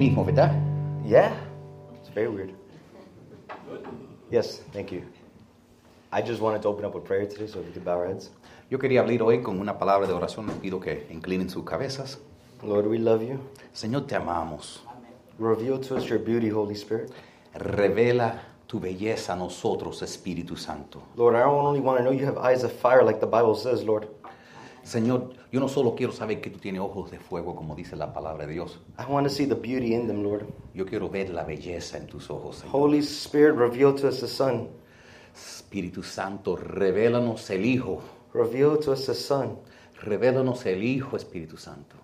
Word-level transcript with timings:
mismo, 0.00 0.24
¿verdad? 0.24 0.52
Yeah, 1.04 1.32
it's 2.00 2.08
very 2.14 2.28
weird. 2.28 2.54
Yes, 4.30 4.62
thank 4.72 4.92
you. 4.92 5.02
I 6.12 6.22
just 6.22 6.40
wanted 6.40 6.62
to 6.62 6.68
open 6.68 6.84
up 6.84 6.94
with 6.94 7.04
prayer 7.04 7.26
today, 7.26 7.48
so 7.48 7.58
we 7.58 7.72
could 7.72 7.84
bow 7.84 7.98
our 7.98 8.06
heads. 8.06 8.30
Yo 8.70 8.78
quería 8.78 9.00
abrir 9.00 9.22
hoy 9.22 9.42
con 9.42 9.58
una 9.58 9.76
palabra 9.76 10.06
de 10.06 10.12
oración. 10.12 10.46
Les 10.46 10.54
pido 10.54 10.78
que 10.78 11.08
inclinen 11.10 11.50
sus 11.50 11.64
cabezas. 11.64 12.18
Lord, 12.62 12.86
we 12.86 12.98
love 12.98 13.22
you. 13.22 13.40
Señor, 13.72 14.06
te 14.06 14.14
amamos. 14.14 14.82
Reveal 15.36 15.80
to 15.80 15.96
us 15.96 16.08
your 16.08 16.20
beauty, 16.20 16.48
Holy 16.48 16.76
Spirit. 16.76 17.10
Revela 17.54 18.40
tu 18.68 18.78
belleza 18.78 19.32
a 19.32 19.36
nosotros, 19.36 20.02
Espíritu 20.02 20.56
Santo. 20.56 21.02
Lord, 21.16 21.34
I 21.34 21.40
don't 21.40 21.66
only 21.66 21.80
want 21.80 21.98
to 21.98 22.04
know 22.04 22.12
you 22.12 22.24
have 22.24 22.38
eyes 22.38 22.62
of 22.62 22.70
fire, 22.70 23.02
like 23.02 23.18
the 23.18 23.26
Bible 23.26 23.56
says, 23.56 23.82
Lord. 23.82 24.06
Señor, 24.88 25.34
yo 25.52 25.60
no 25.60 25.68
solo 25.68 25.94
quiero 25.94 26.14
saber 26.14 26.40
que 26.40 26.48
tú 26.48 26.58
tienes 26.58 26.80
ojos 26.80 27.10
de 27.10 27.18
fuego, 27.18 27.54
como 27.54 27.74
dice 27.74 27.94
la 27.94 28.10
palabra 28.10 28.46
de 28.46 28.54
Dios. 28.54 28.80
I 28.98 29.04
want 29.06 29.26
to 29.26 29.30
see 29.30 29.44
the 29.44 29.54
beauty 29.54 29.94
in 29.94 30.06
them, 30.06 30.22
Lord. 30.22 30.46
Yo 30.72 30.86
quiero 30.86 31.10
ver 31.10 31.28
la 31.28 31.44
belleza 31.44 31.98
en 31.98 32.06
tus 32.06 32.30
ojos, 32.30 32.56
Señor. 32.56 32.74
Holy 32.74 33.00
Spirit, 33.00 33.54
reveal 33.54 33.94
to 33.94 34.08
us 34.08 34.20
the 34.20 34.26
Son. 34.26 34.70
Espíritu 35.34 36.02
Santo, 36.02 36.56
revélanos 36.56 37.50
el 37.50 37.66
Hijo. 37.66 38.00
Reveal 38.32 38.78
to 38.78 38.92
us 38.92 39.04
the 39.04 39.14
Son. 39.14 39.58
Revélanos 40.00 40.64
el 40.64 40.82
Hijo, 40.82 41.18
Espíritu 41.18 41.58
Santo. 41.58 41.96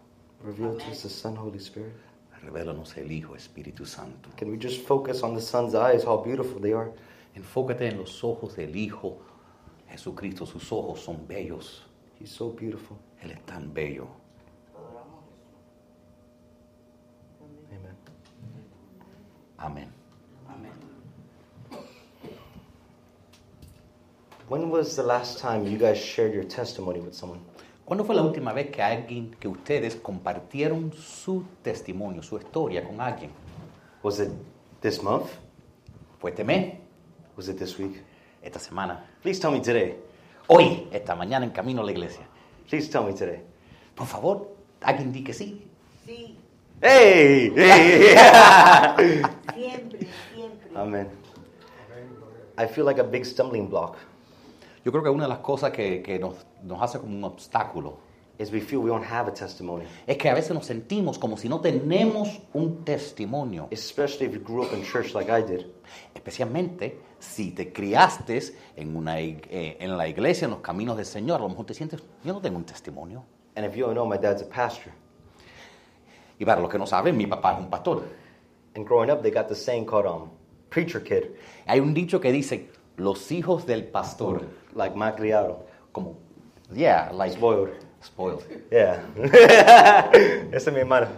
Reveal 0.43 0.77
to 0.77 0.85
us 0.91 1.05
the 1.05 1.09
Son, 1.09 1.37
Holy 1.37 1.61
Spirit. 1.61 1.95
Revélanos 2.43 2.99
el 2.99 3.11
Hijo, 3.11 3.35
Espíritu 3.35 3.87
Santo. 3.87 4.29
Can 4.37 4.51
we 4.51 4.59
just 4.59 4.83
focus 4.87 5.23
on 5.23 5.35
the 5.35 5.41
Son's 5.41 5.75
eyes, 5.75 6.05
how 6.05 6.19
beautiful 6.23 6.61
they 6.61 6.75
are? 6.75 6.93
Enfócate 7.35 7.89
en 7.89 7.97
los 7.97 8.23
ojos 8.23 8.55
del 8.57 8.77
Hijo. 8.77 9.23
Jesucristo, 9.89 10.45
sus 10.45 10.71
ojos 10.71 11.01
son 11.01 11.27
bellos. 11.27 11.87
He's 12.19 12.31
so 12.31 12.51
beautiful. 12.51 12.97
Él 13.23 13.33
es 13.33 13.41
tan 13.45 13.73
bello. 13.73 14.09
Amen. 19.59 19.89
Amén. 20.49 20.71
When 24.49 24.71
was 24.71 24.95
the 24.95 25.03
last 25.03 25.39
time 25.39 25.67
you 25.67 25.79
guys 25.79 25.99
shared 25.99 26.35
your 26.35 26.45
testimony 26.45 27.01
with 27.01 27.15
someone? 27.15 27.41
¿Cuándo 27.87 28.05
fue 28.05 28.15
la 28.15 28.23
última 28.23 28.53
vez 28.53 28.71
que 28.71 28.83
alguien, 28.83 29.37
que 29.39 29.49
ustedes 29.49 29.97
compartieron 29.97 30.93
su 30.93 31.45
testimonio, 31.63 32.23
su 32.23 32.37
historia 32.39 32.85
con 32.85 33.01
alguien? 33.01 33.31
Was 34.03 34.21
it 34.21 34.31
this 34.81 35.03
month? 35.03 35.31
¿Fue 36.19 36.31
este 36.31 36.45
mes? 36.45 36.75
Was 37.37 37.49
it 37.49 37.59
this 37.59 37.79
week? 37.79 38.03
¿Esta 38.43 38.59
semana? 38.59 39.05
Please 39.23 39.41
tell 39.41 39.51
me 39.51 39.61
today. 39.61 39.97
Hoy, 40.47 40.89
esta 40.93 41.15
mañana 41.15 41.47
en 41.47 41.53
camino 41.53 41.81
a 41.81 41.85
la 41.85 41.93
iglesia. 41.93 42.27
Please 42.69 42.91
tell 42.91 43.05
me 43.05 43.15
today. 43.15 43.43
Por 43.95 44.07
favor, 44.07 44.55
alguien 44.83 45.11
di 45.13 45.25
que 45.25 45.33
sí. 45.33 45.67
Sí, 46.05 46.39
Hey! 46.83 47.53
hey 47.57 48.15
siempre, 49.55 50.01
siempre. 50.35 50.71
Amen. 50.75 51.09
I 52.59 52.67
feel 52.67 52.85
like 52.85 53.01
a 53.01 53.05
big 53.05 53.25
stumbling 53.25 53.69
block 53.71 53.97
Yo 54.85 54.93
creo 54.93 55.03
que 55.03 55.09
una 55.09 55.25
de 55.25 55.29
las 55.31 55.39
cosas 55.39 55.73
que, 55.73 56.03
que 56.03 56.19
nos, 56.19 56.35
nos 56.63 56.83
hace 56.83 56.99
como 56.99 57.17
un 57.17 57.25
obstáculo 57.25 57.97
is 58.39 58.51
we 58.51 58.61
feel 58.61 58.81
we 58.81 58.91
don't 58.91 59.05
have 59.05 59.29
a 59.29 59.33
testimony, 59.33 59.85
es 60.07 60.17
que 60.17 60.29
a 60.29 60.35
veces 60.35 60.53
nos 60.53 60.67
sentimos 60.67 61.19
como 61.19 61.37
si 61.37 61.49
no 61.49 61.61
tenemos 61.61 62.41
un 62.53 62.85
testimonio. 62.85 63.69
especially 63.71 64.27
if 64.27 64.33
you 64.33 64.41
grew 64.41 64.63
up 64.63 64.73
in 64.73 64.83
church 64.83 65.15
like 65.15 65.31
I 65.31 65.43
did. 65.43 65.67
Especialmente 66.15 66.99
si 67.19 67.53
te 67.53 67.73
criaste 67.73 68.41
en, 68.77 68.97
una, 68.97 69.21
eh, 69.21 69.77
en 69.79 69.97
la 69.97 70.09
iglesia, 70.09 70.47
en 70.47 70.53
los 70.53 70.61
caminos 70.61 70.97
del 70.97 71.07
Señor, 71.07 71.41
a 71.41 71.45
lo 71.45 71.49
mejor 71.49 71.67
te 71.67 71.75
sientes, 71.75 72.03
yo 72.25 72.33
no 72.33 72.41
tengo 72.41 72.57
un 72.57 72.65
testimonio. 72.65 73.25
And 73.57 73.65
if 73.65 73.77
you 73.77 73.85
don't 73.85 73.95
know, 73.95 74.07
my 74.07 74.19
dad's 74.19 74.43
a 74.43 74.49
pastor. 74.49 74.93
Y 76.39 76.45
para 76.45 76.61
los 76.61 76.69
que 76.71 76.79
no 76.79 76.87
saben, 76.87 77.17
mi 77.17 77.27
papá 77.27 77.53
es 77.53 77.61
un 77.61 77.71
pastor. 77.71 78.03
And 78.75 78.85
growing 78.85 79.11
up, 79.11 79.23
they 79.23 79.31
got 79.31 79.49
this 79.49 79.65
saying 79.65 79.87
called 79.87 80.07
um, 80.07 80.31
preacher 80.71 81.01
kid, 81.01 81.37
Hay 81.67 81.79
un 81.79 81.95
dicho 81.95 82.21
que 82.21 82.33
dice, 82.33 82.69
los 82.97 83.31
hijos 83.31 83.65
del 83.67 83.85
pastor, 83.85 84.43
like 84.75 84.97
malcriado, 84.97 85.65
como, 85.93 86.17
yeah, 86.73 87.11
like 87.13 87.33
spoiled. 87.33 87.71
Spoiled. 88.05 88.45
Yeah. 88.71 89.01
Esa 90.53 90.71
es 90.71 90.73
mi 90.73 90.81
hermana. 90.81 91.09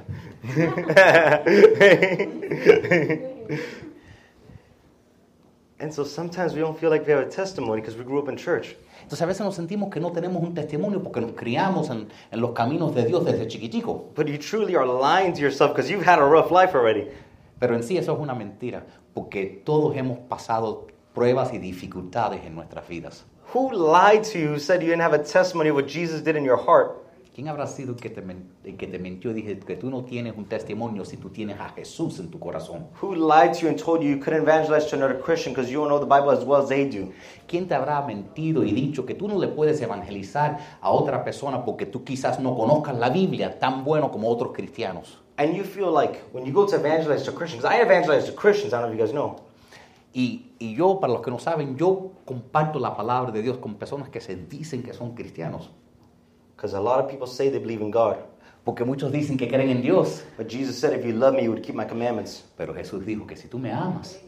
and 5.78 5.92
so 5.92 6.04
sometimes 6.04 6.54
we 6.54 6.60
don't 6.60 6.78
feel 6.78 6.91
like 6.91 7.06
we 7.06 7.12
have 7.12 7.26
a 7.26 7.30
testimony 7.30 7.80
because 7.80 7.96
we 7.96 8.04
grew 8.04 8.20
up 8.20 8.28
in 8.28 8.36
church. 8.36 8.76
Entonces 9.02 9.22
a 9.22 9.26
veces 9.26 9.41
nos 9.41 9.56
sentimos 9.56 9.91
que 9.91 10.00
no 10.00 10.12
tenemos 10.12 10.42
un 10.42 10.54
testimonio 10.54 11.02
porque 11.02 11.20
nos 11.20 11.32
criamos 11.32 11.91
en, 11.91 12.08
en 12.32 12.41
los 12.41 12.52
caminos 12.52 12.94
de 12.94 13.04
Dios 13.04 13.25
desde 13.25 13.46
chiquitico. 13.46 14.12
But 14.14 14.28
you 14.28 14.38
truly 14.38 14.76
are 14.76 14.86
lying 14.86 15.32
to 15.34 15.41
yourself 15.41 15.72
because 15.72 15.91
you've 15.91 16.06
had 16.06 16.19
a 16.19 16.25
rough 16.25 16.50
life 16.50 16.75
already. 16.75 17.08
Pero 17.58 17.75
en 17.75 17.82
sí 17.82 17.96
eso 17.96 18.14
es 18.14 18.20
una 18.20 18.34
mentira, 18.34 18.84
porque 19.14 19.62
todos 19.64 19.96
hemos 19.96 20.19
pasado 20.28 20.88
pruebas 21.14 21.54
y 21.54 21.58
dificultades 21.58 22.44
en 22.44 22.54
nuestras 22.54 22.86
vidas. 22.86 23.25
Who 23.54 23.72
lied 23.72 24.24
to 24.32 24.38
you, 24.40 24.58
said 24.58 24.82
you 24.82 24.88
didn't 24.88 25.02
have 25.02 25.12
a 25.12 25.22
testimony 25.22 25.70
of 25.70 25.76
what 25.76 25.86
Jesus 25.86 26.20
did 26.20 26.34
in 26.34 26.44
your 26.44 26.56
heart? 26.56 27.06
¿Quién 27.32 27.46
habrá 27.48 27.68
sido 27.68 27.90
el 27.90 27.96
que 27.96 28.10
te, 28.10 28.20
el 28.20 28.76
que 28.76 28.86
te 28.88 28.98
mintió 28.98 29.32
dije 29.32 29.60
que 29.60 29.76
tú 29.76 29.88
no 29.88 30.02
tienes 30.02 30.34
un 30.36 30.46
testimonio 30.46 31.04
si 31.04 31.16
tú 31.16 31.28
tienes 31.28 31.60
a 31.60 31.68
Jesús 31.68 32.18
en 32.18 32.28
tu 32.28 32.40
corazón? 32.40 32.88
Who 33.00 33.14
lied 33.14 33.52
to 33.52 33.60
you 33.60 33.68
and 33.68 33.78
told 33.78 34.02
you 34.02 34.08
you 34.08 34.18
couldn't 34.18 34.42
evangelize 34.42 34.86
to 34.86 34.96
another 34.96 35.20
Christian 35.20 35.52
because 35.52 35.70
you 35.70 35.78
don't 35.78 35.88
know 35.88 36.00
the 36.00 36.06
Bible 36.06 36.30
as 36.30 36.44
well 36.44 36.60
as 36.60 36.68
they 36.68 36.88
do? 36.88 37.12
¿Quién 37.46 37.68
te 37.68 37.74
habrá 37.74 38.04
mentido 38.04 38.64
y 38.64 38.72
dicho 38.72 39.06
que 39.06 39.14
tú 39.14 39.28
no 39.28 39.38
le 39.38 39.46
puedes 39.48 39.80
evangelizar 39.80 40.58
a 40.80 40.90
otra 40.90 41.22
persona 41.22 41.64
porque 41.64 41.86
tú 41.86 42.02
quizás 42.02 42.40
no 42.40 42.56
conozcas 42.56 42.98
la 42.98 43.10
Biblia 43.10 43.60
tan 43.60 43.84
bueno 43.84 44.10
como 44.10 44.28
otros 44.28 44.52
cristianos? 44.52 45.18
And 45.38 45.54
you 45.54 45.62
feel 45.62 45.92
like 45.92 46.20
when 46.32 46.46
you 46.46 46.52
go 46.52 46.66
to 46.66 46.74
evangelize 46.74 47.22
to 47.24 47.32
Christians, 47.32 47.64
I 47.64 47.82
evangelize 47.82 48.24
to 48.24 48.32
Christians, 48.32 48.72
I 48.72 48.80
don't 48.80 48.88
know 48.88 48.94
if 48.94 48.98
you 48.98 49.04
guys 49.06 49.12
know. 49.12 49.45
Y, 50.16 50.53
y 50.59 50.75
yo, 50.75 50.99
para 50.99 51.12
los 51.12 51.21
que 51.21 51.31
no 51.31 51.38
saben, 51.38 51.77
yo 51.77 52.12
comparto 52.25 52.78
la 52.78 52.97
palabra 52.97 53.31
de 53.31 53.43
Dios 53.43 53.59
con 53.59 53.75
personas 53.75 54.09
que 54.09 54.22
se 54.22 54.34
dicen 54.34 54.82
que 54.82 54.94
son 54.94 55.15
cristianos. 55.15 55.71
Because 56.56 56.75
a 56.75 56.81
lot 56.81 57.04
of 57.04 57.10
people 57.10 57.27
say 57.27 57.50
they 57.50 57.59
believe 57.59 57.84
in 57.84 57.91
God. 57.91 58.16
Porque 58.65 58.82
muchos 58.82 59.12
dicen 59.12 59.37
que 59.37 59.47
creen 59.47 59.69
en 59.69 59.82
Dios. 59.82 60.25
But 60.38 60.49
Jesus 60.49 60.78
said, 60.78 60.99
if 60.99 61.05
you 61.05 61.12
love 61.12 61.34
me, 61.34 61.43
you 61.43 61.50
would 61.50 61.62
keep 61.62 61.75
my 61.75 61.84
commandments. 61.84 62.47
Pero 62.56 62.72
Jesús 62.72 63.05
dijo 63.05 63.26
que 63.26 63.37
si 63.37 63.47
tú 63.47 63.59
me 63.59 63.71
amas, 63.71 64.19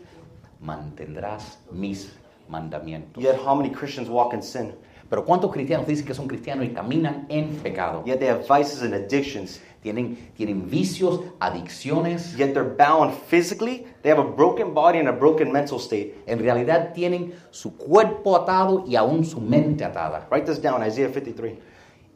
mantendrás 0.61 1.59
mis 1.73 2.13
mandamientos. 2.51 3.23
Yet 3.23 3.37
how 3.37 3.55
many 3.55 3.71
Christians 3.71 4.11
walk 4.11 4.35
in 4.35 4.43
sin? 4.43 4.75
Pero 5.09 5.25
¿cuántos 5.25 5.51
cristianos 5.51 5.87
dicen 5.87 6.05
que 6.05 6.13
son 6.13 6.29
cristianos 6.29 6.67
y 6.67 6.75
caminan 6.75 7.25
en 7.31 7.57
pecado? 7.63 8.05
Yet 8.05 8.19
they 8.19 8.29
have 8.29 8.47
vices 8.47 8.83
and 8.83 8.93
addictions. 8.93 9.59
Tienen, 9.81 10.33
tienen 10.37 10.69
vicios, 10.69 11.21
adicciones. 11.39 12.37
Yet 12.37 12.53
they're 12.53 12.77
bound 12.77 13.15
physically. 13.29 13.87
They 14.03 14.11
have 14.11 14.19
a 14.19 14.29
broken 14.29 14.75
body 14.75 14.99
and 14.99 15.09
a 15.09 15.13
broken 15.13 15.53
mental 15.53 15.79
state. 15.79 16.15
En 16.27 16.39
realidad 16.41 16.93
tienen 16.95 17.35
su 17.51 17.77
cuerpo 17.77 18.37
atado 18.37 18.85
y 18.87 18.97
aún 18.97 19.25
su 19.25 19.41
mente 19.41 19.85
atada. 19.85 20.27
Write 20.31 20.47
this 20.47 20.61
down, 20.61 20.83
Isaiah 20.85 21.11
53. 21.11 21.59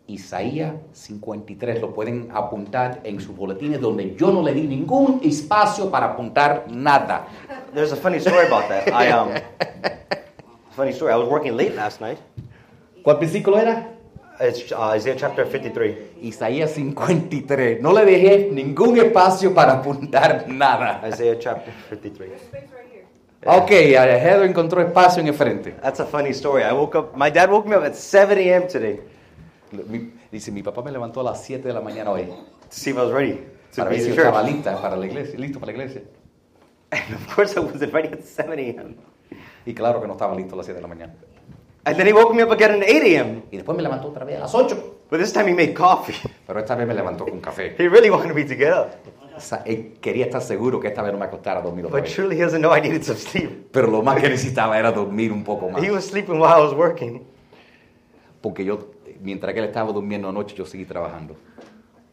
Isaías 0.08 0.74
53 0.92 1.80
lo 1.80 1.94
pueden 1.94 2.28
apuntar 2.32 3.00
en 3.04 3.20
sus 3.20 3.36
boletines 3.36 3.80
donde 3.80 4.16
yo 4.16 4.32
no 4.32 4.42
le 4.42 4.52
di 4.52 4.66
ningún 4.66 5.20
espacio 5.22 5.90
para 5.90 6.06
apuntar 6.12 6.66
nada. 6.68 7.28
There's 7.72 7.92
a 7.92 7.96
funny 7.96 8.18
story 8.18 8.46
about 8.46 8.68
that. 8.68 8.88
I 8.88 9.10
um, 9.12 9.30
funny 10.76 10.92
story. 10.92 11.12
I 11.12 11.16
was 11.16 11.28
working 11.28 11.56
late 11.56 11.74
last 11.74 12.00
night. 12.00 12.18
¿Cuál 13.02 13.18
versículo 13.18 13.58
era? 13.58 13.88
It's 14.42 14.72
uh, 14.72 14.96
Isaiah 14.96 15.14
chapter 15.16 15.46
53. 15.46 16.16
Isaías 16.22 16.72
53. 16.72 17.80
No 17.80 17.92
le 17.92 18.04
dejé 18.04 18.50
ningún 18.50 18.98
espacio 18.98 19.54
para 19.54 19.74
apuntar 19.74 20.48
nada. 20.48 21.00
Isaiah 21.08 21.38
chapter 21.38 21.72
53. 21.90 22.30
Ok, 23.46 23.70
Heather 23.70 24.42
encontró 24.42 24.80
espacio 24.80 25.20
en 25.20 25.28
el 25.28 25.34
frente. 25.34 25.72
That's 25.80 26.00
a 26.00 26.06
funny 26.06 26.30
story. 26.30 26.64
I 26.64 26.72
woke 26.72 26.98
up. 26.98 27.16
My 27.16 27.30
dad 27.30 27.50
woke 27.50 27.68
me 27.68 27.76
up 27.76 27.84
at 27.84 27.94
7 27.94 28.36
a.m. 28.38 28.66
today 28.66 29.00
Mi- 29.72 30.12
dice, 30.30 30.50
mi 30.50 30.62
papá 30.62 30.82
me 30.82 30.90
levantó 30.90 31.20
a 31.20 31.24
las 31.24 31.42
7 31.44 31.66
de 31.66 31.74
la 31.74 31.80
mañana 31.80 32.10
hoy 32.10 32.26
to 32.26 32.34
see 32.70 32.90
if 32.90 32.96
I 32.96 33.02
was 33.02 33.12
ready 33.12 33.38
to 33.72 33.76
para 33.76 33.90
ver 33.90 34.00
si 34.00 34.10
estaba 34.10 34.42
lista 34.42 34.80
para 34.80 34.96
la 34.96 35.06
iglesia, 35.06 35.38
listo 35.38 35.60
para 35.60 35.72
la 35.72 35.78
iglesia. 35.78 36.02
And 36.90 37.14
of 37.14 37.34
course, 37.34 37.56
I 37.56 37.60
wasn't 37.60 37.92
ready 37.92 38.08
at 38.08 38.24
7 38.24 38.58
a.m. 38.58 38.96
Y 39.64 39.72
claro 39.72 40.00
que 40.00 40.08
no 40.08 40.14
estaba 40.14 40.34
listo 40.34 40.54
a 40.54 40.58
las 40.58 40.66
7 40.66 40.76
de 40.76 40.82
la 40.82 40.88
mañana. 40.88 41.14
And 41.84 41.96
then 41.96 42.06
he 42.06 42.12
woke 42.12 42.32
me 42.34 42.42
up 42.42 42.50
again 42.52 42.80
at 42.82 42.88
8 42.88 43.02
a.m. 43.02 43.42
Y 43.50 43.56
después 43.56 43.76
me 43.76 43.82
levantó 43.82 44.08
otra 44.08 44.24
vez 44.24 44.36
a 44.36 44.40
las 44.40 44.54
8. 44.54 44.76
But 45.10 45.18
this 45.20 45.32
time 45.32 45.48
he 45.48 45.54
made 45.54 45.74
coffee. 45.74 46.14
Pero 46.46 46.60
esta 46.60 46.74
vez 46.76 46.86
me 46.86 46.94
levantó 46.94 47.26
con 47.26 47.40
café. 47.40 47.74
He 47.76 47.88
really 47.88 48.08
wanted 48.08 48.34
me 48.34 48.44
to 48.44 48.54
get 48.54 48.72
up. 48.72 48.88
O 49.36 49.40
sea, 49.40 49.62
él 49.66 49.94
quería 50.00 50.26
estar 50.26 50.40
seguro 50.42 50.78
que 50.78 50.88
esta 50.88 51.02
vez 51.02 51.12
no 51.12 51.18
me 51.18 51.24
acostara 51.24 51.60
dormir 51.60 51.86
otra 51.86 51.98
But 51.98 52.04
vez. 52.04 52.14
truly, 52.14 52.36
he 52.36 52.42
doesn't 52.42 52.60
know 52.60 52.72
I 52.74 52.80
needed 52.80 53.02
some 53.02 53.18
sleep. 53.18 53.70
Pero 53.72 53.88
lo 53.88 54.02
más 54.02 54.20
que 54.20 54.28
necesitaba 54.28 54.78
era 54.78 54.92
dormir 54.92 55.32
un 55.32 55.42
poco 55.42 55.68
más. 55.70 55.82
He 55.82 55.90
was 55.90 56.04
sleeping 56.06 56.38
while 56.38 56.54
I 56.56 56.60
was 56.60 56.72
working. 56.72 57.26
Porque 58.40 58.64
yo, 58.64 58.78
mientras 59.20 59.52
que 59.52 59.60
él 59.60 59.66
estaba 59.66 59.90
durmiendo 59.92 60.28
anoche, 60.28 60.54
yo 60.54 60.64
seguí 60.64 60.84
trabajando. 60.84 61.34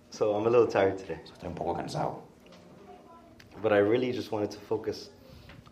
So 0.10 0.36
I'm 0.36 0.48
a 0.48 0.50
little 0.50 0.68
tired 0.68 0.98
today. 0.98 1.20
Estoy 1.24 1.48
un 1.50 1.56
poco 1.56 1.76
cansado. 1.76 2.24
But 3.62 3.72
I 3.74 3.80
really 3.80 4.12
just 4.12 4.32
wanted 4.32 4.50
to 4.52 4.60
focus 4.60 5.12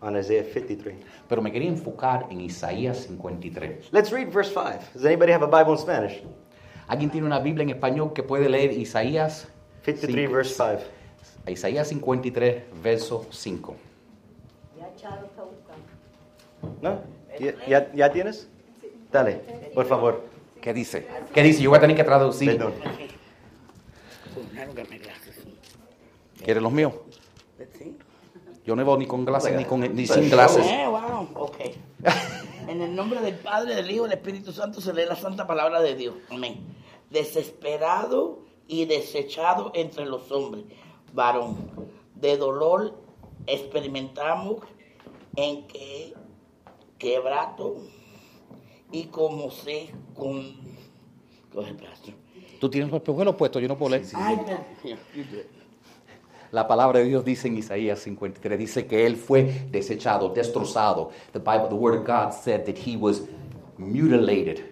on 0.01 0.15
Isaiah 0.17 0.43
53. 0.43 0.95
Pero 1.27 1.41
me 1.41 1.51
quería 1.51 1.69
enfocar 1.69 2.27
en 2.29 2.41
Isaías 2.41 3.05
53. 3.07 3.89
Let's 3.91 4.11
read 4.11 4.29
verse 4.31 4.51
5. 4.53 4.79
Does 4.93 5.05
anybody 5.05 5.31
have 5.31 5.43
a 5.43 5.47
Bible 5.47 5.73
in 5.73 5.77
Spanish? 5.79 6.23
¿Alguien 6.87 7.09
tiene 7.09 7.27
una 7.27 7.39
Biblia 7.39 7.63
en 7.63 7.69
español 7.69 8.13
que 8.13 8.23
puede 8.23 8.47
leer 8.47 8.71
Isaías 8.71 9.47
53, 9.83 10.15
Cinco- 10.25 10.33
verse 10.35 10.53
5. 10.53 11.51
Isaías 11.51 11.87
53, 11.89 12.63
verso 12.83 13.25
5. 13.31 13.75
Ya 14.77 14.95
Charo 14.95 15.25
está 15.25 15.43
buscando. 15.43 16.81
¿No? 16.81 17.01
¿Ya, 17.39 17.55
ya, 17.67 17.91
ya 17.93 18.11
tienes? 18.11 18.49
Dale, 19.11 19.41
por 19.73 19.85
favor. 19.85 20.23
¿Qué 20.61 20.73
dice? 20.73 21.07
¿Qué 21.33 21.43
dice? 21.43 21.61
Yo 21.61 21.69
voy 21.69 21.77
a 21.77 21.81
tener 21.81 21.95
que 21.95 22.03
traducir. 22.03 22.51
Perdón. 22.57 22.73
¿Quieres 26.43 26.63
los 26.63 26.71
míos? 26.71 26.93
Sí. 27.77 27.97
Yo 28.67 28.75
no 28.75 28.83
voy 28.83 28.99
ni 28.99 29.05
con 29.05 29.23
glasses 29.23 29.55
ni, 29.55 29.63
con, 29.63 29.79
ni 29.79 30.05
sin 30.05 30.29
glasses. 30.29 30.65
Eh, 30.65 30.85
wow, 30.85 31.29
ok. 31.35 31.57
En 32.67 32.81
el 32.81 32.93
nombre 32.93 33.21
del 33.21 33.35
Padre, 33.35 33.75
del 33.75 33.89
Hijo 33.89 34.05
y 34.05 34.09
del 34.09 34.17
Espíritu 34.17 34.51
Santo 34.51 34.81
se 34.81 34.93
lee 34.93 35.05
la 35.07 35.15
santa 35.15 35.47
palabra 35.47 35.79
de 35.79 35.95
Dios. 35.95 36.15
Amén. 36.29 36.65
Desesperado 37.09 38.39
y 38.67 38.83
desechado 38.83 39.71
entre 39.73 40.05
los 40.05 40.29
hombres, 40.33 40.65
varón. 41.13 41.55
De 42.15 42.35
dolor 42.35 42.93
experimentamos 43.45 44.57
en 45.37 45.65
que 45.67 46.13
quebrato 46.97 47.77
y 48.91 49.05
como 49.05 49.49
se 49.49 49.89
con... 50.13 50.57
Coge 51.53 51.69
el 51.69 51.77
brazo. 51.77 52.11
Tú 52.59 52.69
tienes 52.69 52.91
los 52.91 52.97
espejuelos 52.97 53.35
puestos, 53.35 53.61
yo 53.61 53.69
no 53.69 53.77
puedo 53.77 53.95
leer. 53.95 54.05
Ay, 54.13 54.37
you 54.83 55.23
do 55.23 55.37
it. 55.37 55.56
La 56.51 56.67
palabra 56.67 56.99
de 56.99 57.05
Dios 57.05 57.25
dice 57.25 57.47
en 57.47 57.57
Isaías 57.57 57.99
53, 57.99 58.57
dice 58.57 58.87
que 58.87 59.05
él 59.05 59.15
fue 59.17 59.67
desechado, 59.69 60.29
destrozado. 60.29 61.11
The 61.33 61.39
Bible, 61.39 61.67
the 61.69 61.75
word 61.75 61.95
of 61.95 62.05
God 62.05 62.31
said 62.31 62.65
that 62.65 62.77
he 62.77 62.95
was 62.95 63.23
mutilated, 63.77 64.63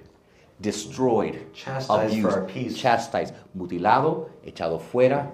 destroyed, 0.61 1.51
Chastised 1.53 2.47
peace. 2.47 2.75
chastised, 2.75 3.33
mutilado, 3.53 4.29
echado 4.43 4.79
fuera. 4.79 5.33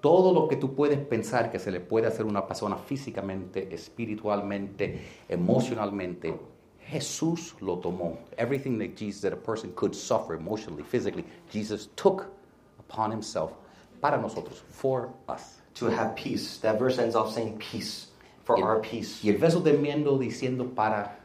Todo 0.00 0.32
lo 0.32 0.48
que 0.48 0.56
tú 0.56 0.74
puedes 0.74 0.98
pensar 0.98 1.50
que 1.50 1.58
se 1.58 1.70
le 1.70 1.80
puede 1.80 2.06
hacer 2.08 2.26
a 2.26 2.28
una 2.28 2.46
persona 2.46 2.76
físicamente, 2.76 3.72
espiritualmente, 3.72 5.00
emocionalmente, 5.28 6.34
Jesús 6.90 7.54
lo 7.60 7.78
tomó. 7.78 8.18
Everything 8.36 8.78
that 8.78 8.96
Jesus, 8.96 9.22
that 9.22 9.32
a 9.32 9.36
person 9.36 9.72
could 9.74 9.94
suffer 9.94 10.34
emotionally, 10.34 10.82
physically, 10.82 11.24
Jesus 11.50 11.88
took 11.96 12.26
upon 12.78 13.10
himself 13.10 13.52
para 14.00 14.16
nosotros, 14.18 14.62
for 14.70 15.08
us. 15.28 15.60
To 15.74 15.86
have 15.90 16.14
peace. 16.14 16.58
That 16.60 16.78
verse 16.78 16.98
ends 17.02 17.16
off 17.16 17.32
saying 17.32 17.58
peace. 17.58 18.08
For 18.44 18.56
el- 18.58 18.64
our 18.64 18.80
peace. 18.80 19.20
Y 19.24 19.30
el 19.30 19.38
verso 19.38 19.62
terminando 19.62 20.18
diciendo 20.18 20.74
para 20.74 21.18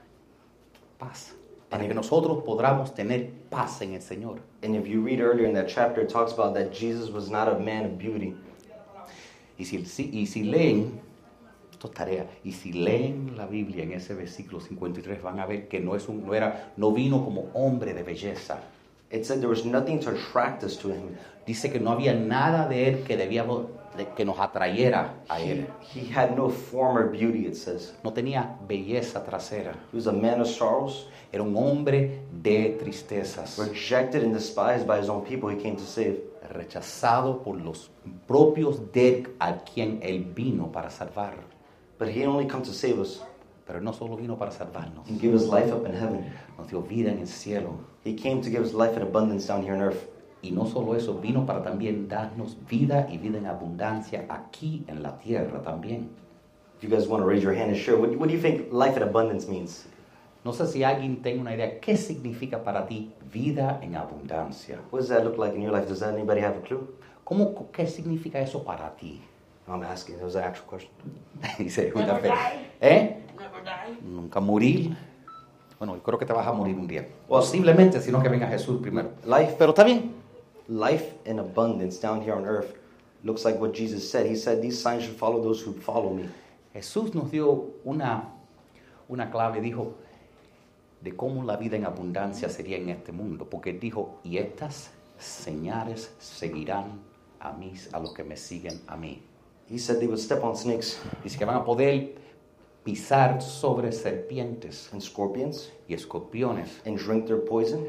paz, 0.98 1.34
para 1.70 1.88
que 1.88 1.94
nosotros 1.94 2.44
podamos 2.44 2.94
tener 2.96 3.30
paz 3.50 3.82
en 3.82 3.94
el 3.94 4.02
Señor. 4.02 4.40
And 4.64 4.76
if 4.76 4.88
you 4.88 5.02
read 5.04 5.20
earlier 5.20 5.46
in 5.48 5.54
that 5.54 5.68
chapter, 5.68 6.02
it 6.02 6.10
talks 6.10 6.34
about 6.34 6.54
that 6.56 6.72
Jesus 6.74 7.10
was 7.12 7.30
not 7.30 7.48
a 7.48 7.60
man 7.60 7.86
of 7.86 7.98
beauty. 7.98 8.36
Y 9.58 9.66
si, 9.66 9.84
si- 9.86 10.10
y 10.14 10.26
si 10.26 10.44
leen, 10.44 11.00
esto 11.72 11.88
es 11.90 11.94
tarea, 11.94 12.26
y 12.44 12.52
si 12.54 12.72
leen 12.72 13.36
la 13.38 13.46
Biblia 13.46 13.84
en 13.84 13.92
ese 13.94 14.14
versículo 14.16 14.60
53 14.62 15.22
van 15.22 15.40
a 15.40 15.46
ver 15.46 15.68
que 15.68 15.80
no, 15.80 15.96
es 15.96 16.08
un, 16.08 16.26
no, 16.26 16.34
era, 16.34 16.72
no 16.78 16.92
vino 16.92 17.24
como 17.24 17.50
hombre 17.54 17.94
de 17.94 18.04
belleza. 18.04 18.62
It 19.12 19.26
said 19.26 19.40
there 19.40 19.50
was 19.50 19.66
nothing 19.66 20.00
to 20.02 20.12
attract 20.12 20.64
us 20.64 20.78
to 20.78 20.90
him. 20.90 21.18
Dice 21.48 21.72
que 21.72 21.80
no 21.80 21.92
había 21.92 22.14
nada 22.14 22.68
de 22.70 22.88
él 22.88 23.04
que 23.04 23.18
debíamos, 23.18 23.66
de- 23.98 24.06
que 24.16 24.24
nos 24.24 24.38
atrayera 24.40 25.16
a 25.28 25.40
He, 25.40 25.52
él. 25.52 25.68
he 25.96 26.06
had 26.14 26.36
no 26.38 26.50
former 26.50 27.10
beauty, 27.10 27.48
it 27.48 27.56
says. 27.56 27.94
No 28.04 28.12
tenía 28.14 28.56
belleza 28.68 29.24
trasera. 29.26 29.74
He 29.92 29.96
was 29.98 30.06
a 30.08 30.12
man 30.14 30.42
of 30.42 30.48
sorrows, 30.48 31.08
Era 31.34 31.44
un 31.44 31.56
hombre 31.56 32.22
de 32.32 32.78
tristezas. 32.80 33.58
rejected 33.58 34.24
and 34.24 34.34
despised 34.34 34.86
by 34.86 35.00
his 35.00 35.10
own 35.10 35.24
people 35.26 35.50
he 35.50 35.58
came 35.58 35.76
to 35.76 35.84
save. 35.86 36.20
rechazado 36.52 37.44
por 37.44 37.56
los 37.58 37.90
propios 38.28 38.92
de 38.92 39.28
a 39.40 39.54
quien 39.64 40.00
él 40.04 40.24
vino 40.36 40.72
para 40.72 40.90
salvar. 40.90 41.34
But 42.00 42.10
he 42.10 42.26
only 42.26 42.48
come 42.48 42.64
to 42.64 42.74
save 42.74 43.00
us, 43.00 43.22
Pero 43.68 43.82
no 43.82 43.92
solo 43.94 44.16
vino 44.18 44.36
para 44.36 44.52
salvarnos, 44.52 45.08
he 45.08 45.16
gave 45.20 45.36
us 45.36 45.44
life 45.48 45.72
up 45.72 45.86
in 45.86 45.94
heaven. 45.94 46.26
Nos 46.60 46.70
dio 46.70 46.82
vida 46.82 47.12
en 47.12 47.20
el 47.20 47.28
cielo. 47.28 47.80
He 48.04 48.16
came 48.16 48.42
to 48.42 48.50
give 48.50 48.64
us 48.64 48.74
life 48.74 48.96
in 48.96 49.02
abundance 49.02 49.48
down 49.48 49.64
here 49.64 49.74
on 49.74 49.82
earth. 49.82 50.10
Y 50.42 50.52
no 50.52 50.66
solo 50.66 50.96
eso, 50.96 51.20
vino 51.20 51.46
para 51.46 51.64
también 51.64 52.08
darnos 52.08 52.58
vida 52.70 53.08
y 53.10 53.18
vida 53.18 53.38
en 53.38 53.46
abundancia 53.46 54.26
aquí 54.30 54.84
en 54.88 55.04
la 55.04 55.18
tierra 55.18 55.62
también. 55.62 56.10
If 56.78 56.84
you 56.84 56.90
guys 56.90 57.08
want 57.08 57.22
to 57.24 57.28
raise 57.28 57.44
your 57.44 57.54
hand 57.54 57.72
and 57.72 57.78
share, 57.78 57.98
what, 57.98 58.16
what 58.16 58.30
do 58.30 58.34
you 58.34 58.40
think 58.40 58.72
life 58.72 58.96
in 58.96 59.04
abundance 59.04 59.50
means? 59.50 59.86
No 60.46 60.54
sé 60.54 60.68
si 60.68 60.84
alguien 60.84 61.22
tiene 61.22 61.42
una 61.42 61.54
idea, 61.54 61.82
¿qué 61.82 61.98
significa 61.98 62.64
para 62.64 62.88
ti 62.88 63.12
vida 63.34 63.80
en 63.84 63.96
abundancia? 63.96 64.80
What 64.92 65.02
does 65.02 65.10
that 65.10 65.26
look 65.26 65.38
like 65.38 65.54
in 65.54 65.62
your 65.62 65.74
life? 65.74 65.90
Does 65.90 66.00
that 66.00 66.14
anybody 66.14 66.40
have 66.40 66.58
a 66.58 66.62
clue? 66.62 66.88
¿Cómo, 67.26 67.70
¿Qué 67.74 67.86
significa 67.86 68.40
eso 68.40 68.64
para 68.64 68.96
ti? 68.96 69.22
I'm 69.68 69.84
asking. 69.84 70.18
That 70.18 70.26
was 70.26 70.36
an 70.36 70.46
actual 70.46 70.66
question. 70.68 70.92
Dice, 71.58 71.92
Never 71.94 72.22
die. 72.22 72.66
¿Eh? 72.82 73.16
Never 73.38 73.62
die. 73.64 73.98
Nunca 74.02 74.40
morir. 74.40 74.96
Bueno, 75.80 75.96
yo 75.96 76.04
creo 76.04 76.20
que 76.20 76.26
te 76.26 76.34
vas 76.34 76.46
a 76.46 76.52
morir 76.52 76.76
un 76.76 76.88
día. 76.88 77.02
Well- 77.28 77.42
Posiblemente, 77.42 78.02
sino 78.02 78.22
que 78.22 78.30
venga 78.30 78.48
Jesús 78.48 78.82
primero. 78.82 79.12
Life, 79.26 79.56
Pero 79.58 79.72
está 79.72 79.84
bien. 79.84 80.14
life 80.68 81.16
in 81.26 81.40
abundance 81.40 82.00
down 82.00 82.22
here 82.22 82.34
on 82.34 82.46
earth 82.46 82.76
looks 83.24 83.44
like 83.46 83.58
what 83.60 83.72
Jesus 83.74 84.08
said. 84.10 84.26
He 84.30 84.36
said, 84.36 84.62
"These 84.62 84.78
signs 84.82 85.04
should 85.04 85.18
follow 85.18 85.42
those 85.42 85.66
who 85.66 85.74
follow 85.74 86.12
me." 86.14 86.26
Jesús 86.74 87.16
nos 87.16 87.32
dio 87.32 87.72
una, 87.86 88.30
una 89.08 89.32
clave, 89.32 89.62
dijo, 89.62 89.94
de 91.02 91.16
cómo 91.16 91.44
la 91.44 91.56
vida 91.58 91.78
en 91.78 91.86
abundancia 91.86 92.50
sería 92.50 92.78
en 92.78 92.90
este 92.90 93.12
mundo. 93.12 93.46
Porque 93.50 93.74
dijo, 93.74 94.20
y 94.24 94.38
estas 94.38 94.92
señales 95.18 96.14
seguirán 96.20 97.00
a 97.40 97.54
mí, 97.54 97.74
a 97.94 98.00
los 98.00 98.14
que 98.14 98.24
me 98.24 98.36
siguen 98.36 98.82
a 98.88 98.96
mí. 98.98 99.22
He 99.70 99.80
said 99.80 99.98
they 100.00 100.08
would 100.08 100.20
step 100.20 100.44
on 100.44 100.56
snakes 100.58 101.00
Dice 101.24 101.38
que 101.38 101.46
van 101.46 101.56
a 101.56 101.64
poder 101.64 102.16
pisar 102.90 103.40
sobre 103.42 103.92
serpientes 103.92 104.90
and 104.92 105.02
scorpions 105.02 105.72
y 105.88 105.94
escorpiones 105.94 106.82
and 106.88 106.98
drink 106.98 107.28
their 107.28 107.44
poison, 107.46 107.86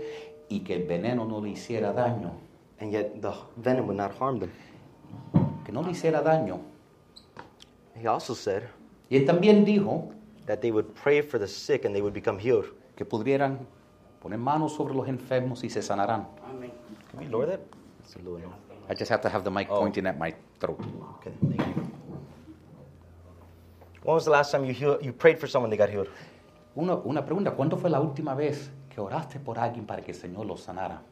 y 0.50 0.60
que 0.60 0.74
el 0.74 0.82
veneno 0.86 1.24
no 1.24 1.40
le 1.40 1.50
hiciera 1.50 1.92
daño. 1.94 2.32
and 2.80 2.92
yet 2.92 3.20
the 3.20 3.32
venom 3.56 3.86
would 3.86 3.96
not 3.96 4.10
harm 4.18 4.38
them. 4.38 4.50
Que 5.64 5.72
no 5.72 5.82
le 5.82 5.90
hiciera 5.92 6.22
daño. 6.22 6.60
He 7.94 8.06
also 8.06 8.34
said 8.34 8.62
Y 9.10 9.16
él 9.16 9.26
también 9.26 9.64
dijo 9.64 10.10
that 10.46 10.60
they 10.60 10.70
would 10.70 10.86
pray 10.94 11.20
for 11.22 11.38
the 11.38 11.46
sick 11.48 11.84
and 11.84 11.94
they 11.94 12.00
would 12.02 12.14
become 12.14 12.38
healed. 12.38 12.66
que 12.96 13.04
pudieran 13.06 13.58
poner 14.22 14.38
manos 14.38 14.74
sobre 14.74 14.94
los 14.94 15.08
enfermos 15.08 15.64
y 15.64 15.70
se 15.70 15.80
sanarán. 15.82 16.26
Amén. 16.46 16.72
Can 17.10 17.20
we 17.20 17.26
lower 17.26 17.46
that? 17.46 17.60
I 18.90 18.94
just 18.94 19.10
have 19.10 19.22
to 19.22 19.28
have 19.30 19.44
the 19.44 19.50
mic 19.50 19.68
Oh. 19.70 19.78
pointing 19.80 20.06
at 20.06 20.18
my 20.18 20.34
throat. 20.58 20.78
Okay, 21.20 21.32
thank 21.48 21.76
you. 21.76 21.89
When 24.02 24.14
was 24.14 24.24
the 24.24 24.30
last 24.30 24.50
time 24.50 24.64
you 24.64 24.72
healed, 24.72 25.04
you 25.04 25.12
prayed 25.12 25.38
for 25.38 25.46
someone 25.46 25.70
they 25.70 25.76
got 25.76 25.90
healed? 25.90 26.08
Una, 26.76 26.96
una 26.96 27.24
pregunta, 27.24 27.50
¿cuándo 27.52 27.76
fue 27.76 27.90
la 27.90 28.00
última 28.00 28.34
vez 28.34 28.70
que 28.88 29.00
oraste 29.00 29.38
por 29.38 29.58
alguien 29.58 29.86
para 29.86 30.02
que 30.02 30.12
el 30.12 30.16
Señor 30.16 30.46
los 30.46 30.62
sanara? 30.62 31.02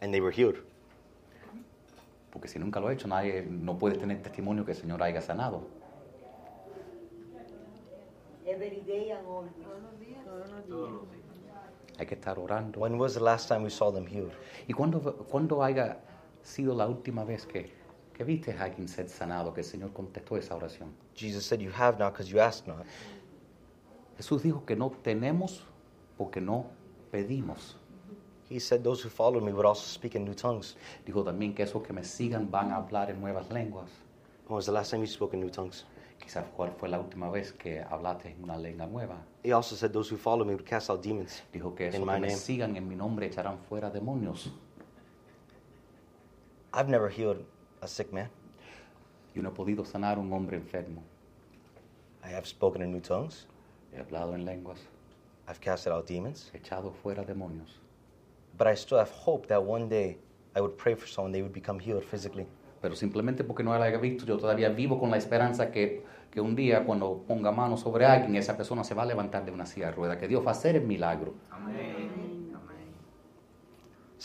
And 0.00 0.12
they 0.12 0.20
were 0.20 0.32
healed. 0.32 0.62
Porque 2.30 2.48
si 2.48 2.58
nunca 2.58 2.80
lo 2.80 2.88
ha 2.88 2.92
hecho, 2.92 3.08
nadie 3.08 3.46
no 3.48 3.78
puede 3.78 3.96
tener 3.96 4.22
testimonio 4.22 4.64
que 4.64 4.72
el 4.72 4.76
Señor 4.76 5.02
haya 5.02 5.20
sanado. 5.20 5.62
Every 8.46 8.82
day 8.86 9.10
and 9.10 9.26
all 9.26 9.44
day. 9.44 9.74
Hay 11.98 12.06
que 12.06 12.14
estar 12.14 12.38
orando. 12.38 12.80
When 12.80 12.98
was 12.98 13.14
the 13.14 13.20
last 13.20 13.48
time 13.48 13.62
we 13.62 13.70
saw 13.70 13.92
them 13.92 14.06
healed? 14.06 14.32
¿Y 14.66 14.72
cuándo, 14.72 15.00
cuándo 15.30 15.62
haya 15.62 15.98
sido 16.42 16.74
la 16.74 16.86
última 16.86 17.24
vez 17.24 17.46
que, 17.46 17.72
que 18.14 18.24
viste 18.24 18.52
a 18.52 18.62
alguien 18.64 18.88
ser 18.88 19.08
sanado, 19.08 19.52
que 19.52 19.60
el 19.60 19.66
Señor 19.66 19.92
contestó 19.92 20.36
esa 20.36 20.54
oración? 20.54 20.92
Jesus 21.14 21.44
said, 21.44 21.60
You 21.60 21.70
have 21.76 21.98
not 21.98 22.12
because 22.12 22.30
you 22.30 22.40
asked 22.40 22.66
not. 22.66 22.86
Jesús 24.16 24.42
dijo 24.42 24.64
que 24.64 24.76
no 24.76 24.90
tenemos 24.90 25.62
porque 26.16 26.40
no 26.40 26.66
pedimos. 27.10 27.76
He 28.48 28.60
said, 28.60 28.82
Those 28.82 29.02
who 29.02 29.10
follow 29.10 29.40
me 29.40 29.52
would 29.52 29.66
also 29.66 29.86
speak 29.86 30.14
in 30.14 30.24
new 30.24 30.34
tongues. 30.34 30.76
Dijo 31.04 31.24
también 31.24 31.54
que 31.54 31.64
esos 31.64 31.82
que 31.82 31.92
me 31.92 32.02
sigan 32.04 32.50
van 32.50 32.70
a 32.70 32.76
hablar 32.76 33.10
en 33.10 33.20
nuevas 33.20 33.50
lenguas. 33.50 33.90
When 34.46 34.56
was 34.56 34.66
the 34.66 34.72
last 34.72 34.90
time 34.90 35.00
you 35.00 35.06
spoke 35.06 35.34
in 35.34 35.40
new 35.40 35.50
tongues? 35.50 35.84
Quizás 36.20 36.44
cuál 36.56 36.70
fue 36.78 36.88
la 36.88 37.00
última 37.00 37.28
vez 37.30 37.52
que 37.52 37.80
hablaste 37.82 38.30
en 38.30 38.44
una 38.44 38.56
lengua 38.56 38.86
nueva. 38.86 39.16
He 39.42 39.52
also 39.52 39.74
said, 39.74 39.92
Those 39.92 40.08
who 40.10 40.16
follow 40.16 40.44
me 40.44 40.54
would 40.54 40.64
cast 40.64 40.88
out 40.88 41.02
demons. 41.02 41.42
Dijo 41.52 41.74
que 41.74 41.88
esos 41.88 42.00
my 42.00 42.14
que 42.14 42.20
me 42.20 42.28
name. 42.28 42.38
sigan 42.38 42.76
en 42.76 42.88
mi 42.88 42.94
nombre 42.94 43.26
echarán 43.26 43.58
fuera 43.68 43.90
demonios. 43.90 44.50
I've 46.72 46.88
never 46.88 47.08
healed 47.08 47.44
a 47.84 47.88
sick 47.88 48.12
man. 48.12 48.28
Yo 49.34 49.42
no 49.42 49.50
he 49.50 49.52
podido 49.52 49.84
sanar 49.84 50.16
a 50.16 50.20
un 50.20 50.32
hombre 50.32 50.56
enfermo. 50.56 51.02
I 52.24 52.30
have 52.30 52.46
spoken 52.46 52.82
in 52.82 52.92
new 52.92 53.00
tongues. 53.00 53.46
He 53.92 53.98
hablado 54.00 54.34
en 54.34 54.44
lenguas, 54.44 54.80
I've 55.46 55.60
casted 55.60 55.92
out 55.92 56.06
demons. 56.06 56.50
he 56.52 56.58
echado 56.58 56.92
fuera 57.02 57.24
demonios. 57.24 57.80
But 58.56 58.66
I 58.66 58.74
still 58.74 58.98
have 58.98 59.10
hope 59.10 59.46
that 59.48 59.62
one 59.62 59.88
day 59.88 60.16
I 60.56 60.60
would 60.60 60.76
pray 60.76 60.94
for 60.94 61.06
someone, 61.06 61.32
they 61.32 61.42
would 61.42 61.52
become 61.52 61.78
healed 61.78 62.04
physically. 62.04 62.46
Pero 62.80 62.96
simplemente 62.96 63.44
porque 63.44 63.62
no 63.62 63.76
lo 63.76 63.82
haya 63.82 63.98
visto, 63.98 64.24
yo 64.26 64.36
todavía 64.36 64.68
vivo 64.68 64.98
con 64.98 65.10
la 65.10 65.16
esperanza 65.16 65.70
que, 65.70 66.04
que 66.30 66.40
un 66.40 66.54
día 66.54 66.84
cuando 66.84 67.24
ponga 67.26 67.50
mano 67.50 67.76
sobre 67.76 68.04
alguien, 68.04 68.36
esa 68.36 68.56
persona 68.56 68.84
se 68.84 68.94
va 68.94 69.02
a 69.02 69.06
levantar 69.06 69.44
de 69.44 69.52
una 69.52 69.66
silla 69.66 69.90
de 69.90 70.18
que 70.18 70.28
Dios 70.28 70.44
va 70.44 70.50
a 70.50 70.52
hacer 70.52 70.76
el 70.76 70.84
milagro. 70.84 71.34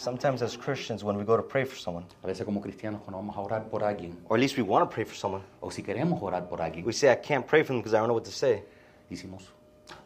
Sometimes, 0.04 0.42
as 0.42 0.56
Christians, 0.56 1.04
when 1.04 1.18
we 1.18 1.26
go 1.26 1.36
to 1.36 1.44
pray 1.44 1.66
for 1.66 1.76
someone, 1.78 2.06
A 2.24 2.28
veces 2.28 2.46
como 2.46 2.62
cristianos 2.62 3.02
cuando 3.02 3.18
vamos 3.18 3.36
a 3.36 3.42
orar 3.42 3.70
por 3.70 3.84
alguien, 3.84 4.18
or 4.30 4.38
at 4.38 4.42
least 4.42 4.56
we 4.56 4.64
want 4.64 4.90
to 4.90 4.94
pray 4.94 5.04
for 5.04 5.14
someone, 5.16 5.44
o 5.62 5.70
si 5.70 5.84
queremos 5.84 6.22
orar 6.22 6.48
por 6.48 6.62
alguien, 6.62 6.86
we 6.86 6.94
say, 6.94 7.12
I 7.12 7.16
can't 7.18 7.46
pray 7.46 7.64
for 7.64 7.74
them 7.74 7.82
because 7.82 7.94
I 7.94 7.98
don't 7.98 8.08
know 8.08 8.14
what 8.14 8.24
to 8.24 8.32
say. 8.32 8.64
decimos, 9.10 9.44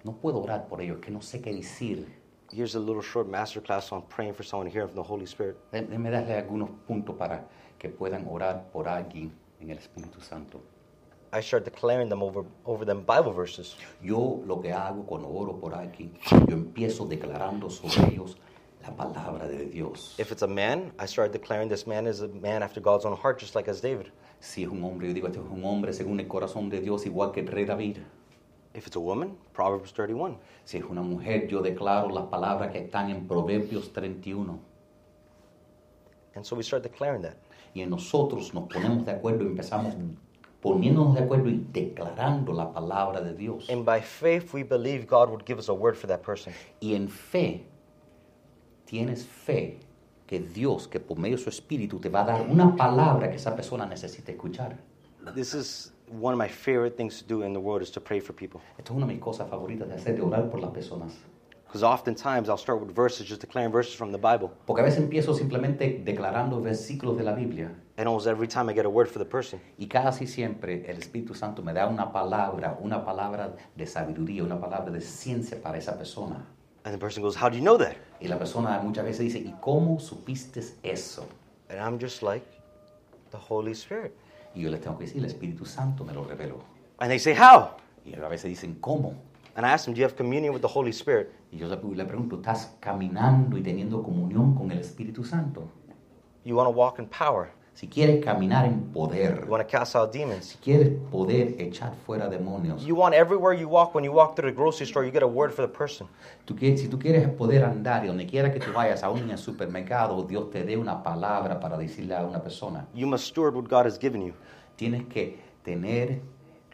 no 0.04 0.14
puedo 0.14 0.42
orar 0.42 0.68
por 0.68 0.82
ellos, 0.82 0.98
que 1.00 1.12
no 1.12 1.20
sé 1.22 1.42
qué 1.42 1.54
decir. 1.54 2.08
Here's 2.52 2.74
a 2.76 2.80
little 2.80 3.04
short 3.04 3.28
masterclass 3.28 3.92
on 3.92 4.02
praying 4.10 4.34
for 4.34 4.44
someone, 4.44 4.68
hearing 4.68 4.88
from 4.88 4.96
the 4.96 5.04
Holy 5.04 5.26
Spirit. 5.28 5.58
Dé- 5.72 5.82
Déjeme 5.86 6.10
darle 6.10 6.38
algunos 6.38 6.72
puntos 6.88 7.16
para 7.16 7.46
que 7.78 7.90
puedan 7.90 8.26
orar 8.28 8.72
por 8.72 8.88
alguien 8.88 9.32
en 9.60 9.70
el 9.70 9.78
Espíritu 9.78 10.22
Santo. 10.22 10.60
I 11.32 11.42
start 11.42 11.66
declaring 11.66 12.10
them 12.10 12.24
over, 12.24 12.44
over 12.66 12.84
them 12.86 13.04
Bible 13.06 13.32
verses. 13.34 13.76
Yo 14.02 14.42
lo 14.48 14.60
que 14.60 14.72
hago 14.74 15.04
cuando 15.06 15.28
oro 15.30 15.60
por 15.60 15.76
alguien, 15.76 16.14
yo 16.48 16.56
empiezo 16.56 17.06
declarando 17.06 17.70
sobre 17.70 18.14
ellos 18.14 18.38
la 18.84 18.96
palabra 18.96 19.48
de 19.48 19.66
Dios. 19.66 20.16
If 20.18 20.32
it's 20.32 20.44
a 20.44 20.48
man, 20.48 20.92
I 21.00 21.06
start 21.06 21.32
declaring 21.32 21.70
this 21.70 21.88
man 21.88 22.06
is 22.06 22.22
a 22.22 22.28
man 22.28 22.62
after 22.62 22.82
God's 22.82 23.06
own 23.06 23.16
heart, 23.16 23.40
just 23.40 23.56
like 23.56 23.70
as 23.70 23.82
David. 23.82 24.12
Si 24.40 24.64
es 24.64 24.70
un 24.70 24.84
hombre, 24.84 25.08
yo 25.08 25.14
digo, 25.14 25.28
este 25.28 25.40
es 25.40 25.50
un 25.50 25.64
hombre 25.64 25.94
según 25.94 26.20
el 26.20 26.28
corazón 26.28 26.70
de 26.70 26.82
Dios, 26.82 27.06
igual 27.06 27.32
que 27.32 27.42
el 27.42 27.48
rey 27.48 27.66
David. 27.66 28.00
If 28.74 28.88
it's 28.88 28.96
a 28.96 29.00
woman, 29.00 29.38
Proverbs 29.54 29.94
31. 29.94 30.38
Si 30.66 30.80
es 30.80 30.84
una 30.84 31.02
mujer, 31.02 31.48
yo 31.48 31.62
declaro 31.62 32.10
las 32.10 32.26
palabras 32.26 32.72
que 32.72 32.80
están 32.80 33.10
en 33.10 33.28
Proverbios 33.28 33.94
31. 33.94 34.60
And 36.36 36.46
so 36.46 36.56
we 36.56 36.64
start 36.64 36.84
declaring 36.84 37.22
that. 37.22 37.38
Y 37.74 37.82
en 37.82 37.90
nosotros 37.90 38.54
nos 38.54 38.68
ponemos 38.68 39.06
de 39.06 39.12
acuerdo 39.12 39.44
y 39.44 39.48
empezamos 39.48 39.96
poniéndonos 40.62 41.14
de 41.16 41.22
acuerdo 41.22 41.50
y 41.50 41.66
declarando 41.72 42.52
la 42.54 42.74
palabra 42.74 43.22
de 43.22 43.34
Dios. 43.34 43.70
And 43.70 43.86
by 43.86 44.02
faith, 44.02 44.54
we 44.54 44.64
believe 44.64 45.06
God 45.06 45.30
would 45.30 45.46
give 45.46 45.60
us 45.60 45.70
a 45.70 45.74
word 45.74 45.96
for 45.96 46.08
that 46.08 46.22
person. 46.24 46.54
Y 46.82 46.96
en 46.96 47.08
fe, 47.08 47.66
tienes 48.86 49.26
fe 49.26 49.80
que 50.28 50.40
Dios, 50.40 50.88
que 50.88 51.00
por 51.00 51.18
medio 51.18 51.38
de 51.38 51.44
su 51.44 51.50
espíritu, 51.50 52.00
te 52.00 52.10
va 52.10 52.22
a 52.22 52.26
dar 52.26 52.50
una 52.50 52.76
palabra 52.76 53.30
que 53.30 53.36
esa 53.36 53.56
persona 53.56 53.86
necesita 53.86 54.32
escuchar. 54.32 54.78
This 55.34 55.54
is 55.54 55.94
one 56.10 56.34
of 56.34 56.40
my 56.40 56.50
favorite 56.50 56.98
things 56.98 57.22
to 57.22 57.26
do 57.26 57.44
in 57.44 57.54
the 57.54 57.60
world 57.60 57.82
is 57.82 57.92
to 57.92 58.02
pray 58.02 58.20
for 58.20 58.34
people. 58.34 58.60
Esto 58.78 58.94
es 58.94 58.98
una 58.98 59.08
de 59.08 59.14
mis 59.14 59.22
cosas 59.22 59.50
favoritas 59.50 59.88
de 59.88 59.96
hacer, 59.96 60.16
de 60.16 60.22
orar 60.22 60.50
por 60.50 60.60
las 60.60 60.72
personas. 60.72 61.14
Because 61.66 61.84
oftentimes 61.84 62.50
I'll 62.50 62.58
start 62.58 62.80
with 62.80 62.94
verses, 62.94 63.26
just 63.26 63.42
declaring 63.42 63.72
verses 63.72 63.96
from 63.96 64.12
the 64.12 64.18
Bible. 64.20 64.52
Porque 64.68 64.82
a 64.82 64.86
veces 64.86 65.00
empiezo 65.00 65.34
simplemente 65.34 66.04
declarando 66.06 66.62
versículos 66.62 67.18
de 67.18 67.24
la 67.24 67.34
Biblia. 67.34 67.72
And 67.98 68.08
almost 68.08 68.28
every 68.28 68.48
time 68.48 68.70
I 68.70 68.74
get 68.74 68.86
a 68.86 68.90
word 68.90 69.08
for 69.08 69.18
the 69.18 69.26
person. 69.26 69.60
Y 69.80 69.88
casi 69.88 70.28
siempre 70.28 70.86
el 70.88 70.98
Espíritu 70.98 71.34
Santo 71.34 71.64
me 71.64 71.74
da 71.74 71.88
una 71.88 72.12
palabra, 72.12 72.78
una 72.80 73.04
palabra 73.04 73.56
de 73.76 73.88
sabiduría, 73.88 74.44
una 74.44 74.60
palabra 74.60 74.92
de 74.92 75.02
ciencia 75.02 75.60
para 75.60 75.80
esa 75.80 75.98
persona. 75.98 76.46
And 76.86 76.94
the 76.94 76.98
person 76.98 77.24
goes, 77.24 77.36
How 77.36 77.50
do 77.50 77.58
you 77.58 77.64
know 77.64 77.78
that? 77.78 77.96
Y 78.20 78.28
la 78.28 78.38
persona 78.38 78.80
muchas 78.82 79.06
veces 79.06 79.20
dice, 79.20 79.40
¿y 79.40 79.54
cómo 79.62 80.00
supiste 80.00 80.62
eso? 80.84 81.28
And 81.70 81.80
I'm 81.80 82.00
just 82.00 82.22
like, 82.22 82.46
the 83.32 83.38
Holy 83.38 83.74
Spirit. 83.74 84.14
Y 84.56 84.62
yo 84.62 84.70
les 84.70 84.82
tengo 84.82 84.98
que 84.98 85.06
decir, 85.06 85.18
el 85.18 85.26
Espíritu 85.26 85.66
Santo 85.66 86.04
me 86.04 86.14
lo 86.14 86.24
reveló. 86.26 86.60
And 87.00 87.10
they 87.10 87.20
say, 87.20 87.34
How? 87.34 87.78
Y 88.06 88.14
a 88.14 88.28
veces 88.28 88.46
dicen, 88.46 88.76
¿cómo? 88.80 89.16
And 89.56 89.66
I 89.66 89.70
ask 89.70 89.86
them, 89.86 89.94
Do 89.94 90.00
you 90.00 90.06
have 90.06 90.16
communion 90.16 90.54
with 90.54 90.62
the 90.62 90.68
Holy 90.68 90.92
Spirit? 90.92 91.32
Y 91.52 91.58
yo 91.58 91.68
le 91.68 92.06
pregunto, 92.06 92.38
¿estás 92.38 92.76
caminando 92.80 93.58
y 93.58 93.62
teniendo 93.62 94.02
comunión 94.02 94.56
con 94.56 94.72
el 94.72 94.80
Espíritu 94.80 95.24
Santo? 95.24 95.70
You 96.44 96.56
want 96.56 96.68
to 96.68 96.72
walk 96.72 97.00
in 97.00 97.08
power. 97.08 97.52
Si 97.76 97.88
quieres 97.88 98.24
caminar 98.24 98.66
en 98.66 98.92
poder, 98.94 99.42
You 99.46 99.52
want 99.52 99.68
to 99.68 99.68
cast 99.68 99.96
out 99.96 100.14
demons. 100.14 100.46
si 100.46 100.58
quieres 100.60 100.90
poder 101.12 101.56
echar 101.60 101.94
fuera 102.06 102.30
demonios, 102.30 102.86
You 102.86 102.96
want 102.96 103.16
everywhere 103.16 103.54
you 103.60 103.68
walk, 103.68 103.96
when 103.96 104.04
you 104.06 104.12
walk 104.14 104.36
through 104.36 104.52
the 104.52 104.56
grocery 104.56 104.86
store, 104.86 105.04
you 105.06 105.12
get 105.12 105.24
a 105.24 105.28
word 105.28 105.52
for 105.52 105.66
the 105.66 105.74
person. 105.74 106.08
tú 106.46 106.56
quieres, 106.56 106.82
si 106.82 106.88
tú 106.88 107.00
quieres 107.00 107.28
poder 107.30 107.64
andar 107.66 108.04
y 108.04 108.08
donde 108.08 108.28
quiera 108.28 108.54
que 108.54 108.60
tú 108.60 108.72
vayas, 108.74 109.04
aún 109.04 109.20
en 109.24 109.32
el 109.32 109.38
supermercado, 109.40 110.22
Dios 110.24 110.52
te 110.52 110.64
dé 110.64 110.78
una 110.78 111.02
palabra 111.02 111.60
para 111.60 111.76
decirle 111.78 112.16
a 112.16 112.24
una 112.24 112.42
persona. 112.44 112.88
You 112.94 113.08
must 113.08 113.26
steward 113.26 113.56
what 113.56 113.68
God 113.68 113.88
has 113.88 113.98
given 114.00 114.24
you. 114.24 114.34
Tienes 114.78 115.06
que 115.08 115.40
tener 115.64 116.22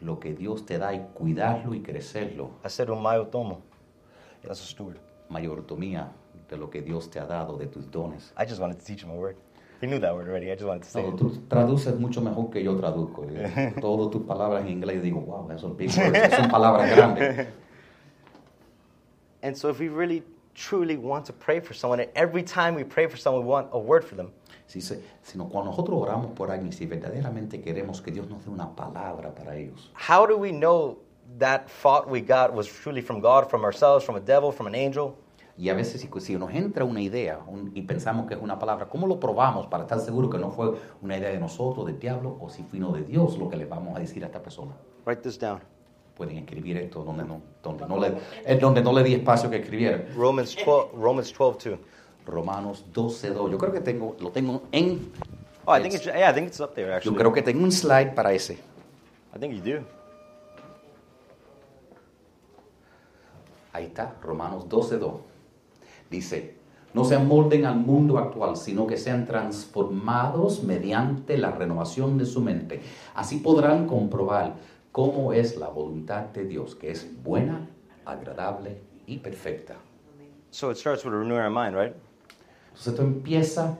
lo 0.00 0.20
que 0.20 0.34
Dios 0.34 0.66
te 0.66 0.76
da 0.78 0.92
y 0.94 1.00
cuidarlo 1.14 1.74
y 1.74 1.80
crecerlo. 1.80 2.50
I 2.64 2.68
said, 2.68 2.88
Umayo 2.90 3.26
tomo. 3.28 3.62
That's 4.42 4.60
a 4.60 4.64
steward. 4.64 4.98
Mayordomía 5.30 6.08
de 6.48 6.56
lo 6.58 6.68
que 6.68 6.82
Dios 6.82 7.08
te 7.10 7.18
ha 7.20 7.24
dado, 7.26 7.56
de 7.56 7.66
tus 7.66 7.90
dones. 7.90 8.32
I 8.36 8.44
just 8.44 8.60
wanted 8.60 8.78
to 8.78 8.84
teach 8.84 9.02
him 9.02 9.10
a 9.10 9.14
word. 9.14 9.36
He 9.80 9.86
knew 9.86 9.98
that 9.98 10.14
word 10.14 10.28
already. 10.28 10.52
I 10.52 10.54
just 10.54 10.66
wanted 10.66 10.82
to 10.82 10.90
say 10.90 11.02
No, 11.02 11.12
tú 11.12 11.48
traduces 11.48 11.98
mucho 11.98 12.20
mejor 12.20 12.50
que 12.50 12.62
yo 12.62 12.76
traduzco. 12.76 13.26
Todas 13.80 14.10
tus 14.10 14.22
palabras 14.22 14.62
en 14.62 14.68
inglés, 14.68 15.02
digo, 15.02 15.20
wow, 15.24 15.48
esos 15.50 15.74
big 15.76 15.88
words, 15.96 16.36
son 16.36 16.50
palabras 16.50 16.94
grandes. 16.94 17.46
And 19.42 19.56
so, 19.56 19.70
if 19.70 19.78
we 19.78 19.88
really 19.88 20.22
truly 20.54 20.98
want 20.98 21.24
to 21.24 21.32
pray 21.32 21.60
for 21.60 21.72
someone, 21.72 22.00
and 22.00 22.10
every 22.14 22.42
time 22.42 22.74
we 22.74 22.84
pray 22.84 23.06
for 23.06 23.16
someone, 23.16 23.42
we 23.42 23.48
want 23.48 23.68
a 23.72 23.78
word 23.78 24.04
for 24.04 24.16
them, 24.16 24.32
Si, 24.66 24.80
sino 24.80 25.48
cuando 25.48 25.70
nosotros 25.70 25.98
oramos 25.98 26.32
por 26.36 26.50
alguien, 26.50 26.72
si 26.72 26.86
verdaderamente 26.86 27.60
queremos 27.60 28.00
que 28.02 28.12
Dios 28.12 28.28
nos 28.28 28.44
dé 28.44 28.50
una 28.50 28.76
palabra 28.76 29.34
para 29.34 29.56
ellos, 29.56 29.90
how 29.94 30.26
do 30.26 30.36
we 30.36 30.52
know 30.52 30.98
that 31.38 31.68
thought 31.68 32.08
we 32.08 32.20
got 32.20 32.52
was 32.52 32.68
truly 32.68 33.00
from 33.00 33.20
God, 33.20 33.48
from 33.48 33.64
ourselves, 33.64 34.04
from 34.04 34.16
a 34.16 34.20
devil, 34.20 34.52
from 34.52 34.66
an 34.66 34.74
angel? 34.74 35.16
Y 35.60 35.68
a 35.68 35.74
veces 35.74 36.00
si, 36.00 36.08
si 36.20 36.36
nos 36.36 36.50
entra 36.54 36.84
una 36.84 37.02
idea 37.02 37.40
un- 37.46 37.70
y 37.74 37.82
pensamos 37.82 38.26
que 38.26 38.34
es 38.34 38.40
una 38.40 38.58
palabra, 38.58 38.88
¿cómo 38.88 39.06
lo 39.06 39.20
probamos 39.20 39.66
para 39.66 39.82
estar 39.84 40.00
seguros 40.00 40.30
que 40.30 40.38
no 40.38 40.50
fue 40.50 40.72
una 41.02 41.18
idea 41.18 41.28
de 41.30 41.38
nosotros, 41.38 41.84
del 41.86 41.98
diablo, 41.98 42.36
o 42.40 42.48
si 42.48 42.64
vino 42.72 42.92
de 42.92 43.02
Dios 43.02 43.36
lo 43.36 43.48
que 43.50 43.56
le 43.56 43.66
vamos 43.66 43.94
a 43.94 44.00
decir 44.00 44.22
a 44.24 44.26
esta 44.28 44.42
persona? 44.42 44.72
Write 45.04 45.20
this 45.22 45.38
down. 45.38 45.60
Pueden 46.16 46.38
escribir 46.38 46.76
esto 46.78 47.02
donde 47.04 47.24
no, 47.24 47.40
donde 47.62 47.86
no, 47.86 47.98
le, 47.98 48.56
donde 48.58 48.82
no 48.82 48.92
le 48.92 49.02
di 49.02 49.14
espacio 49.14 49.50
que 49.50 49.56
escribiera. 49.56 50.04
Romans 50.16 50.56
12, 50.64 50.96
Romans 50.96 51.34
12, 51.38 51.70
2. 51.70 51.78
Romanos 52.26 52.84
12.2. 52.94 53.50
Yo 53.50 53.58
creo 53.58 53.72
que 53.72 53.80
tengo, 53.80 54.16
lo 54.20 54.30
tengo 54.30 54.62
en... 54.72 55.10
Oh, 55.66 55.76
I 55.76 55.82
think 55.82 55.94
it's, 55.94 56.04
yeah, 56.04 56.30
I 56.30 56.34
think 56.34 56.46
it's 56.48 56.60
up 56.60 56.74
there, 56.74 56.88
Yo 56.88 56.94
actually. 56.96 57.16
creo 57.18 57.32
que 57.32 57.42
tengo 57.42 57.62
un 57.64 57.72
slide 57.72 58.14
para 58.14 58.32
ese. 58.32 58.54
I 59.34 59.38
think 59.38 59.54
you 59.54 59.60
do. 59.62 59.84
Ahí 63.72 63.84
está, 63.86 64.14
Romanos 64.22 64.66
12.2. 64.68 65.29
Dice, 66.10 66.56
no 66.92 67.04
se 67.04 67.14
amolden 67.14 67.64
al 67.66 67.76
mundo 67.76 68.18
actual, 68.18 68.56
sino 68.56 68.86
que 68.86 68.96
sean 68.96 69.24
transformados 69.24 70.64
mediante 70.64 71.38
la 71.38 71.52
renovación 71.52 72.18
de 72.18 72.26
su 72.26 72.40
mente. 72.40 72.80
Así 73.14 73.36
podrán 73.36 73.86
comprobar 73.86 74.56
cómo 74.90 75.32
es 75.32 75.56
la 75.56 75.68
voluntad 75.68 76.26
de 76.34 76.44
Dios, 76.44 76.74
que 76.74 76.90
es 76.90 77.06
buena, 77.22 77.68
agradable 78.04 78.78
y 79.06 79.18
perfecta. 79.18 79.76
So 80.50 80.70
it 80.70 80.76
starts 80.76 81.04
with 81.04 81.14
renewing 81.14 81.40
our 81.40 81.50
mind, 81.50 81.76
right? 81.76 81.94
Entonces 82.70 82.88
esto 82.88 83.02
empieza, 83.02 83.78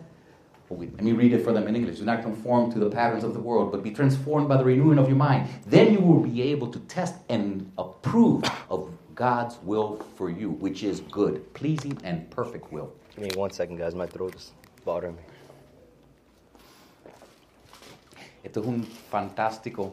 let 0.71 1.03
me 1.03 1.13
read 1.13 1.33
it 1.33 1.43
for 1.43 1.53
them 1.53 1.67
in 1.67 1.75
English. 1.75 1.99
Do 1.99 2.05
not 2.05 2.23
conform 2.23 2.71
to 2.73 2.79
the 2.79 2.89
patterns 2.89 3.25
of 3.25 3.33
the 3.33 3.41
world, 3.41 3.73
but 3.73 3.83
be 3.83 3.91
transformed 3.91 4.49
by 4.49 4.57
the 4.57 4.65
renewing 4.65 4.99
of 4.99 5.09
your 5.09 5.19
mind. 5.19 5.49
Then 5.67 5.93
you 5.93 6.01
will 6.01 6.21
be 6.21 6.43
able 6.53 6.69
to 6.69 6.79
test 6.81 7.17
and 7.29 7.73
approve 7.77 8.45
of 8.69 8.89
God's 9.21 9.59
will 9.63 9.99
for 10.17 10.31
you, 10.31 10.49
which 10.49 10.83
is 10.83 11.01
good, 11.11 11.53
pleasing, 11.53 11.95
and 12.05 12.31
perfect 12.31 12.73
will. 12.73 12.91
Give 13.15 13.25
me 13.27 13.31
one 13.37 13.51
second, 13.51 13.77
guys. 13.77 13.95
My 13.95 14.07
throat 14.07 14.35
is 14.35 14.53
bothering 14.83 15.15
me. 15.15 15.23
Esto 18.43 18.63
es 18.63 18.67
un 18.67 18.83
fantástico 18.83 19.93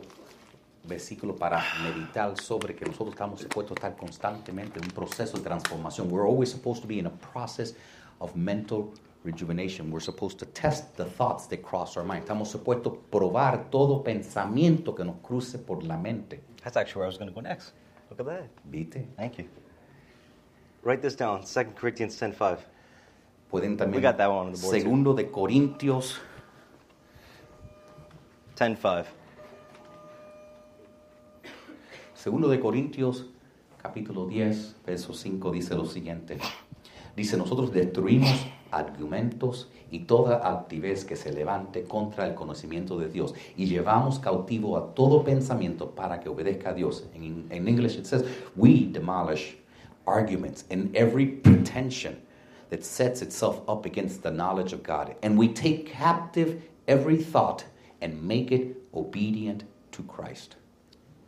versículo 0.87 1.37
para 1.37 1.61
meditar 1.83 2.39
sobre 2.39 2.73
que 2.73 2.85
nosotros 2.85 3.15
estamos 3.15 3.41
supuestos 3.41 3.71
a 3.71 3.89
estar 3.89 3.97
constantemente 3.97 4.79
en 4.79 4.85
un 4.85 4.91
proceso 4.91 5.35
de 5.35 5.43
transformación. 5.43 6.09
We're 6.09 6.25
always 6.25 6.49
supposed 6.49 6.81
to 6.83 6.87
be 6.87 6.97
in 6.97 7.07
a 7.07 7.17
process 7.33 7.73
of 8.21 8.33
mental 8.33 8.93
rejuvenation. 9.25 9.91
We're 9.91 9.99
supposed 9.99 10.39
to 10.39 10.45
test 10.45 10.95
the 10.95 11.03
thoughts 11.03 11.47
that 11.47 11.61
cross 11.61 11.97
our 11.97 12.05
mind. 12.05 12.23
Estamos 12.23 12.47
supuestos 12.47 12.93
a 12.93 13.11
probar 13.11 13.69
todo 13.69 14.01
pensamiento 14.05 14.95
que 14.95 15.03
nos 15.03 15.17
cruce 15.21 15.57
por 15.57 15.83
la 15.83 15.97
mente. 15.97 16.39
That's 16.63 16.77
actually 16.77 16.99
where 16.99 17.07
I 17.07 17.09
was 17.09 17.17
going 17.17 17.29
to 17.29 17.35
go 17.35 17.41
next. 17.41 17.73
Look 18.09 18.19
at 18.19 18.25
that. 18.25 18.49
¿Viste? 18.69 19.07
Thank 19.17 19.37
you. 19.39 19.45
Write 20.83 21.01
this 21.01 21.15
down 21.15 21.43
2 21.43 21.75
Corinthians 21.75 22.15
10.5. 22.19 22.59
Pueden 23.51 23.77
también. 23.77 23.95
We 23.95 24.01
got 24.01 24.17
that 24.17 24.29
one 24.29 24.47
on 24.47 24.53
the 24.53 24.59
board, 24.59 24.73
too. 24.75 24.81
Segundo 24.81 25.13
de 25.13 25.25
Corintios 25.25 26.19
10.5. 28.55 29.05
Segundo 32.13 32.49
de 32.49 32.59
Corintios, 32.59 33.25
capítulo 33.81 34.27
10, 34.27 34.75
verso 34.85 35.13
5, 35.13 35.51
dice 35.51 35.75
lo 35.75 35.85
siguiente. 35.85 36.37
Dice, 37.15 37.37
nosotros 37.37 37.71
destruimos 37.71 38.47
argumentos 38.71 39.69
y 39.91 39.99
toda 39.99 40.37
altivez 40.37 41.05
que 41.05 41.15
se 41.15 41.31
levante 41.31 41.83
contra 41.83 42.27
el 42.27 42.35
conocimiento 42.35 42.97
de 42.97 43.09
Dios 43.09 43.33
y 43.55 43.65
llevamos 43.65 44.19
cautivo 44.19 44.77
a 44.77 44.93
todo 44.93 45.23
pensamiento 45.23 45.91
para 45.91 46.19
que 46.19 46.29
obedezca 46.29 46.71
a 46.71 46.73
Dios. 46.73 47.05
En, 47.13 47.47
en 47.49 47.67
English 47.67 47.97
it 47.97 48.05
says, 48.05 48.23
we 48.55 48.85
demolish 48.85 49.57
arguments 50.05 50.65
and 50.69 50.95
every 50.95 51.27
pretension 51.27 52.17
that 52.69 52.83
sets 52.83 53.21
itself 53.21 53.61
up 53.67 53.85
against 53.85 54.23
the 54.23 54.31
knowledge 54.31 54.73
of 54.73 54.83
God. 54.83 55.15
And 55.23 55.37
we 55.37 55.47
take 55.47 55.85
captive 55.85 56.61
every 56.87 57.17
thought 57.17 57.65
and 58.01 58.21
make 58.23 58.51
it 58.51 58.77
obedient 58.93 59.63
to 59.91 60.03
Christ. 60.03 60.55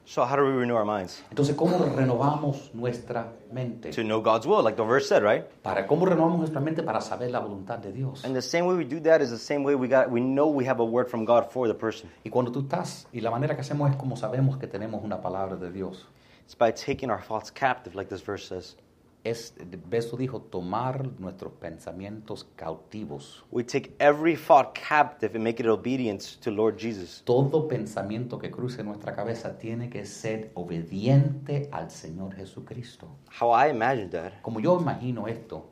So 0.09 0.25
how 0.25 0.35
do 0.35 0.43
we 0.43 0.53
renew 0.53 0.73
our 0.73 0.85
minds? 0.85 1.23
Entonces, 1.29 1.55
¿cómo 1.55 1.77
renovamos 1.95 2.73
nuestra 2.73 3.31
mente? 3.51 3.91
To 3.91 4.01
know 4.01 4.19
God's 4.19 4.47
will, 4.47 4.63
like 4.63 4.75
the 4.75 4.83
verse 4.83 5.07
said, 5.07 5.21
right? 5.21 5.45
Para 5.61 5.85
cómo 5.85 6.07
renovamos 6.07 6.39
nuestra 6.39 6.59
mente 6.59 6.81
para 6.81 6.99
saber 6.99 7.29
la 7.29 7.39
voluntad 7.39 7.77
de 7.77 7.91
Dios. 7.91 8.25
And 8.25 8.33
the 8.33 8.41
same 8.41 8.65
way 8.65 8.75
we 8.75 8.85
do 8.85 8.99
that 9.01 9.21
is 9.21 9.29
the 9.29 9.37
same 9.37 9.63
way 9.63 9.75
we 9.75 9.87
got 9.87 10.09
we 10.09 10.19
know 10.19 10.47
we 10.47 10.65
have 10.65 10.79
a 10.79 10.83
word 10.83 11.11
from 11.11 11.25
God 11.25 11.51
for 11.51 11.67
the 11.67 11.75
person. 11.75 12.09
Y 12.23 12.31
cuando 12.31 12.51
tú 12.51 12.61
estás, 12.61 13.05
y 13.13 13.21
la 13.21 13.29
manera 13.29 13.53
que 13.53 13.61
hacemos 13.61 13.87
es 13.91 13.97
como 13.97 14.15
sabemos 14.15 14.57
que 14.57 14.65
tenemos 14.65 15.03
una 15.03 15.21
palabra 15.21 15.55
de 15.55 15.69
Dios. 15.69 16.07
It's 16.43 16.55
by 16.55 16.71
taking 16.71 17.11
our 17.11 17.21
thoughts 17.21 17.51
captive, 17.51 17.93
like 17.93 18.09
this 18.09 18.23
verse 18.23 18.47
says. 18.47 18.77
Es, 19.23 19.53
el 19.59 19.77
verso 19.77 20.15
dijo, 20.15 20.41
tomar 20.41 21.19
nuestros 21.19 21.51
pensamientos 21.53 22.47
cautivos. 22.55 23.43
We 23.51 23.63
take 23.65 23.93
every 23.99 24.35
thought 24.37 24.73
captive 24.73 25.35
and 25.35 25.43
make 25.43 25.59
it 25.61 25.67
obedience 25.67 26.37
to 26.39 26.51
Lord 26.51 26.77
Jesus. 26.77 27.21
Todo 27.25 27.67
pensamiento 27.67 28.39
que 28.39 28.49
cruce 28.49 28.81
nuestra 28.83 29.13
cabeza 29.15 29.57
tiene 29.57 29.89
que 29.89 30.05
ser 30.05 30.51
obediente 30.55 31.67
al 31.71 31.91
Señor 31.91 32.33
Jesucristo. 32.35 33.07
How 33.41 33.51
I 33.51 33.69
imagine 33.69 34.09
that 34.11 34.41
Como 34.41 34.61
yo 34.61 34.79
imagino 34.79 35.27
esto, 35.27 35.65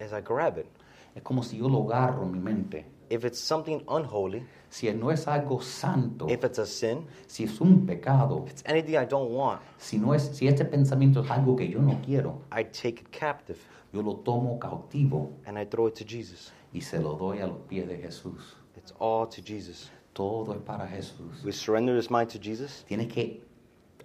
is 0.00 0.12
I 0.12 0.22
grab 0.22 0.58
it. 0.58 0.66
es 1.14 1.22
como 1.22 1.42
si 1.42 1.58
yo 1.58 1.68
lo 1.68 1.82
agarro 1.84 2.22
en 2.24 2.32
mi 2.32 2.38
mente. 2.40 2.86
If 3.10 3.24
it's 3.24 3.38
something 3.38 3.82
unholy, 3.88 4.44
Si 4.70 4.92
no 4.92 5.10
es 5.10 5.26
algo 5.26 5.62
santo, 5.62 6.28
if 6.28 6.44
it's 6.44 6.58
a 6.58 6.66
sin, 6.66 7.06
si 7.26 7.44
es 7.44 7.58
un 7.58 7.86
pecado, 7.86 8.44
if 8.44 8.50
it's 8.50 8.62
anything 8.66 8.96
I 8.96 9.06
don't 9.06 9.30
want, 9.30 9.62
si 9.78 9.96
no 9.96 10.12
es, 10.12 10.36
si 10.36 10.46
este 10.46 10.66
pensamiento 10.66 11.24
es 11.24 11.30
algo 11.30 11.56
que 11.56 11.66
yo 11.66 11.80
no 11.80 11.98
quiero, 12.04 12.42
I 12.52 12.64
take 12.64 13.00
it 13.00 13.10
captive 13.10 13.58
yo 13.92 14.02
lo 14.02 14.16
tomo 14.16 14.58
cautivo 14.58 15.32
and 15.46 15.58
I 15.58 15.64
throw 15.64 15.86
it 15.86 15.94
to 15.96 16.04
Jesus. 16.04 16.52
y 16.72 16.80
se 16.80 16.98
lo 16.98 17.14
doy 17.14 17.40
a 17.40 17.46
los 17.46 17.58
pies 17.66 17.88
de 17.88 17.96
Jesús. 17.96 18.56
It's 18.76 18.92
all 18.98 19.26
to 19.28 19.42
Jesus. 19.42 19.90
Todo 20.12 20.52
es 20.52 20.60
para 20.60 20.86
Jesús. 20.86 21.42
We 21.44 21.52
surrender 21.52 21.94
this 21.94 22.10
mind 22.10 22.28
to 22.30 22.38
Jesus. 22.38 22.84
Tienes 22.86 23.08
que 23.08 23.42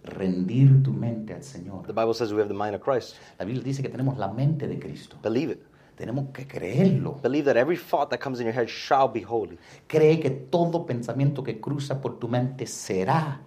rendir 0.03 0.81
tu 0.83 0.91
mente 0.91 1.33
al 1.33 1.43
Señor. 1.43 1.86
The 1.86 1.93
Bible 1.93 2.13
says 2.13 2.33
we 2.33 2.39
have 2.39 2.48
the 2.48 2.53
mind 2.53 2.75
of 2.75 2.81
Christ. 2.81 3.15
La 3.39 3.45
Biblia 3.45 3.63
dice 3.63 3.81
que 3.81 3.89
tenemos 3.89 4.17
la 4.17 4.31
mente 4.31 4.67
de 4.67 4.79
Cristo. 4.79 5.17
Believe 5.22 5.51
it. 5.51 5.63
Tenemos 5.95 6.25
que 6.33 6.47
creerlo. 6.47 7.19
Believe 7.21 7.45
that 7.45 7.57
every 7.57 7.77
thought 7.77 8.09
that 8.09 8.19
comes 8.19 8.39
in 8.39 8.45
your 8.47 8.53
head 8.55 8.67
shall 8.67 9.07
be 9.07 9.21
holy. 9.21 9.57
Cree 9.88 10.19
que 10.19 10.29
todo 10.31 10.85
pensamiento 10.85 11.43
que 11.43 11.59
cruza 11.59 12.01
por 12.01 12.17
tu 12.19 12.27
mente 12.27 12.65
será 12.65 13.41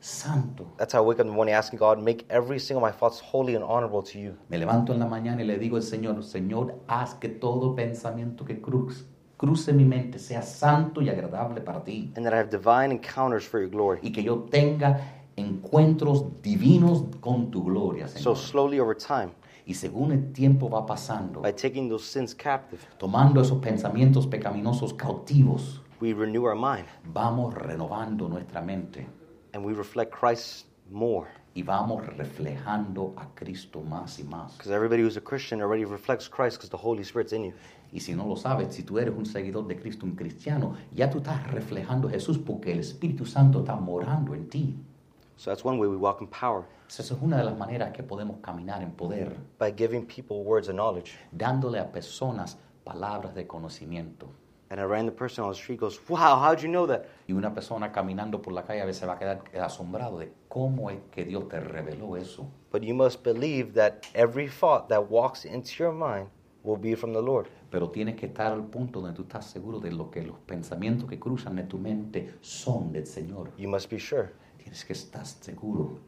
santo. 0.00 0.66
That's 0.76 0.92
how 0.94 1.02
I 1.02 1.06
wake 1.06 1.20
up 1.20 1.24
in 1.26 1.28
the 1.30 1.36
morning 1.36 1.54
asking 1.54 1.78
God, 1.78 1.98
make 1.98 2.26
every 2.28 2.58
single 2.58 2.84
of 2.84 2.92
my 2.92 2.98
thoughts 2.98 3.20
holy 3.20 3.54
and 3.54 3.64
honorable 3.64 4.02
to 4.02 4.18
you. 4.18 4.34
Me 4.50 4.58
levanto 4.58 4.92
en 4.92 4.98
la 4.98 5.06
mañana 5.06 5.40
y 5.42 5.46
le 5.46 5.58
digo 5.58 5.76
al 5.76 5.82
Señor, 5.82 6.22
Señor, 6.22 6.74
haz 6.88 7.14
que 7.14 7.28
todo 7.28 7.74
pensamiento 7.74 8.44
que 8.44 8.60
cruce, 8.60 9.04
cruce 9.36 9.72
mi 9.72 9.84
mente 9.84 10.18
sea 10.18 10.42
santo 10.42 11.00
y 11.00 11.08
agradable 11.08 11.60
para 11.60 11.82
ti. 11.84 12.12
And 12.16 12.24
that 12.26 12.34
I 12.34 12.38
have 12.38 12.50
divine 12.50 12.90
encounters 12.92 13.44
for 13.46 13.60
your 13.60 13.70
glory. 13.70 14.00
Y 14.02 14.10
que 14.12 14.22
yo 14.22 14.40
tenga 14.50 15.00
encuentros 15.36 16.24
divinos 16.42 17.04
con 17.20 17.50
tu 17.50 17.62
gloria, 17.64 18.06
So 18.08 18.34
Señor. 18.34 18.36
slowly 18.36 18.80
over 18.80 18.94
time, 18.96 19.30
Y 19.66 19.74
según 19.74 20.12
el 20.12 20.32
tiempo 20.32 20.68
va 20.68 20.84
pasando, 20.84 21.40
by 21.40 21.52
taking 21.52 21.88
those 21.88 22.04
sins 22.04 22.34
captive, 22.34 22.82
tomando 22.98 23.40
esos 23.40 23.60
pensamientos 23.60 24.26
pecaminosos 24.26 24.92
cautivos, 24.94 25.80
we 26.00 26.12
renew 26.12 26.44
our 26.44 26.54
mind 26.54 26.86
vamos 27.12 27.54
renovando 27.54 28.28
nuestra 28.28 28.60
mente 28.60 29.06
and 29.52 29.64
we 29.64 29.72
reflect 29.72 30.12
Christ 30.12 30.66
more. 30.90 31.28
y 31.54 31.62
vamos 31.62 32.04
reflejando 32.04 33.14
a 33.16 33.28
Cristo 33.34 33.80
más 33.80 34.18
y 34.18 34.24
más. 34.24 34.56
Because 34.58 34.74
everybody 34.74 35.02
who's 35.02 35.16
a 35.16 35.20
Christian 35.20 35.62
already 35.62 35.84
reflects 35.84 36.28
Christ 36.28 36.58
because 36.58 36.68
the 36.68 36.76
Holy 36.76 37.04
Spirit's 37.04 37.32
in 37.32 37.44
you. 37.44 37.52
Y 37.92 38.00
si 38.00 38.14
no 38.14 38.26
lo 38.26 38.36
sabes, 38.36 38.74
si 38.74 38.82
tú 38.82 38.98
eres 38.98 39.14
un 39.16 39.24
seguidor 39.24 39.68
de 39.68 39.76
Cristo, 39.76 40.04
un 40.04 40.16
cristiano, 40.16 40.74
ya 40.92 41.08
tú 41.08 41.18
estás 41.18 41.46
reflejando 41.52 42.08
a 42.08 42.10
Jesús 42.10 42.38
porque 42.38 42.72
el 42.72 42.80
Espíritu 42.80 43.24
Santo 43.24 43.60
está 43.60 43.76
morando 43.76 44.34
en 44.34 44.48
ti. 44.48 44.76
So 45.36 45.50
that's 45.50 45.64
one 45.64 45.78
way 45.78 45.88
we 45.88 45.96
walk 45.96 46.20
in 46.20 46.28
power 46.28 46.64
Esa 46.88 47.02
es 47.02 47.10
una 47.20 47.38
de 47.38 47.44
las 47.44 47.56
maneras 47.56 47.92
que 47.92 48.02
podemos 48.02 48.38
caminar 48.40 48.82
en 48.82 48.92
poder, 48.92 49.36
by 49.58 49.72
giving 49.72 50.06
people 50.06 50.44
words 50.44 50.68
of 50.68 50.74
knowledge. 50.74 51.18
dándole 51.32 51.78
a 51.80 51.90
personas 51.90 52.56
palabras 52.84 53.34
de 53.34 53.46
conocimiento. 53.46 54.28
And 54.70 54.80
a 54.80 54.86
random 54.86 55.14
person 55.14 55.44
on 55.44 55.50
the 55.50 55.56
street 55.56 55.80
goes, 55.80 56.00
Wow, 56.08 56.36
how'd 56.36 56.60
you 56.62 56.68
know 56.68 56.86
that? 56.86 57.04
Y 57.28 57.34
una 57.34 57.52
persona 57.52 57.92
caminando 57.92 58.40
por 58.40 58.52
la 58.52 58.62
calle 58.62 58.80
a 58.80 58.86
veces 58.86 59.06
va 59.08 59.14
a 59.14 59.18
quedar 59.18 59.42
asombrado 59.60 60.18
de 60.18 60.32
cómo 60.48 60.90
es 60.90 60.98
que 61.10 61.24
Dios 61.24 61.48
te 61.48 61.60
reveló 61.60 62.16
eso. 62.16 62.46
But 62.72 62.82
you 62.82 62.94
must 62.94 63.22
believe 63.22 63.74
that 63.74 64.04
every 64.14 64.48
thought 64.48 64.88
that 64.88 65.10
walks 65.10 65.44
into 65.44 65.70
your 65.78 65.92
mind 65.92 66.28
will 66.64 66.78
be 66.78 66.94
from 66.96 67.12
the 67.12 67.20
Lord. 67.20 67.48
Pero 67.70 67.90
tienes 67.90 68.16
que 68.16 68.26
estar 68.26 68.52
al 68.52 68.64
punto 68.64 69.00
donde 69.00 69.14
tú 69.14 69.22
estás 69.22 69.46
seguro 69.46 69.80
de 69.80 69.92
lo 69.92 70.10
que 70.10 70.22
los 70.22 70.38
pensamientos 70.46 71.08
que 71.08 71.18
cruzan 71.18 71.58
en 71.58 71.68
tu 71.68 71.78
mente 71.78 72.34
son 72.40 72.90
del 72.90 73.06
Señor. 73.06 73.50
You 73.56 73.68
must 73.68 73.90
be 73.90 73.98
sure. 73.98 74.32
Tienes 74.64 74.84
que 74.84 74.94
estar 74.94 75.26
seguro. 75.26 75.98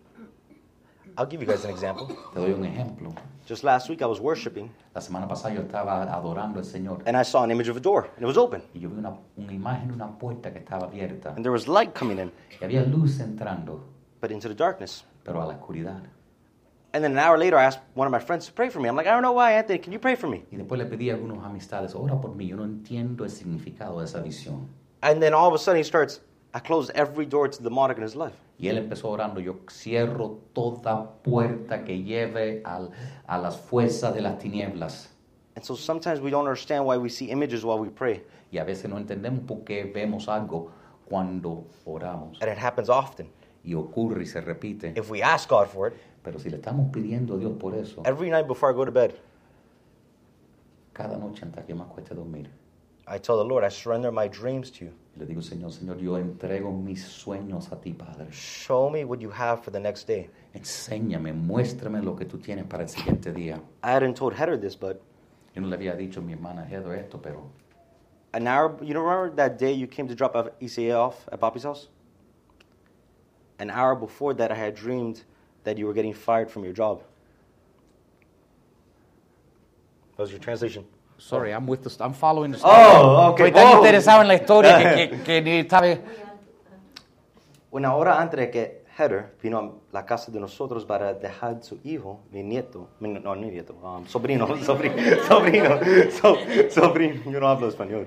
I'll 1.19 1.27
give 1.27 1.41
you 1.41 1.47
guys 1.47 1.65
an 1.65 1.71
example. 1.71 2.09
Te 2.33 2.41
doy 2.41 2.53
un 2.53 2.65
ejemplo. 2.65 3.15
Just 3.47 3.63
last 3.65 3.89
week, 3.89 4.03
I 4.03 4.07
was 4.07 4.19
worshiping 4.19 4.71
La 4.95 5.01
semana 5.01 5.29
pasada 5.29 5.55
yo 5.55 5.61
estaba 5.61 6.03
adorando 6.13 6.59
al 6.59 6.65
Señor 6.65 7.03
and 7.07 7.17
I 7.17 7.23
saw 7.23 7.45
an 7.45 7.51
image 7.51 7.69
of 7.69 7.77
a 7.77 7.81
door 7.81 8.09
and 8.17 8.23
it 8.23 8.27
was 8.27 8.37
open. 8.37 8.61
y 8.75 8.81
yo 8.81 8.89
vi 8.89 8.99
una, 8.99 9.17
una 9.37 9.53
imagen 9.53 9.89
de 9.89 9.95
una 9.95 10.19
puerta 10.19 10.51
que 10.53 10.59
estaba 10.59 10.87
abierta 10.87 11.35
And 11.37 11.45
there 11.45 11.53
was 11.53 11.69
light 11.69 11.95
coming 11.95 12.19
in, 12.19 12.33
y 12.61 12.65
había 12.65 12.83
luz 12.83 13.21
entrando, 13.21 13.85
but 14.21 14.31
into 14.33 14.49
the 14.49 14.55
darkness. 14.55 15.05
pero 15.23 15.41
a 15.43 15.47
la 15.47 15.55
oscuridad. 15.55 16.03
And 16.93 17.05
then 17.05 17.13
an 17.13 17.19
hour 17.19 17.39
later, 17.39 17.59
I 17.59 17.65
asked 17.65 17.81
one 17.95 18.07
of 18.09 18.13
my 18.13 18.19
friends 18.19 18.47
to 18.47 18.53
pray 18.53 18.71
for 18.71 18.81
me. 18.81 18.89
I'm 18.89 18.97
like, 18.97 19.07
I 19.07 19.11
don't 19.11 19.23
know 19.23 19.33
why, 19.33 19.53
Anthony, 19.53 19.79
can 19.79 19.93
you 19.93 19.99
pray 19.99 20.17
for 20.17 20.29
me? 20.29 20.45
Y 20.51 20.57
después 20.57 20.79
le 20.79 20.87
pedí 20.87 21.11
a 21.11 21.15
algunos 21.15 21.45
amistades, 21.45 21.95
ora 21.95 22.19
por 22.19 22.35
mí, 22.35 22.49
yo 22.49 22.57
no 22.57 22.65
entiendo 22.65 23.25
el 23.25 23.31
significado 23.31 23.99
de 24.01 24.07
esa 24.07 24.23
visión. 24.23 24.67
And 25.03 25.21
then 25.21 25.35
all 25.35 25.47
of 25.47 25.55
a 25.55 25.59
sudden, 25.59 25.79
he 25.79 25.85
starts, 25.85 26.21
I 26.57 26.61
closed 26.61 26.91
every 26.95 27.27
door 27.27 27.49
to 27.49 27.59
the 27.63 27.69
demonic 27.69 27.99
in 27.99 28.03
his 28.03 28.17
life. 28.17 28.33
Y 28.59 28.69
él 28.69 28.79
empezó 28.79 29.11
orando, 29.11 29.41
yo 29.41 29.57
cierro 29.69 30.39
toda 30.55 31.11
puerta 31.23 31.85
que 31.85 32.03
lleve 32.03 32.63
al- 32.65 32.91
a 33.29 33.37
las 33.37 33.59
fuerzas 33.61 34.15
de 34.15 34.23
las 34.23 34.39
tinieblas. 34.39 35.09
And 35.55 35.63
so 35.65 35.75
sometimes 35.75 36.21
we 36.21 36.31
don't 36.31 36.47
understand 36.47 36.87
why 36.87 36.97
we 36.97 37.11
see 37.11 37.27
images 37.31 37.63
while 37.63 37.79
we 37.79 37.91
pray. 37.91 38.23
Y 38.51 38.59
a 38.59 38.65
veces 38.65 38.89
no 38.89 38.97
entendemos 38.97 39.47
por 39.47 39.65
qué 39.65 39.85
vemos 39.93 40.29
algo 40.29 40.71
cuando 41.07 41.67
oramos. 41.85 42.39
And 42.41 42.51
it 42.51 42.57
happens 42.57 42.89
often. 42.89 43.29
Y 43.63 43.75
ocurre 43.75 44.23
y 44.23 44.27
se 44.27 44.41
repite. 44.41 44.95
If 44.97 45.11
we 45.11 45.23
ask 45.23 45.51
God 45.51 45.67
for 45.69 45.89
it, 45.89 45.95
Pero 46.23 46.39
si 46.39 46.49
le 46.49 46.57
estamos 46.57 46.91
pidiendo 46.91 47.35
a 47.35 47.39
Dios 47.39 47.53
por 47.59 47.75
eso, 47.75 48.03
every 48.07 48.31
night 48.31 48.47
before 48.49 48.71
I 48.73 48.75
go 48.75 48.85
to 48.87 48.91
bed, 48.91 49.13
cada 50.95 51.17
noche 51.19 51.43
antes 51.45 51.65
que 51.67 51.75
me 51.75 51.83
acueste 51.83 52.13
a 52.13 52.15
dormir, 52.17 52.49
I 53.07 53.19
tell 53.19 53.37
the 53.37 53.45
Lord, 53.45 53.63
I 53.65 53.69
surrender 53.69 54.11
my 54.11 54.27
dreams 54.27 54.71
to 54.73 54.87
you. 54.87 54.93
Y 55.17 55.21
le 55.21 55.27
digo, 55.27 55.41
Señor, 55.41 55.73
Señor, 55.73 55.99
yo 55.99 56.19
entrego 56.19 56.71
mis 56.73 57.03
sueños 57.03 57.73
a 57.73 57.81
ti, 57.81 57.93
Padre. 57.93 58.27
Show 58.31 58.91
me 58.91 59.05
what 59.05 59.19
you 59.19 59.31
have 59.31 59.63
for 59.63 59.73
the 59.73 59.81
next 59.81 60.07
day. 60.07 60.29
Enséñame, 60.53 61.33
muéstrame 61.33 62.03
lo 62.03 62.15
que 62.15 62.27
tú 62.27 62.39
tienes 62.39 62.67
para 62.67 62.83
el 62.83 62.89
siguiente 62.89 63.33
día. 63.33 63.61
I 63.83 63.93
hadn't 63.93 64.15
told 64.15 64.35
Heather 64.35 64.59
this, 64.61 64.77
but 64.77 65.01
Yo 65.55 65.63
no 65.63 65.69
le 65.69 65.77
había 65.77 65.97
dicho 65.97 66.21
a 66.21 66.23
mi 66.23 66.35
hermana 66.35 66.67
Heather 66.67 66.95
esto, 66.95 67.19
pero 67.19 67.51
an 68.35 68.47
hour, 68.47 68.77
you 68.83 68.93
remember 68.99 69.35
that 69.37 69.59
day 69.59 69.73
you 69.73 69.87
came 69.87 70.07
to 70.07 70.15
drop 70.15 70.35
ECA 70.61 70.95
off 70.95 71.27
at 71.33 71.41
Poppy's 71.41 71.63
house? 71.63 71.89
An 73.59 73.71
hour 73.71 73.95
before 73.95 74.35
that, 74.35 74.53
I 74.53 74.55
had 74.55 74.75
dreamed 74.75 75.25
that 75.65 75.79
you 75.79 75.87
were 75.87 75.95
getting 75.95 76.13
fired 76.13 76.51
from 76.51 76.63
your 76.63 76.75
job. 76.75 77.03
That 80.17 80.23
was 80.23 80.31
your 80.31 80.41
translation. 80.41 80.85
Sorry, 81.19 81.51
I'm 81.53 81.67
with 81.69 81.81
the, 81.83 81.91
I'm 82.05 82.13
following 82.15 82.53
the 82.53 82.59
Oh, 82.63 83.31
okay. 83.33 83.47
Estoy 83.49 83.53
tan 83.53 83.73
Oh. 83.75 83.77
interesado 83.79 84.23
en 84.23 84.29
la 84.29 84.35
historia 84.35 84.79
que, 84.79 85.09
que, 85.11 85.23
que 85.23 85.43
ni 85.43 85.69
sabe. 85.69 86.01
Una 87.71 87.95
hora 87.95 88.21
antes 88.21 88.39
de 88.41 88.51
que 88.51 88.85
Heather 88.99 89.35
vino 89.43 89.59
a 89.59 89.71
la 89.93 90.07
casa 90.07 90.31
de 90.33 90.41
nosotros 90.41 90.85
para 90.85 91.13
dejar 91.15 91.63
su 91.63 91.79
hijo, 91.85 92.21
mi 92.31 92.43
nieto, 92.43 92.89
mi- 93.01 93.09
no, 93.09 93.21
no 93.21 93.35
nieto, 93.37 93.75
um, 93.83 94.07
sobrino, 94.07 94.47
sobrino, 94.65 94.95
sobrino, 95.29 95.79
so- 96.11 96.37
sobrino, 96.71 97.31
yo 97.31 97.41
no 97.41 97.49
hablo 97.49 97.69
español. 97.69 98.07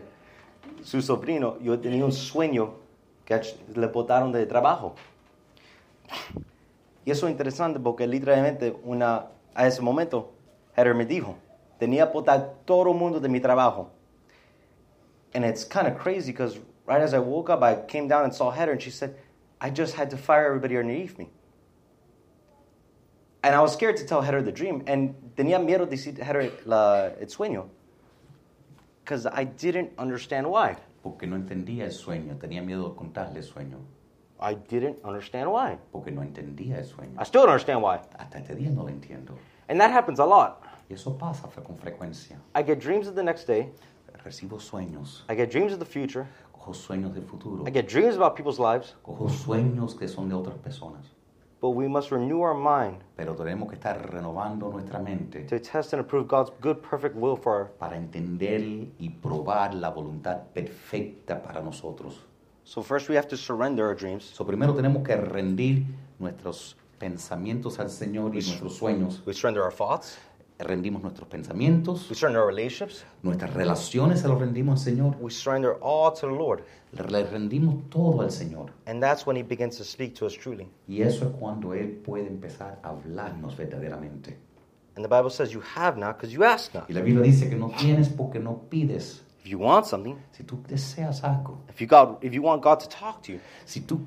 Su 0.83 1.01
sobrino, 1.01 1.57
yo 1.61 1.77
tenía 1.79 2.05
un 2.05 2.11
sueño 2.11 2.73
que 3.25 3.39
le 3.75 3.87
botaron 3.87 4.31
de 4.31 4.45
trabajo. 4.45 4.95
Y 7.05 7.11
eso 7.11 7.27
es 7.27 7.31
interesante 7.31 7.79
porque 7.79 8.07
literalmente 8.07 8.75
una, 8.83 9.25
a 9.53 9.67
ese 9.67 9.81
momento 9.81 10.31
Heather 10.75 10.95
me 10.95 11.05
dijo, 11.05 11.35
tenía 11.79 12.11
botar 12.11 12.65
todo 12.65 12.91
el 12.91 12.97
mundo 12.97 13.19
de 13.19 13.29
mi 13.29 13.39
trabajo. 13.39 13.89
And 15.33 15.45
it's 15.45 15.63
kind 15.63 15.87
of 15.87 15.97
crazy 15.97 16.31
because 16.31 16.59
right 16.85 17.01
as 17.01 17.13
I 17.13 17.19
woke 17.19 17.49
up, 17.49 17.61
I 17.61 17.75
came 17.75 18.07
down 18.07 18.23
and 18.23 18.33
saw 18.33 18.51
Heather, 18.51 18.71
and 18.71 18.81
she 18.81 18.89
said, 18.89 19.15
I 19.61 19.69
just 19.69 19.95
had 19.95 20.09
to 20.11 20.17
fire 20.17 20.47
everybody 20.47 20.77
underneath 20.77 21.17
me. 21.17 21.29
And 23.43 23.55
I 23.55 23.61
was 23.61 23.73
scared 23.73 23.95
to 23.97 24.05
tell 24.05 24.21
Heather 24.21 24.41
the 24.41 24.51
dream, 24.51 24.83
and 24.87 25.15
tenía 25.37 25.59
miedo 25.59 25.89
de 25.89 25.95
decir 25.95 26.17
Heather 26.17 26.51
la, 26.65 27.09
el 27.19 27.27
sueño, 27.27 27.69
because 29.03 29.25
I 29.25 29.43
didn't 29.45 29.91
understand 29.97 30.47
why. 30.49 30.75
porque 31.01 31.25
no 31.25 31.37
entendía 31.37 31.85
el 31.85 31.91
sueño, 31.91 32.37
tenía 32.37 32.61
miedo 32.61 32.89
de 32.89 32.95
contarle 32.95 33.37
el 33.37 33.43
sueño, 33.43 33.77
I 34.41 34.55
didn't 34.55 34.97
understand 35.05 35.49
why. 35.49 35.77
porque 35.91 36.11
no 36.11 36.21
entendía 36.21 36.79
el 36.79 36.85
sueño. 36.85 37.15
I 37.17 37.23
still 37.23 37.43
don't 37.43 37.51
understand 37.51 37.81
why. 37.81 37.99
Hasta 38.17 38.39
este 38.39 38.55
día 38.55 38.69
no 38.69 38.83
lo 38.83 38.89
entiendo. 38.89 39.37
And 39.69 39.79
that 39.79 39.91
happens 39.91 40.19
a 40.19 40.25
lot. 40.25 40.63
Y 40.89 40.95
eso 40.95 41.11
pasa 41.17 41.47
con 41.63 41.77
frecuencia. 41.77 42.37
I 42.55 42.63
get 42.63 42.79
dreams 42.79 43.07
of 43.07 43.15
the 43.15 43.23
next 43.23 43.45
day, 43.45 43.69
Recibo 44.25 44.59
sueños, 44.59 45.21
I 45.29 45.35
get 45.35 45.49
dreams 45.51 45.71
of 45.71 45.79
the 45.79 45.85
future, 45.85 46.27
Cojo 46.51 46.73
sueños 46.73 47.13
del 47.13 47.23
futuro. 47.23 47.63
I 47.65 47.71
get 47.71 47.87
dreams 47.87 48.15
about 48.15 48.35
people's 48.35 48.59
lives, 48.59 48.95
Cojo 49.03 49.29
sueños 49.29 49.95
que 49.97 50.07
son 50.07 50.27
de 50.27 50.35
otras 50.35 50.57
personas. 50.57 51.05
but 51.61 51.71
we 51.71 51.87
must 51.89 52.09
renew 52.09 52.39
our 52.41 52.53
mind 52.55 53.03
Pero 53.17 53.35
tenemos 53.35 53.67
que 53.69 53.75
estar 53.75 53.97
renovando 54.11 54.69
nuestra 54.71 54.97
mente 54.97 55.43
to 55.45 55.59
test 55.59 55.91
and 55.93 55.99
approve 56.01 56.25
God's 56.27 56.51
good, 56.61 56.81
perfect 56.81 57.15
will 57.15 57.35
for 57.35 57.53
our. 57.53 57.65
para 57.79 57.95
entender 57.97 58.61
y 58.97 59.09
probar 59.21 59.73
la 59.75 59.89
voluntad 59.91 60.47
perfecta 60.53 61.41
para 61.43 61.61
nosotros. 61.61 62.25
So 62.63 62.81
first 62.81 63.09
we 63.09 63.15
have 63.15 63.27
to 63.27 63.37
surrender 63.37 63.85
our 63.85 63.95
dreams. 63.95 64.23
So, 64.23 64.45
primero 64.45 64.73
tenemos 64.73 65.03
que 65.03 65.15
rendir 65.15 65.85
nuestros 66.19 66.75
pensamientos 66.99 67.79
al 67.79 67.89
Señor 67.89 68.31
y 68.35 68.39
nuestros 68.41 68.75
sueños. 68.75 69.23
We 69.25 69.33
surrender 69.33 69.63
our 69.63 69.73
thoughts. 69.73 70.17
Rendimos 70.61 71.01
nuestros 71.01 71.29
pensamientos, 71.29 72.09
We 72.09 72.15
surrender 72.15 72.41
our 72.41 72.47
relationships. 72.49 73.05
nuestras 73.23 73.53
relaciones 73.53 74.19
se 74.19 74.27
los 74.27 74.37
rendimos 74.39 74.79
al 74.79 74.93
Señor. 74.93 75.15
We 75.21 75.31
surrender 75.31 75.77
all 75.81 76.11
to 76.13 76.27
the 76.27 76.33
Lord. 76.33 76.63
Le 76.91 77.23
rendimos 77.23 77.89
todo 77.89 78.21
al 78.21 78.29
Señor. 78.29 78.71
And 78.85 79.01
that's 79.01 79.25
when 79.25 79.37
He 79.37 79.41
begins 79.43 79.77
to 79.77 79.85
speak 79.85 80.15
to 80.15 80.25
us 80.25 80.33
truly. 80.33 80.67
Y 80.87 81.01
eso 81.01 81.25
es 81.25 81.31
cuando 81.39 81.73
Él 81.73 82.01
puede 82.03 82.27
empezar 82.27 82.77
a 82.83 82.89
hablarnos 82.89 83.55
verdaderamente. 83.55 84.35
And 84.97 85.05
the 85.05 85.07
Bible 85.07 85.29
says 85.29 85.51
you 85.53 85.61
have 85.77 85.97
not 85.97 86.17
because 86.17 86.33
you 86.33 86.43
ask 86.43 86.73
not. 86.73 86.89
Y 86.89 86.93
la 86.93 87.01
Biblia 87.01 87.23
dice 87.23 87.47
que 87.49 87.55
no 87.55 87.69
tienes 87.77 88.09
porque 88.09 88.39
no 88.39 88.63
pides. 88.69 89.23
If 89.41 89.45
you 89.49 89.59
want 89.59 89.85
something, 89.85 90.17
Si 90.33 90.43
tú 90.43 90.61
deseas 90.67 91.23
algo, 91.23 91.59
if 91.69 91.79
you 91.79 91.87
God, 91.87 92.21
if 92.21 92.33
you 92.33 92.41
want 92.41 92.61
God 92.61 92.81
to 92.81 92.89
talk 92.89 93.21
to 93.23 93.31
you, 93.31 93.39
si 93.65 93.79
tú, 93.79 94.01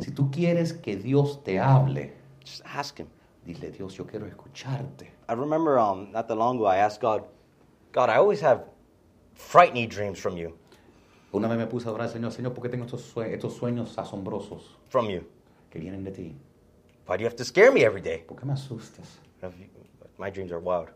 si 0.00 0.10
tú 0.10 0.32
quieres 0.32 0.72
que 0.72 0.96
Dios 0.96 1.44
te 1.44 1.60
hable, 1.60 2.12
just 2.44 2.62
ask 2.64 2.98
Him. 2.98 3.08
dile 3.46 3.70
Dios, 3.70 3.96
yo 3.96 4.04
quiero 4.04 4.26
escucharte. 4.26 5.08
I 5.28 5.32
remember 5.34 5.78
um, 5.78 6.10
not 6.12 6.28
that 6.28 6.36
long 6.36 6.56
ago 6.56 6.66
I 6.66 6.76
asked 6.78 7.00
God, 7.00 7.24
God, 7.92 8.08
I 8.10 8.16
always 8.16 8.40
have 8.40 8.64
frightening 9.34 9.88
dreams 9.88 10.18
from 10.18 10.36
you, 10.36 10.56
Una 11.34 11.48
vez 11.48 11.56
me 11.58 11.64
puse 11.66 11.86
a 11.86 11.90
orar 11.92 12.02
al 12.02 12.10
Señor, 12.12 12.30
Señor, 12.32 12.52
¿por 12.54 12.62
qué 12.62 12.68
tengo 12.70 12.84
estos, 12.84 13.02
sue- 13.02 13.32
estos 13.34 13.54
sueños 13.58 13.96
asombrosos 13.98 14.62
from 14.88 15.08
you. 15.08 15.24
que 15.70 15.80
vienen 15.80 16.04
de 16.04 16.10
ti? 16.12 16.36
Why 17.06 17.16
do 17.16 17.22
you 17.22 17.26
have 17.26 17.36
to 17.36 17.44
scare 17.44 17.72
me 17.72 17.84
every 17.84 18.02
day? 18.02 18.24
¿Por 18.28 18.36
qué 18.38 18.44
me 18.44 18.52
asustas? 18.52 19.18
My 20.18 20.30
dreams 20.30 20.52
are 20.52 20.60
wild. 20.60 20.90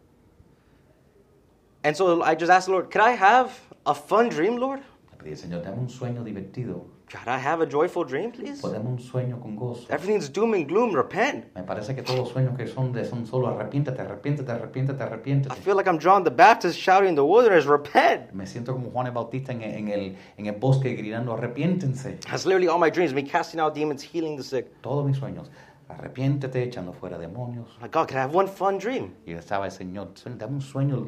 And 1.85 1.97
so 1.97 2.23
I 2.23 2.35
just 2.35 2.51
asked 2.51 2.67
the 2.67 2.73
Lord, 2.73 2.91
could 2.91 3.01
I 3.01 3.13
have 3.13 3.59
a 3.87 3.95
fun 3.95 4.29
dream, 4.29 4.57
Lord? 4.59 4.81
Le 5.13 5.17
pedí, 5.19 5.37
Señor, 5.37 5.63
dame 5.63 5.79
un 5.79 5.89
sueño 5.89 6.23
divertido. 6.23 6.85
Could 7.09 7.29
I 7.29 7.39
have 7.39 7.61
a 7.61 7.67
joyful 7.67 8.03
dream, 8.05 8.33
please? 8.33 8.61
Dame 8.61 8.85
un 8.89 8.99
sueño 8.99 9.41
con 9.41 9.55
gozo. 9.55 9.87
Everything's 9.91 10.29
doom 10.29 10.55
and 10.55 10.67
gloom. 10.67 10.93
Repent. 10.93 11.55
Me 11.55 11.63
parece 11.63 11.95
que 11.95 12.03
todos 12.03 12.19
los 12.19 12.29
sueños 12.31 12.57
que 12.57 12.67
son 12.67 12.93
de 12.93 13.05
son 13.05 13.25
solo 13.27 13.47
arrepiéntete, 13.47 14.01
arrepiéntete, 14.03 14.51
arrepiéntete, 14.51 15.01
arrepiéntete. 15.05 15.53
I 15.57 15.61
feel 15.61 15.77
like 15.77 15.87
I'm 15.89 16.01
John 16.01 16.25
the 16.25 16.33
Baptist 16.33 16.77
shouting 16.77 17.11
in 17.11 17.15
the 17.15 17.25
wilderness, 17.25 17.65
repent. 17.67 18.33
Me 18.33 18.45
siento 18.45 18.73
como 18.73 18.91
Juan 18.91 19.07
el 19.07 19.13
Bautista 19.13 19.53
en, 19.53 19.63
en 19.63 19.89
el, 19.89 20.17
en 20.37 20.47
el 20.47 20.57
bosque 20.57 20.95
gritando, 20.97 21.33
arrepiéntense. 21.33 22.19
That's 22.29 22.45
literally 22.45 22.67
all 22.67 22.81
my 22.81 22.91
dreams, 22.91 23.15
me 23.15 23.23
casting 23.23 23.61
out 23.61 23.73
demons, 23.75 24.03
healing 24.03 24.37
the 24.37 24.43
sick. 24.43 24.67
Todos 24.83 25.07
mis 25.07 25.17
sueños. 25.17 25.49
Arrepiéntete, 25.89 26.61
echando 26.65 26.93
fuera 26.93 27.17
demonios. 27.19 27.69
My 27.81 27.87
God, 27.87 28.09
can 28.09 28.17
I 28.19 28.23
have 28.23 28.35
one 28.35 28.49
fun 28.49 28.79
dream? 28.79 29.15
Y 29.25 29.33
estaba 29.35 29.67
el 29.67 29.71
Señor, 29.71 30.09
"Sueño, 30.15 30.39
dame 30.39 30.55
un 30.55 30.61
sueño 30.61 31.07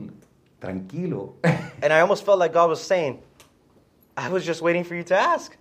tranquilo. 0.60 1.34
And 1.82 1.92
I 1.92 2.00
almost 2.00 2.24
felt 2.24 2.38
like 2.38 2.52
God 2.52 2.68
was 2.70 2.80
saying, 2.80 3.20
I 4.16 4.28
was 4.28 4.44
just 4.46 4.62
waiting 4.62 4.84
for 4.84 4.94
you 4.94 5.02
to 5.04 5.16
ask. 5.18 5.56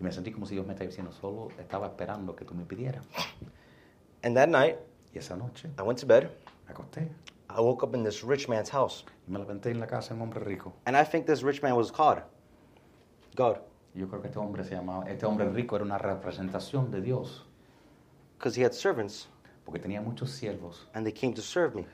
Y 0.00 0.04
me 0.04 0.12
sentí 0.12 0.30
como 0.32 0.46
si 0.46 0.54
Dios 0.54 0.66
me 0.66 0.72
estaba 0.74 0.88
diciendo, 0.88 1.12
solo 1.12 1.48
estaba 1.58 1.86
esperando 1.88 2.34
que 2.36 2.44
tú 2.44 2.54
me 2.54 2.64
pidieras. 2.64 3.04
And 4.22 4.36
that 4.36 4.48
night, 4.48 4.76
Y 5.14 5.18
esa 5.18 5.36
noche 5.36 5.68
I 5.78 5.82
went 5.82 5.98
to 6.00 6.06
bed. 6.06 6.30
me 6.66 6.72
acosté 6.74 7.08
I 7.50 7.60
woke 7.60 7.82
up 7.82 7.94
in 7.94 8.04
this 8.04 8.22
rich 8.22 8.48
man's 8.48 8.70
house. 8.70 9.04
y 9.26 9.30
me 9.32 9.38
levanté 9.38 9.70
en 9.70 9.80
la 9.80 9.86
casa 9.86 10.10
de 10.10 10.16
un 10.16 10.22
hombre 10.22 10.40
rico. 10.44 10.74
And 10.84 10.96
I 10.96 11.04
think 11.04 11.26
this 11.26 11.42
rich 11.42 11.62
man 11.62 11.74
was 11.74 11.90
God. 11.90 12.22
God. 13.34 13.58
Yo 13.94 14.06
creo 14.08 14.20
que 14.20 14.28
este 14.28 14.38
hombre 14.38 14.64
se 14.64 14.74
llamaba, 14.74 15.08
este 15.08 15.24
hombre 15.26 15.48
rico 15.50 15.74
era 15.76 15.84
una 15.84 15.98
representación 15.98 16.90
de 16.90 17.00
Dios, 17.00 17.44
Because 18.36 18.54
he 18.56 18.62
had 18.64 18.72
servants, 18.72 19.28
porque 19.64 19.80
tenía 19.80 20.00
muchos 20.00 20.30
siervos 20.30 20.86
and 20.94 21.04
they 21.06 21.12
came 21.12 21.32
to 21.34 21.42
serve 21.42 21.74
me. 21.74 21.86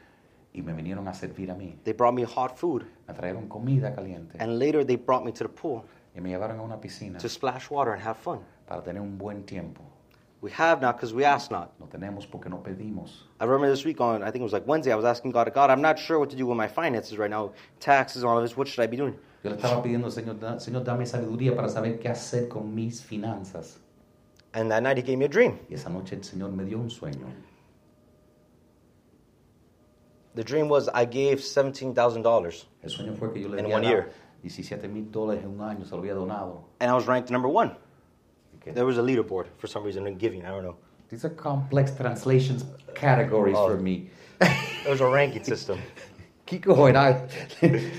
y 0.52 0.60
me 0.62 0.72
vinieron 0.72 1.06
a 1.08 1.14
servir 1.14 1.50
a 1.50 1.54
mí. 1.54 1.78
They 1.84 1.92
brought 1.94 2.14
me 2.14 2.24
hot 2.24 2.56
food. 2.58 2.82
Me 3.08 3.14
trajeron 3.14 3.48
comida 3.48 3.94
caliente 3.94 4.36
And 4.40 4.58
later 4.58 4.84
they 4.84 4.96
brought 4.96 5.24
me 5.24 5.32
to 5.32 5.44
the 5.44 5.48
pool 5.48 5.84
y 6.16 6.20
me 6.20 6.30
llevaron 6.30 6.58
a 6.58 6.62
una 6.62 6.80
piscina 6.80 7.18
to 7.18 7.28
splash 7.28 7.70
water 7.70 7.92
and 7.92 8.02
have 8.02 8.16
fun. 8.16 8.40
para 8.66 8.82
tener 8.82 9.00
un 9.00 9.16
buen 9.18 9.44
tiempo. 9.44 9.82
We 10.40 10.50
have 10.50 10.82
not 10.82 10.96
because 10.96 11.14
we 11.14 11.24
ask 11.24 11.50
not. 11.50 11.72
No 11.80 11.86
tenemos 11.86 12.26
porque 12.30 12.50
no 12.50 12.58
pedimos. 12.62 13.22
I 13.40 13.44
remember 13.44 13.70
this 13.70 13.84
week 13.86 14.00
on, 14.00 14.22
I 14.22 14.26
think 14.30 14.40
it 14.40 14.42
was 14.42 14.52
like 14.52 14.66
Wednesday, 14.66 14.92
I 14.92 14.96
was 14.96 15.06
asking 15.06 15.32
God, 15.32 15.50
God, 15.54 15.70
I'm 15.70 15.80
not 15.80 15.98
sure 15.98 16.18
what 16.18 16.28
to 16.30 16.36
do 16.36 16.46
with 16.46 16.56
my 16.58 16.68
finances 16.68 17.16
right 17.16 17.30
now, 17.30 17.52
taxes 17.80 18.22
and 18.22 18.30
all 18.30 18.36
of 18.36 18.44
this. 18.44 18.54
What 18.56 18.68
should 18.68 18.82
I 18.82 18.86
be 18.86 18.96
doing? 18.98 19.14
Yo 19.42 19.50
le 19.50 19.56
estaba 19.56 19.82
pidiendo 19.82 20.10
Señor, 20.10 20.38
"Da- 20.38 20.56
Señor, 20.58 20.84
dame 20.84 21.06
sabiduría 21.06 21.54
para 21.56 21.68
saber 21.68 21.98
qué 21.98 22.08
hacer 22.10 22.48
con 22.48 22.74
mis 22.74 23.00
finanzas. 23.02 23.78
And 24.52 24.70
that 24.70 24.82
night 24.82 24.98
he 24.98 25.02
gave 25.02 25.16
me 25.18 25.24
a 25.24 25.28
dream. 25.28 25.58
Y 25.70 25.74
esa 25.74 25.88
noche 25.88 26.14
el 26.14 26.22
Señor 26.22 26.50
me 26.52 26.64
dio 26.64 26.78
un 26.78 26.90
sueño. 26.90 27.26
The 30.34 30.42
dream 30.44 30.68
was 30.68 30.88
I 30.92 31.04
gave 31.04 31.38
$17,000 31.40 32.64
El 32.82 32.90
sueño 32.90 33.14
fue 33.16 33.32
que 33.32 33.40
yo 33.40 33.48
le 33.48 33.60
In 33.60 33.70
one 33.70 33.84
year. 33.84 34.10
17 34.48 34.86
mil 34.88 35.10
dólares 35.10 35.42
en 35.44 35.50
un 35.50 35.62
año, 35.62 35.84
se 35.86 35.92
lo 35.92 35.98
había 36.02 36.14
donado. 36.14 36.64
and 36.80 36.90
I 36.90 36.94
was 36.94 37.06
ranked 37.06 37.30
number 37.30 37.50
one. 37.50 37.70
Y 38.52 38.58
que- 38.60 38.72
There 38.72 38.84
was 38.84 38.98
a 38.98 39.02
leaderboard 39.02 39.46
for 39.56 39.68
some 39.68 39.84
reason 39.86 40.06
in 40.06 40.18
giving, 40.18 40.42
I 40.42 40.48
don't 40.50 40.62
know. 40.62 40.76
These 41.08 41.24
are 41.26 41.34
complex 41.34 41.94
translations 41.96 42.64
categories 42.94 43.56
Oh. 43.58 43.68
for 43.68 43.76
me. 43.80 44.10
There 44.38 44.90
was 44.90 45.00
a 45.00 45.06
ranking 45.08 45.44
system. 45.44 45.78
Kiko. 46.46 46.74
Dice, 46.76 47.92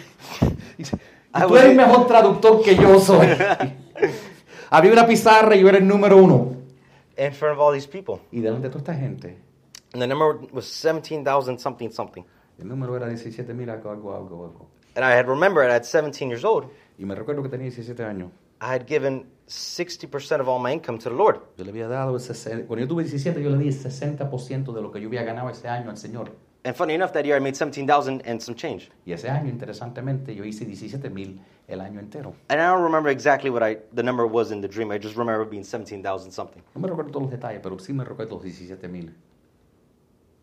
I 1.33 1.41
Tú 1.47 1.57
eres 1.57 1.75
mejor 1.75 2.05
traductor 2.07 2.61
que 2.61 2.75
yo 2.75 2.99
soy. 2.99 3.27
Había 4.69 4.91
una 4.91 5.05
pizarra 5.07 5.55
y 5.55 5.61
yo 5.61 5.69
era 5.69 5.77
el 5.79 5.87
número 5.87 6.17
uno. 6.17 6.55
in 7.17 7.31
front 7.33 7.53
of 7.55 7.59
all 7.59 7.73
these 7.73 7.87
people. 7.87 8.19
Y 8.31 8.41
delante 8.41 8.67
de 8.67 8.73
toda 8.73 8.79
esta 8.79 8.93
gente, 8.93 9.37
And 9.93 10.01
the 10.01 10.07
number 10.07 10.37
was 10.51 10.65
17,000 10.65 11.57
something 11.59 11.89
something. 11.89 12.23
el 12.59 12.67
número 12.67 12.95
era 12.97 13.07
17 13.07 13.53
mil, 13.53 13.69
algo, 13.69 13.89
algo, 13.91 14.13
algo, 14.13 14.45
algo. 14.45 14.67
And 14.95 15.03
I 15.03 15.11
had 15.11 15.27
remembered 15.27 15.69
at 15.69 15.85
17 15.85 16.29
years 16.29 16.45
old, 16.45 16.65
Y 16.97 17.05
me 17.05 17.15
recuerdo 17.15 17.43
que 17.43 17.49
tenía 17.49 17.69
17 17.69 18.03
años. 18.03 18.31
I 18.61 18.73
had 18.73 18.87
given 18.87 19.25
60% 19.47 20.39
of 20.39 20.47
all 20.47 20.59
my 20.59 20.71
income 20.71 20.97
to 20.99 21.09
the 21.09 21.15
Lord. 21.15 21.41
Yo 21.57 21.65
le 21.65 21.71
había 21.71 21.87
dado, 21.87 22.17
el 22.17 22.65
cuando 22.65 22.85
yo 22.85 22.87
tuve 22.87 23.03
17, 23.03 23.43
yo 23.43 23.49
le 23.49 23.57
di 23.57 23.67
el 23.67 23.73
60% 23.73 24.73
de 24.73 24.81
lo 24.81 24.91
que 24.91 25.01
yo 25.01 25.07
había 25.07 25.23
ganado 25.23 25.49
ese 25.49 25.67
año 25.67 25.89
al 25.89 25.97
Señor. 25.97 26.31
And 26.63 26.75
funny 26.75 26.95
enough, 26.95 27.11
that 27.11 27.25
year 27.25 27.35
I 27.37 27.39
made 27.39 27.55
17,000 27.55 28.23
and 28.25 28.41
some 28.41 28.55
change. 28.55 28.89
Y 29.05 29.11
ese 29.11 29.29
año, 29.29 29.49
interesantemente, 29.49 30.33
yo 30.33 30.43
hice 30.43 30.65
17 30.65 31.11
mil 31.11 31.39
el 31.67 31.79
año 31.79 31.99
entero. 31.99 32.33
And 32.49 32.59
I 32.59 32.65
don't 32.65 32.83
remember 32.83 33.11
exactly 33.11 33.51
what 33.51 33.61
I 33.61 33.77
the 33.93 34.01
number 34.01 34.25
was 34.25 34.51
in 34.51 34.61
the 34.61 34.67
dream. 34.67 34.89
I 34.91 34.97
just 34.97 35.15
remember 35.15 35.43
it 35.43 35.51
being 35.51 35.63
17,000 35.63 36.31
something. 36.31 36.63
No 36.73 36.81
me 36.81 36.87
recuerdo 36.87 37.11
todos 37.11 37.23
los 37.23 37.31
detalles, 37.31 37.59
pero 37.61 37.77
sí 37.77 37.93
me 37.93 38.03
recuerdo 38.03 38.35
los 38.35 38.43
17 38.43 38.87
mil. 38.87 39.13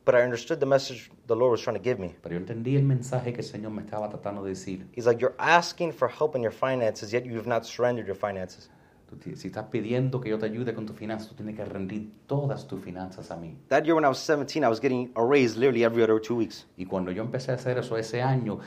But 0.05 0.17
I 0.17 0.23
understood 0.23 0.59
the 0.59 0.67
message 0.67 1.11
the 1.27 1.37
Lord 1.37 1.53
was 1.53 1.62
trying 1.62 1.77
to 1.77 1.83
give 1.83 1.99
me. 2.01 2.15
Pero 2.23 2.35
yo 2.35 2.41
entendí 2.41 2.77
el 2.77 2.83
mensaje 2.83 3.33
que 3.33 3.41
el 3.41 3.47
Señor 3.47 3.71
me 3.71 3.83
estaba 3.83 4.09
tratando 4.09 4.43
de 4.43 4.51
decir. 4.51 4.87
He's 4.93 5.07
like, 5.07 5.21
You're 5.21 5.37
asking 5.38 5.93
for 5.93 6.09
help 6.09 6.35
in 6.35 6.43
your 6.43 6.53
finances, 6.53 7.12
yet 7.12 7.25
you 7.25 7.37
have 7.37 7.47
not 7.47 7.65
surrendered 7.65 8.07
your 8.07 8.17
finances. 8.17 8.69
Tú 9.09 9.37
si 9.37 9.49
estás 9.49 9.67
pidiendo 9.67 10.21
que 10.21 10.31
yo 10.31 10.38
te 10.38 10.47
ayude 10.47 10.75
con 10.75 10.87
tus 10.87 10.97
finanzas, 10.97 11.29
tú 11.29 11.35
tienes 11.35 11.55
que 11.55 11.65
rendir 11.65 12.11
todas 12.27 12.67
tus 12.67 12.81
finanzas 12.83 13.31
a 13.31 13.37
mí. 13.37 13.57
That 13.69 13.85
year 13.85 13.95
when 13.95 14.05
I 14.05 14.09
was 14.09 14.19
17, 14.19 14.65
I 14.65 14.69
was 14.69 14.81
getting 14.81 15.12
a 15.15 15.25
raise 15.25 15.57
literally 15.57 15.85
every 15.85 16.03
other 16.03 16.19
two 16.19 16.37
weeks. 16.37 16.67
Y 16.77 16.87
cuando 16.87 17.12
yo 17.12 17.23
empecé 17.23 17.53
a 17.53 17.57
hacer 17.57 17.79
eso 17.79 17.97
ese 17.97 18.23
año, 18.23 18.61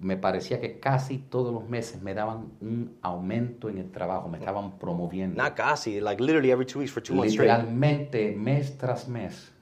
me 0.00 0.16
parecía 0.16 0.60
que 0.60 0.80
casi 0.80 1.18
todos 1.18 1.52
los 1.52 1.68
meses 1.68 2.00
me 2.00 2.14
daban 2.14 2.52
un 2.60 2.96
aumento 3.02 3.68
en 3.68 3.78
el 3.78 3.90
trabajo, 3.90 4.28
me 4.28 4.38
estaban 4.38 4.78
promoviendo. 4.78 5.40
Not 5.40 5.56
gassy, 5.56 6.00
like 6.00 6.22
literally 6.22 6.50
every 6.50 6.64
two 6.64 6.80
weeks 6.80 6.90
for 6.90 7.02
two 7.02 7.14
months 7.14 7.34
straight. 7.34 7.50
Literalmente, 7.50 8.34
mes 8.34 8.78
tras 8.78 9.06
mes. 9.06 9.52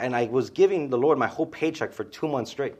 And 0.00 0.16
I 0.16 0.28
was 0.30 0.50
giving 0.50 0.88
the 0.88 0.96
Lord 0.96 1.18
my 1.18 1.28
whole 1.28 1.46
paycheck 1.46 1.92
for 1.92 2.04
two 2.04 2.26
months 2.26 2.50
straight. 2.50 2.74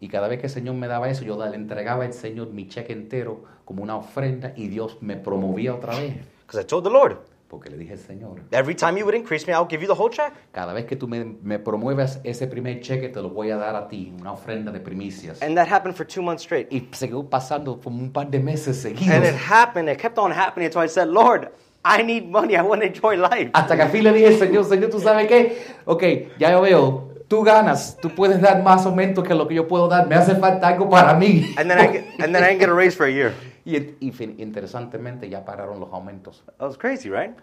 Y 0.00 0.08
cada 0.08 0.28
vez 0.28 0.38
que 0.38 0.46
el 0.46 0.52
Señor 0.52 0.74
me 0.74 0.86
daba 0.86 1.08
eso, 1.08 1.24
yo 1.24 1.36
le 1.36 1.56
entregaba 1.56 2.04
al 2.04 2.12
Señor 2.12 2.52
mi 2.52 2.68
cheque 2.68 2.92
entero 2.92 3.44
como 3.64 3.82
una 3.82 3.96
ofrenda 3.96 4.52
y 4.56 4.68
Dios 4.68 4.98
me 5.00 5.16
promovía 5.16 5.74
otra 5.74 5.98
vez. 5.98 6.14
Because 6.46 6.60
I 6.60 6.64
told 6.64 6.84
the 6.84 6.90
Lord, 6.90 7.18
Porque 7.48 7.70
le 7.70 7.76
dije 7.76 7.92
al 7.92 7.98
Señor, 7.98 8.40
every 8.50 8.74
time 8.74 8.98
you 8.98 9.04
would 9.04 9.14
increase 9.14 9.46
me, 9.46 9.52
I'll 9.52 9.68
give 9.68 9.80
you 9.80 9.86
the 9.86 9.94
whole 9.94 10.10
check. 10.10 10.32
cada 10.50 10.72
vez 10.72 10.86
que 10.86 10.96
tú 10.96 11.06
me, 11.06 11.24
me 11.24 11.58
promuevas 11.58 12.20
ese 12.24 12.48
primer 12.48 12.80
cheque, 12.80 13.08
te 13.08 13.20
lo 13.22 13.30
voy 13.30 13.50
a 13.50 13.56
dar 13.56 13.76
a 13.76 13.86
ti, 13.86 14.12
una 14.18 14.32
ofrenda 14.32 14.72
de 14.72 14.80
primicias. 14.80 15.40
And 15.40 15.56
that 15.56 15.68
happened 15.68 15.94
for 15.94 16.04
two 16.04 16.20
months 16.20 16.42
straight. 16.42 16.72
Y 16.72 16.88
siguió 16.92 17.28
pasando 17.30 17.80
como 17.80 17.98
un 17.98 18.10
par 18.10 18.28
de 18.28 18.40
meses 18.40 18.78
seguidos. 18.78 19.14
And 19.14 19.24
it 19.24 19.34
happened, 19.34 19.88
it 19.88 19.98
kept 19.98 20.18
on 20.18 20.32
happening 20.32 20.66
until 20.66 20.82
I 20.82 20.88
said, 20.88 21.08
Lord, 21.08 21.48
I 21.84 22.02
need 22.02 22.24
money, 22.30 22.54
I 22.56 22.62
want 22.62 22.80
to 22.82 22.86
enjoy 22.88 23.16
life. 23.16 23.50
Hasta 23.52 23.76
que 23.76 23.82
al 23.82 23.90
fin 23.90 24.04
le 24.04 24.12
dije, 24.12 24.38
Señor, 24.38 24.64
Señor, 24.64 24.90
¿tú 24.90 25.00
sabes 25.00 25.26
qué? 25.28 25.58
Ok, 25.84 26.02
ya 26.38 26.50
yo 26.52 26.62
veo, 26.62 27.08
tú 27.28 27.42
ganas, 27.42 27.98
tú 28.00 28.08
puedes 28.10 28.40
dar 28.40 28.62
más 28.62 28.86
aumento 28.86 29.22
que 29.22 29.34
lo 29.34 29.46
que 29.46 29.54
yo 29.54 29.68
puedo 29.68 29.86
dar, 29.88 30.06
me 30.08 30.14
hace 30.14 30.34
falta 30.36 30.68
algo 30.68 30.88
para 30.88 31.12
mí. 31.14 31.54
And 31.58 31.68
then 31.70 31.78
I, 31.78 31.92
get, 31.92 32.04
and 32.20 32.34
then 32.34 32.42
I 32.42 32.48
didn't 32.48 32.60
get 32.60 32.68
a 32.70 32.74
raise 32.74 32.96
for 32.96 33.06
a 33.06 33.10
year. 33.12 33.32
Y, 33.66 33.96
y 33.98 34.10
fin- 34.12 34.34
interesantemente 34.38 35.26
ya 35.30 35.42
pararon 35.42 35.80
los 35.80 35.90
aumentos. 35.90 36.44
That 36.58 36.66
was 36.66 36.76
crazy, 36.76 37.08
right? 37.08 37.34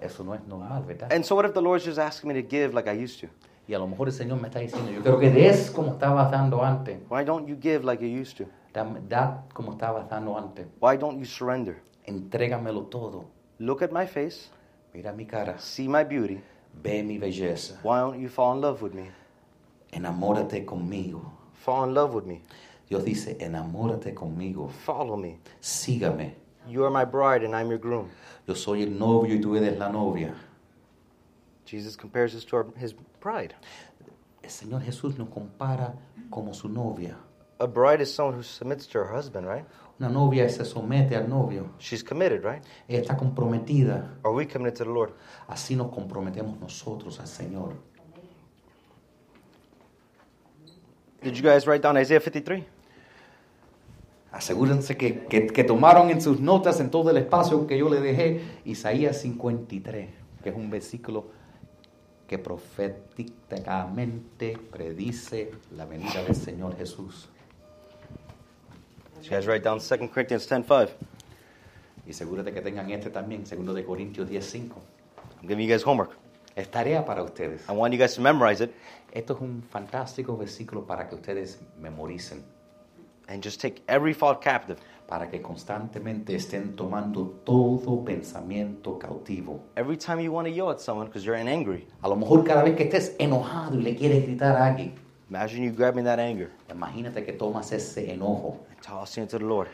Eso 0.00 0.24
no 0.24 0.34
es 0.34 0.40
normal, 0.48 0.82
¿verdad? 0.84 1.12
And 1.12 1.24
so 1.24 1.36
what 1.36 1.44
if 1.44 1.52
the 1.54 1.60
Lord's 1.62 1.84
just 1.84 1.98
asking 1.98 2.32
me 2.32 2.42
to 2.42 2.48
give 2.48 2.74
like 2.74 2.88
I 2.90 3.04
used 3.04 3.20
to? 3.20 3.28
Y 3.68 3.74
a 3.74 3.78
lo 3.78 3.86
mejor 3.86 4.08
el 4.08 4.12
Señor 4.14 4.40
me 4.40 4.48
está 4.48 4.58
diciendo, 4.58 4.90
yo 4.90 5.00
creo 5.00 5.20
que 5.20 5.30
des 5.30 5.70
como 5.70 5.92
estabas 5.92 6.28
dando 6.32 6.64
antes, 6.64 6.98
Why 7.08 7.24
don't 7.24 7.46
you 7.46 7.56
give 7.60 7.84
like 7.84 8.02
you 8.04 8.20
used 8.20 8.36
to? 8.38 8.46
da, 8.74 8.84
da 9.08 9.44
como 9.54 9.72
estabas 9.72 10.08
dando 10.08 10.36
antes. 10.36 10.66
Why 10.80 10.96
don't 10.96 11.20
you 11.20 11.24
surrender? 11.24 11.76
Entrégamelo 12.04 12.82
todo. 12.86 13.26
Look 13.62 13.80
at 13.80 13.92
my 13.92 14.06
face, 14.06 14.48
Mira 14.92 15.12
mi 15.12 15.24
cara. 15.24 15.56
see 15.60 15.86
my 15.86 16.02
beauty. 16.02 16.40
Ve 16.82 17.00
mi 17.02 17.16
belleza. 17.16 17.76
Why 17.84 18.00
don't 18.00 18.20
you 18.20 18.28
fall 18.28 18.54
in 18.54 18.60
love 18.60 18.82
with 18.82 18.92
me? 18.92 19.08
Enamórate 19.92 20.64
conmigo. 20.64 21.20
Fall 21.54 21.84
in 21.84 21.94
love 21.94 22.12
with 22.12 22.26
me. 22.26 22.42
Dios 22.88 23.04
dice, 23.04 23.36
enamórate 23.38 24.14
conmigo. 24.14 24.68
Follow 24.84 25.16
me. 25.16 25.38
Sígame. 25.60 26.32
You 26.66 26.84
are 26.84 26.90
my 26.90 27.04
bride 27.04 27.44
and 27.44 27.54
I'm 27.54 27.68
your 27.68 27.78
groom. 27.78 28.10
Yo 28.48 28.54
soy 28.54 28.82
el 28.82 28.90
novio 28.98 29.36
y 29.36 29.40
tú 29.40 29.56
eres 29.56 29.78
la 29.78 29.92
novia. 29.92 30.34
Jesus 31.64 31.94
compares 31.94 32.34
us 32.34 32.44
to 32.46 32.56
our, 32.56 32.66
his 32.76 32.94
bride. 33.20 33.54
El 34.42 34.50
Señor 34.50 34.82
Jesús 34.82 35.16
nos 35.16 35.28
compara 35.28 35.94
como 36.32 36.52
su 36.52 36.68
novia. 36.68 37.14
A 37.60 37.68
bride 37.68 38.00
is 38.00 38.12
someone 38.12 38.34
who 38.34 38.42
submits 38.42 38.88
to 38.88 38.98
her 38.98 39.06
husband, 39.14 39.46
right? 39.46 39.64
Una 39.98 40.08
novia 40.08 40.48
se 40.48 40.64
somete 40.64 41.14
al 41.14 41.28
novio. 41.28 41.72
She's 41.78 42.02
committed, 42.02 42.42
right? 42.44 42.62
Ella 42.88 43.00
está 43.02 43.16
comprometida. 43.16 44.18
Are 44.24 44.34
we 44.34 44.46
committed 44.46 44.78
to 44.78 44.84
the 44.84 44.90
Lord? 44.90 45.12
Así 45.46 45.76
nos 45.76 45.92
comprometemos 45.92 46.58
nosotros 46.58 47.20
al 47.20 47.28
Señor. 47.28 47.74
Did 51.22 51.34
you 51.34 51.42
guys 51.42 51.66
write 51.66 51.82
down 51.82 51.96
Isaiah 51.96 52.20
53? 52.20 52.64
Asegúrense 54.32 54.96
que, 54.96 55.26
que- 55.26 55.46
que 55.46 55.62
tomaron 55.64 56.10
en 56.10 56.20
sus 56.20 56.40
notas, 56.40 56.80
en 56.80 56.90
todo 56.90 57.10
el 57.10 57.16
espacio 57.18 57.66
que 57.66 57.78
yo 57.78 57.88
le 57.88 58.00
dejé, 58.00 58.40
Isaías 58.64 59.20
53, 59.20 60.08
que 60.42 60.48
es 60.48 60.56
un 60.56 60.68
versículo 60.70 61.26
que 62.26 62.38
proféticamente 62.38 64.58
predice 64.70 65.52
la 65.76 65.84
venida 65.84 66.24
del 66.24 66.34
Señor 66.34 66.76
Jesús. 66.76 67.28
You 69.24 69.30
guys 69.30 69.46
write 69.46 69.62
down 69.62 69.78
2 69.78 70.08
Corinthians 70.08 70.46
10.5? 70.48 70.88
Y 72.06 72.10
asegúrate 72.10 72.52
que 72.52 72.60
tengan 72.60 72.90
este 72.90 73.10
también, 73.10 73.44
2 73.44 73.74
de 73.74 73.84
Corintios 73.84 74.28
10.5. 74.28 74.72
I'm 75.40 75.48
giving 75.48 75.66
you 75.66 75.72
guys 75.72 75.84
homework. 75.84 76.16
Es 76.56 76.68
tarea 76.70 77.04
para 77.04 77.22
ustedes. 77.22 77.62
I 77.68 77.72
want 77.72 77.94
you 77.94 77.98
guys 77.98 78.14
to 78.14 78.20
memorize 78.20 78.60
it 78.62 78.74
Esto 79.12 79.34
es 79.34 79.40
un 79.40 79.62
fantástico 79.62 80.36
versículo 80.36 80.86
para 80.86 81.08
que 81.08 81.14
ustedes 81.14 81.60
memoricen, 81.78 82.42
and 83.28 83.42
just 83.42 83.60
take 83.60 83.82
every 83.88 84.12
thought 84.14 84.42
captive. 84.42 84.78
para 85.06 85.28
que 85.28 85.40
constantemente 85.42 86.34
estén 86.34 86.74
tomando 86.74 87.26
todo 87.44 88.02
pensamiento 88.04 88.98
cautivo. 88.98 89.60
Every 89.76 89.96
time 89.96 90.22
you 90.22 90.32
want 90.32 90.48
to 90.48 90.52
yell 90.52 90.70
at 90.70 90.80
someone 90.80 91.06
because 91.06 91.24
you're 91.24 91.36
angry, 91.36 91.86
A 92.02 92.08
lo 92.08 92.16
mejor 92.16 92.42
cada 92.44 92.62
vez 92.62 92.74
que 92.76 92.84
estés 92.84 93.14
enojado 93.18 93.78
y 93.78 93.82
le 93.82 93.94
quieres 93.94 94.22
gritar 94.24 94.56
a 94.56 94.66
alguien, 94.66 94.94
imagine 95.28 95.64
you 95.64 95.70
grabbing 95.72 96.04
that 96.04 96.18
anger 96.18 96.50
imagínate 96.70 97.24
que 97.24 97.32
tomas 97.32 97.70
ese 97.72 98.10
enojo, 98.12 98.60
tossing 98.82 99.24
it 99.24 99.30
to 99.30 99.38
the 99.38 99.44
Lord. 99.44 99.68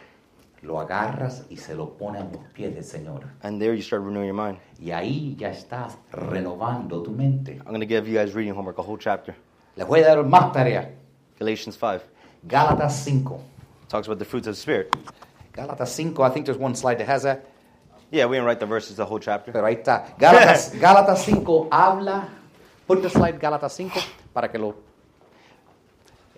lo 0.62 0.80
agarras 0.80 1.44
y 1.50 1.56
se 1.56 1.74
lo 1.74 1.90
pones 1.96 2.22
a 2.22 2.24
los 2.24 2.44
pies 2.52 2.74
del 2.74 2.84
Señor. 2.84 3.24
And 3.42 3.60
there 3.60 3.74
you 3.74 3.82
start 3.82 4.02
renewing 4.02 4.26
your 4.26 4.34
mind. 4.34 4.58
Y 4.80 4.90
ahí 4.90 5.36
ya 5.36 5.50
estás 5.50 5.96
renovando 6.12 7.02
tu 7.02 7.10
mente. 7.10 7.52
I'm 7.60 7.68
going 7.68 7.80
to 7.80 7.86
give 7.86 8.08
you 8.08 8.18
guys 8.18 8.34
reading 8.34 8.54
homework, 8.54 8.78
a 8.78 8.82
whole 8.82 8.98
chapter. 8.98 9.34
Les 9.76 9.86
voy 9.86 10.00
a 10.00 10.14
dar 10.14 10.24
más 10.24 10.52
tarea. 10.52 10.90
Galatians 11.38 11.76
5 11.76 12.02
Gálatas 12.46 13.04
5. 13.04 13.40
talks 13.88 14.06
about 14.08 14.18
the 14.18 14.24
fruits 14.24 14.46
of 14.46 14.54
the 14.54 14.60
Spirit. 14.60 14.94
Gálatas 15.52 15.94
5, 15.96 16.20
I 16.20 16.30
think 16.30 16.46
there's 16.46 16.58
one 16.58 16.74
slide 16.74 16.98
that 16.98 17.08
has 17.08 17.22
that. 17.22 17.46
Yeah, 18.10 18.26
we 18.26 18.36
didn't 18.36 18.46
write 18.46 18.60
the 18.60 18.66
verses, 18.66 18.96
the 18.96 19.04
whole 19.04 19.18
chapter. 19.18 19.52
Pero 19.52 19.64
ahí 19.64 19.82
está. 19.82 20.16
Gálatas, 20.18 20.74
Gálatas 20.80 21.24
5 21.24 21.68
habla. 21.70 22.28
Put 22.86 23.02
the 23.02 23.10
slide 23.10 23.38
Gálatas 23.38 23.72
5 23.72 24.00
para 24.32 24.48
que 24.48 24.58
lo. 24.58 24.74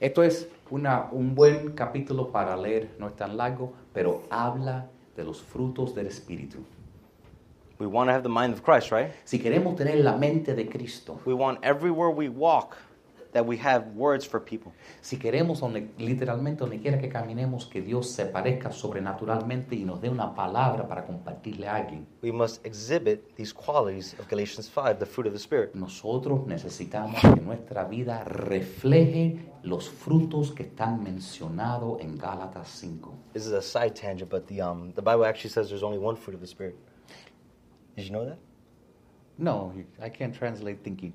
Esto 0.01 0.23
es 0.23 0.47
una, 0.71 1.09
un 1.13 1.35
buen 1.35 1.73
capítulo 1.73 2.31
para 2.31 2.57
leer, 2.57 2.95
no 2.99 3.07
es 3.09 3.17
tan 3.17 3.37
largo, 3.37 3.73
pero 3.93 4.23
habla 4.31 4.89
de 5.17 5.25
los 5.25 5.43
frutos 5.43 5.95
del 5.95 6.07
Espíritu. 6.07 6.59
We 7.79 7.87
want 7.87 8.09
to 8.09 8.13
have 8.13 8.23
the 8.23 8.29
mind 8.29 8.53
of 8.53 8.63
Christ, 8.63 8.93
right? 8.93 9.11
Si 9.25 9.39
queremos 9.39 9.75
tener 9.75 10.05
la 10.05 10.17
mente 10.17 10.55
de 10.55 10.69
Cristo, 10.69 11.19
We 11.25 11.33
want 11.33 11.59
everywhere 11.63 12.11
we 12.11 12.29
walk 12.29 12.77
that 13.33 13.45
we 13.45 13.57
have 13.59 13.87
words 13.95 14.27
for 14.27 14.41
people. 14.41 14.73
si 15.01 15.17
queremos 15.19 15.61
donde, 15.61 15.91
literalmente 15.99 16.61
donde 16.61 16.81
quiera 16.81 16.99
que 16.99 17.09
caminemos, 17.09 17.67
que 17.67 17.81
Dios 17.81 18.11
se 18.11 18.27
parezca 18.27 18.73
sobrenaturalmente 18.73 19.75
y 19.77 19.85
nos 19.85 20.01
dé 20.01 20.09
una 20.09 20.35
palabra 20.35 20.87
para 20.89 21.05
compartirle 21.05 21.69
a 21.69 21.77
alguien, 21.77 22.07
We 22.23 22.33
must 22.33 22.65
exhibit 22.67 23.35
these 23.37 23.53
qualities 23.53 24.15
of 24.19 24.29
Galatians 24.29 24.69
5, 24.69 24.99
the 24.99 25.07
fruit 25.07 25.27
of 25.27 25.33
the 25.33 25.39
Spirit. 25.39 25.75
nosotros 25.75 26.47
necesitamos 26.47 27.21
que 27.21 27.41
nuestra 27.41 27.85
vida 27.85 28.25
refleje 28.25 29.51
los 29.63 29.89
frutos 29.91 30.53
que 30.53 30.63
están 30.65 31.03
mencionados 31.03 32.01
en 32.01 32.17
Gálatas 32.19 32.69
5. 32.69 33.13
This 33.33 33.47
is 33.47 33.53
a 33.53 33.63
side 33.63 33.95
tangent, 33.95 34.31
but 34.31 34.47
the, 34.47 34.61
um, 34.61 34.93
the 34.95 35.03
Bible 35.03 35.25
actually 35.25 35.51
says 35.51 35.69
there's 35.69 35.83
only 35.83 35.99
one 35.99 36.17
fruit 36.17 36.35
of 36.35 36.41
the 36.41 36.47
Spirit. 36.47 36.77
Did 37.97 38.07
you 38.07 38.13
know 38.13 38.25
that? 38.25 38.39
No, 39.39 39.73
I 40.01 40.09
can't 40.11 40.35
translate 40.35 40.83
thinking. 40.83 41.13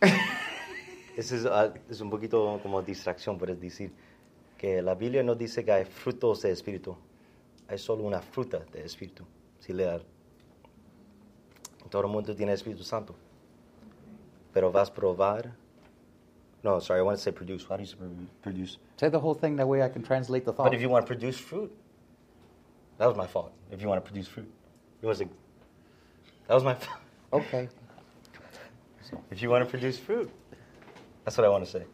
This 0.00 0.12
is, 1.16 1.44
uh, 1.44 1.72
es 1.88 2.00
un 2.00 2.10
poquito 2.10 2.58
como 2.62 2.82
distracción, 2.82 3.38
pero 3.38 3.52
es 3.52 3.60
decir 3.60 3.92
que 4.58 4.82
la 4.82 4.94
Biblia 4.94 5.22
no 5.22 5.34
dice 5.34 5.64
que 5.64 5.72
hay 5.72 5.84
frutos 5.84 6.42
de 6.42 6.50
Espíritu. 6.50 6.96
Hay 7.68 7.78
solo 7.78 8.04
una 8.04 8.20
fruta 8.20 8.60
de 8.72 8.84
Espíritu. 8.84 9.24
Si 9.58 9.72
leer. 9.72 10.04
Todo 11.90 12.02
el 12.02 12.08
mundo 12.08 12.34
tiene 12.34 12.52
Espíritu 12.52 12.82
Santo. 12.82 13.14
Pero 14.52 14.72
vas 14.72 14.90
a 14.90 14.94
probar. 14.94 15.54
No, 16.62 16.80
sorry, 16.80 17.00
I 17.00 17.02
want 17.02 17.18
to 17.18 17.22
say 17.22 17.32
produce. 17.32 17.64
How 17.68 17.76
do 17.76 17.82
you 17.82 17.86
say 17.86 17.96
produce? 18.42 18.78
Say 18.96 19.10
the 19.10 19.20
whole 19.20 19.34
thing 19.34 19.56
that 19.56 19.66
way 19.66 19.82
I 19.82 19.90
can 19.90 20.02
translate 20.02 20.44
the 20.44 20.52
thought. 20.52 20.64
But 20.64 20.74
if 20.74 20.80
you 20.80 20.88
want 20.88 21.06
to 21.06 21.06
produce 21.06 21.38
fruit, 21.38 21.70
that 22.98 23.06
was 23.06 23.16
my 23.16 23.26
fault. 23.26 23.52
If 23.70 23.82
you 23.82 23.88
want 23.88 24.02
to 24.02 24.10
produce 24.10 24.28
fruit, 24.28 24.50
you 25.02 25.08
want 25.08 25.18
to 25.18 25.24
say, 25.24 25.30
that 26.48 26.54
was 26.54 26.64
my 26.64 26.74
fault. 26.74 27.00
Okay. 27.34 27.68
If 29.30 29.42
you 29.42 29.50
want 29.50 29.64
to 29.64 29.70
produce 29.70 29.98
fruit, 29.98 30.30
that's 31.24 31.36
what 31.38 31.44
I 31.44 31.48
want 31.48 31.64
to 31.64 31.70
say. 31.70 31.86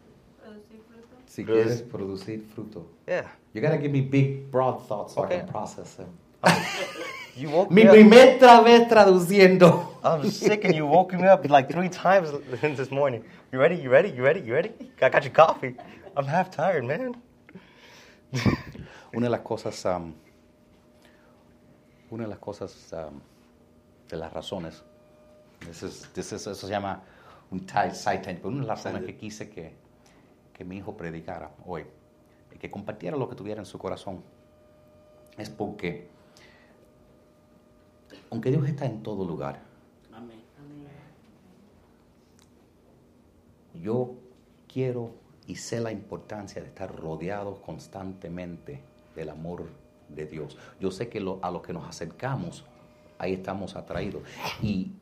Si 1.27 1.45
Produce- 1.45 1.65
quieres 1.65 1.83
producir 1.83 2.43
fruto. 2.55 2.87
Yeah. 3.07 3.29
You 3.55 3.61
gotta 3.61 3.79
give 3.79 3.93
me 3.93 4.01
big, 4.01 4.51
broad 4.51 4.87
thoughts 4.89 5.15
so 5.15 5.25
I 5.25 5.29
can 5.29 5.47
process 5.47 5.95
them. 5.95 6.09
You 7.37 7.49
woke 7.49 7.71
Mi 7.71 7.85
me 7.85 7.89
up. 7.89 7.95
primera 7.95 8.61
vez 8.65 8.89
traduciendo. 8.89 9.87
I'm 10.03 10.29
sick 10.31 10.65
and 10.65 10.75
you 10.75 10.85
woke 10.85 11.15
me 11.15 11.27
up 11.29 11.49
like 11.49 11.71
three 11.71 11.89
times 11.89 12.29
this 12.61 12.91
morning. 12.91 13.25
You 13.53 13.59
ready? 13.61 13.77
You 13.77 13.89
ready? 13.89 14.11
You 14.11 14.23
ready? 14.25 14.41
You 14.41 14.53
ready? 14.53 14.73
I 15.01 15.09
got 15.09 15.23
your 15.25 15.33
coffee. 15.33 15.77
I'm 16.17 16.27
half 16.27 16.51
tired, 16.51 16.85
man. 16.85 17.15
Una 19.15 19.27
de 19.27 19.31
las 19.31 19.41
cosas, 19.41 19.85
um, 19.87 20.13
una 22.11 22.25
de 22.25 22.31
las 22.31 22.39
cosas 22.41 22.93
um, 22.93 23.21
de 24.09 24.17
las 24.17 24.33
razones, 24.33 24.83
this 25.61 25.83
is, 25.83 26.09
this 26.13 26.33
is- 26.33 26.47
eso 26.47 26.67
se 26.67 26.69
llama 26.73 27.01
un 27.51 27.61
side 27.69 27.91
tangent, 27.93 28.39
pero 28.39 28.49
una 28.49 28.61
de 28.63 28.67
las 28.67 28.85
razones 28.85 29.05
que 29.07 29.17
quise 29.17 29.51
que, 29.51 29.75
que 30.53 30.65
mi 30.65 30.77
hijo 30.77 30.97
predicara 30.97 31.51
hoy, 31.67 31.85
y 32.55 32.59
que 32.59 32.71
compartiera 32.71 33.17
lo 33.17 33.29
que 33.29 33.35
tuviera 33.37 33.61
en 33.61 33.67
su 33.67 33.79
corazón, 33.79 34.23
es 35.37 35.49
porque, 35.51 36.09
aunque 38.31 38.51
Dios 38.51 38.69
está 38.69 38.87
en 38.87 39.03
todo 39.03 39.25
lugar, 39.27 39.61
Amén. 40.13 40.41
yo 43.75 44.15
quiero 44.73 45.11
y 45.47 45.57
sé 45.57 45.81
la 45.81 45.91
importancia 45.91 46.61
de 46.63 46.69
estar 46.69 46.95
rodeados 46.95 47.59
constantemente 47.61 48.81
del 49.17 49.31
amor 49.31 49.65
de 50.09 50.27
Dios. 50.27 50.57
Yo 50.81 50.91
sé 50.91 51.09
que 51.09 51.19
lo- 51.21 51.39
a 51.43 51.51
lo 51.51 51.63
que 51.63 51.73
nos 51.73 51.89
acercamos, 51.89 52.65
ahí 53.19 53.33
estamos 53.35 53.75
atraídos. 53.77 54.23
Y, 54.63 54.93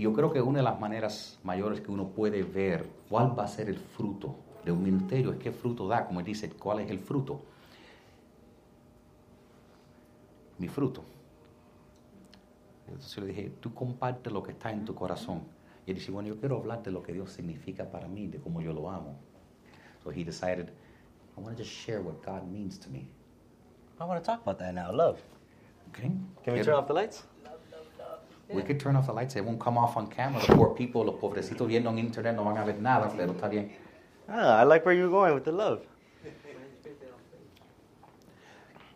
y 0.00 0.04
yo 0.04 0.14
creo 0.14 0.32
que 0.32 0.40
una 0.40 0.60
de 0.60 0.62
las 0.62 0.80
maneras 0.80 1.38
mayores 1.44 1.82
que 1.82 1.90
uno 1.90 2.08
puede 2.08 2.42
ver 2.42 2.88
cuál 3.10 3.38
va 3.38 3.44
a 3.44 3.48
ser 3.48 3.68
el 3.68 3.76
fruto 3.76 4.34
de 4.64 4.72
un 4.72 4.82
ministerio 4.82 5.30
es 5.30 5.38
qué 5.38 5.52
fruto 5.52 5.86
da, 5.86 6.06
como 6.06 6.20
él 6.20 6.24
dice, 6.24 6.48
cuál 6.48 6.80
es 6.80 6.90
el 6.90 6.98
fruto. 6.98 7.42
Mi 10.56 10.68
fruto. 10.68 11.04
Entonces 12.86 13.14
yo 13.14 13.20
le 13.20 13.26
dije, 13.26 13.52
tú 13.60 13.74
comparte 13.74 14.30
lo 14.30 14.42
que 14.42 14.52
está 14.52 14.70
en 14.70 14.86
tu 14.86 14.94
corazón. 14.94 15.42
Y 15.84 15.90
él 15.90 15.98
dice, 15.98 16.10
bueno, 16.10 16.30
yo 16.30 16.40
quiero 16.40 16.56
hablar 16.56 16.82
de 16.82 16.92
lo 16.92 17.02
que 17.02 17.12
Dios 17.12 17.30
significa 17.32 17.84
para 17.90 18.08
mí, 18.08 18.26
de 18.26 18.38
cómo 18.38 18.62
yo 18.62 18.72
lo 18.72 18.88
amo. 18.88 19.18
So 20.02 20.10
he 20.10 20.24
decided, 20.24 20.72
I 21.36 21.42
want 21.42 21.58
to 21.58 21.62
just 21.62 21.76
share 21.76 22.00
what 22.00 22.24
God 22.24 22.50
means 22.50 22.78
to 22.78 22.88
me. 22.88 23.06
I 24.00 24.04
want 24.04 24.18
to 24.18 24.26
talk 24.26 24.40
about 24.40 24.58
that 24.60 24.72
now. 24.72 24.90
Love. 24.90 25.20
Okay? 25.90 26.10
Can 26.42 26.54
we 26.54 26.62
turn 26.62 26.72
off 26.72 26.86
the 26.86 26.94
lights? 26.94 27.24
We 28.52 28.62
could 28.62 28.80
turn 28.80 28.96
off 28.96 29.06
the 29.06 29.12
lights. 29.12 29.36
It 29.36 29.44
won't 29.44 29.60
come 29.60 29.78
off 29.78 29.96
on 29.96 30.08
camera. 30.08 30.40
The 30.44 30.54
poor 30.54 30.74
people, 30.74 31.04
los 31.04 31.16
pobrecitos 31.20 31.68
viendo 31.68 31.90
en 31.90 31.98
internet 31.98 32.34
no 32.34 32.44
van 32.44 32.58
a 32.58 32.64
ver 32.64 32.80
nada, 32.80 33.12
pero 33.16 33.32
está 33.32 33.48
bien. 33.48 33.70
Ah, 34.28 34.60
I 34.60 34.64
like 34.64 34.84
where 34.84 34.94
you're 34.94 35.10
going 35.10 35.34
with 35.34 35.44
the 35.44 35.52
love. 35.52 35.82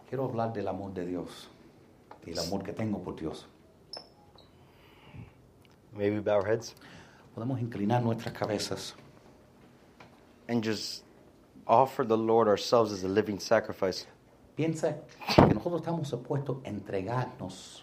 Quiero 0.09 0.29
hablar 0.29 0.53
del 0.53 0.69
amor 0.69 0.93
de 0.93 1.07
Dios 1.07 1.49
y 2.27 2.33
el 2.33 2.39
amor 2.39 2.63
que 2.63 2.73
tengo 2.73 3.03
por 3.03 3.15
Dios. 3.15 3.47
Maybe 5.97 6.19
bow 6.19 6.37
our 6.37 6.47
heads 6.47 6.75
Podemos 7.35 7.61
inclinar 7.61 8.01
nuestras 8.01 8.33
cabezas 8.33 8.95
and 10.49 10.63
just 10.63 11.03
offer 11.67 12.05
the 12.05 12.17
Lord 12.17 12.47
ourselves 12.47 12.93
as 12.93 13.03
a 13.03 13.09
living 13.09 13.41
sacrifice. 13.41 14.07
Piensa 14.57 14.99
que 15.35 15.53
nosotros 15.53 15.81
estamos 15.81 16.07
supuestos 16.07 16.59
a 16.65 16.69
entregarnos 16.69 17.83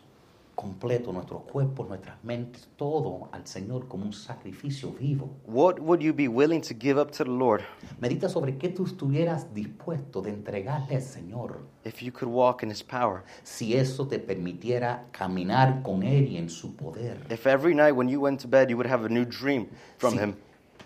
completo 0.56 1.12
nuestros 1.12 1.44
cuerpos, 1.44 1.88
nuestras 1.88 2.24
mentes, 2.24 2.70
todo 2.76 3.30
al 3.32 3.46
Señor 3.48 3.88
como 3.88 4.06
un 4.06 4.14
sacrificio 4.14 4.92
vivo. 4.92 5.30
What 5.46 5.80
would 5.80 6.02
you 6.02 6.14
be 6.14 6.28
willing 6.28 6.62
to 6.62 6.74
give 6.80 7.00
up 7.00 7.12
to 7.12 7.24
the 7.24 7.30
Lord 7.30 7.62
Medita 8.00 8.30
sobre 8.30 8.58
qué 8.58 8.70
tú 8.70 8.86
estuvieras 8.86 9.54
dispuesto 9.54 10.22
de 10.22 10.32
entregarle 10.32 10.96
al 10.96 11.02
Señor 11.02 11.62
if 11.84 12.02
you 12.02 12.12
could 12.12 12.32
walk 12.32 12.64
in 12.64 12.70
His 12.70 12.84
power? 12.84 13.24
si 13.44 13.76
eso 13.76 14.08
te 14.08 14.20
permitiera 14.20 15.06
caminar 15.12 15.82
con 15.84 16.04
Él 16.04 16.28
y 16.28 16.38
en 16.38 16.50
su 16.50 16.76
poder. 16.76 17.18
If 17.30 17.48
every 17.48 17.74
night 17.74 17.96
when 17.96 18.08
you 18.08 18.20
went 18.22 18.40
to 18.42 18.48
bed 18.48 18.70
you 18.70 18.78
would 18.78 18.90
have 18.90 19.06
a 19.06 19.10
new 19.10 19.26
dream 19.26 19.68
from 19.98 20.14
si, 20.14 20.20
Him? 20.20 20.36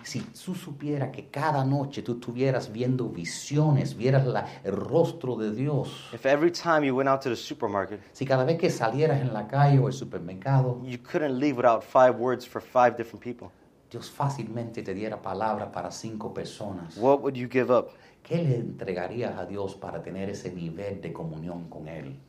Si 0.07 0.19
tú 0.21 0.53
supieras 0.55 1.09
que 1.11 1.27
cada 1.29 1.63
noche 1.65 2.01
tú 2.01 2.13
estuvieras 2.13 2.71
viendo 2.71 3.09
visiones, 3.09 3.95
vieras 3.97 4.25
la- 4.25 4.45
el 4.63 4.75
rostro 4.75 5.35
de 5.35 5.51
Dios, 5.53 6.09
If 6.13 6.25
every 6.25 6.51
time 6.51 6.85
you 6.85 6.95
went 6.95 7.09
out 7.09 7.21
to 7.21 7.29
the 7.29 7.35
supermarket 7.35 7.99
si 8.13 8.25
cada 8.25 8.43
vez 8.45 8.57
que 8.57 8.69
salieras 8.69 9.21
en 9.21 9.33
la 9.33 9.47
calle 9.47 9.79
o 9.79 9.87
el 9.87 9.93
supermercado, 9.93 10.81
you 10.83 10.97
couldn't 10.99 11.39
leave 11.39 11.57
without 11.57 11.83
five 11.83 12.17
words 12.19 12.45
for 12.47 12.61
five 12.61 12.95
different 12.97 13.23
people, 13.23 13.49
Dios 13.89 14.09
fácilmente 14.09 14.83
te 14.83 14.93
diera 14.93 15.21
palabras 15.21 15.69
para 15.71 15.91
cinco 15.91 16.33
personas, 16.33 16.97
what 16.97 17.21
would 17.21 17.35
you 17.35 17.47
give 17.49 17.71
up? 17.71 17.89
¿qué 18.23 18.37
le 18.41 18.55
entregarías 18.55 19.37
a 19.37 19.45
Dios 19.45 19.75
para 19.75 20.01
tener 20.01 20.29
ese 20.29 20.51
nivel 20.51 20.99
de 21.01 21.13
comunión 21.13 21.69
con 21.69 21.87
Él? 21.87 22.19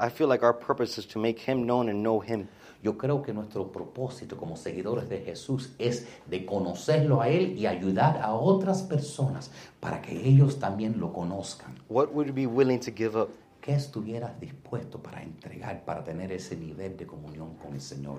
I 0.00 0.08
feel 0.10 0.28
like 0.28 0.44
our 0.44 0.52
purpose 0.58 0.98
is 1.00 1.06
to 1.08 1.18
make 1.20 1.38
Him 1.38 1.64
known 1.64 1.88
and 1.88 2.02
know 2.02 2.20
Him. 2.20 2.48
Yo 2.82 2.98
creo 2.98 3.22
que 3.22 3.32
nuestro 3.32 3.70
propósito 3.70 4.36
como 4.36 4.56
seguidores 4.56 5.08
de 5.08 5.20
Jesús 5.20 5.72
es 5.78 6.08
de 6.26 6.44
conocerlo 6.44 7.20
a 7.20 7.28
Él 7.28 7.56
y 7.56 7.66
ayudar 7.66 8.20
a 8.20 8.34
otras 8.34 8.82
personas 8.82 9.52
para 9.78 10.02
que 10.02 10.28
ellos 10.28 10.58
también 10.58 10.98
lo 10.98 11.12
conozcan. 11.12 11.76
What 11.88 12.08
would 12.12 12.26
you 12.26 12.32
be 12.34 12.46
willing 12.46 12.80
to 12.80 12.90
give 12.92 13.16
up? 13.16 13.28
¿Qué 13.60 13.74
estuvieras 13.74 14.40
dispuesto 14.40 15.00
para 15.00 15.22
entregar, 15.22 15.84
para 15.84 16.02
tener 16.02 16.32
ese 16.32 16.56
nivel 16.56 16.96
de 16.96 17.06
comunión 17.06 17.54
con 17.54 17.74
el 17.74 17.80
Señor? 17.80 18.18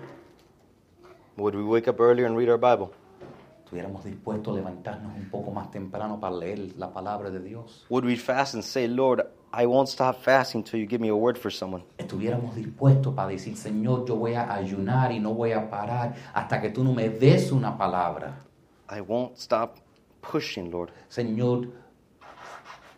Would 1.36 1.56
we 1.56 1.64
wake 1.64 1.90
up 1.90 2.00
earlier 2.00 2.26
and 2.26 2.38
read 2.38 2.50
our 2.50 2.58
Bible? 2.58 2.94
¿Estuviéramos 3.66 4.06
dispuestos 4.06 4.54
a 4.54 4.56
levantarnos 4.56 5.14
un 5.18 5.30
poco 5.30 5.52
más 5.52 5.72
temprano 5.72 6.20
para 6.22 6.38
leer 6.38 6.78
la 6.78 6.94
palabra 6.94 7.30
de 7.30 7.42
Dios? 7.42 7.86
Would 7.90 8.06
we 8.06 8.16
fast 8.16 8.54
and 8.54 8.64
say, 8.64 8.88
Lord, 8.88 9.26
I 9.56 9.68
won't 9.68 9.88
stop 9.88 10.24
fasting 10.24 10.64
till 10.64 10.80
you 10.80 10.88
give 10.88 11.00
me 11.00 11.10
a 11.10 11.16
word 11.16 11.38
for 11.38 11.52
someone? 11.52 11.84
¿Estuviéramos 12.00 12.56
dispuestos 12.56 13.14
para 13.14 13.30
decir, 13.30 13.56
Señor, 13.56 14.04
yo 14.08 14.16
voy 14.16 14.34
a 14.34 14.52
ayunar 14.52 15.12
y 15.12 15.20
no 15.20 15.36
voy 15.36 15.52
a 15.52 15.70
parar 15.70 16.16
hasta 16.34 16.60
que 16.60 16.72
tú 16.72 16.84
no 16.84 16.92
me 16.92 17.08
des 17.10 17.52
una 17.52 17.78
palabra? 17.78 18.34
I 18.90 19.02
won't 19.02 19.38
stop 19.38 19.78
pushing, 20.22 20.72
Lord. 20.72 20.90
Señor, 21.08 21.68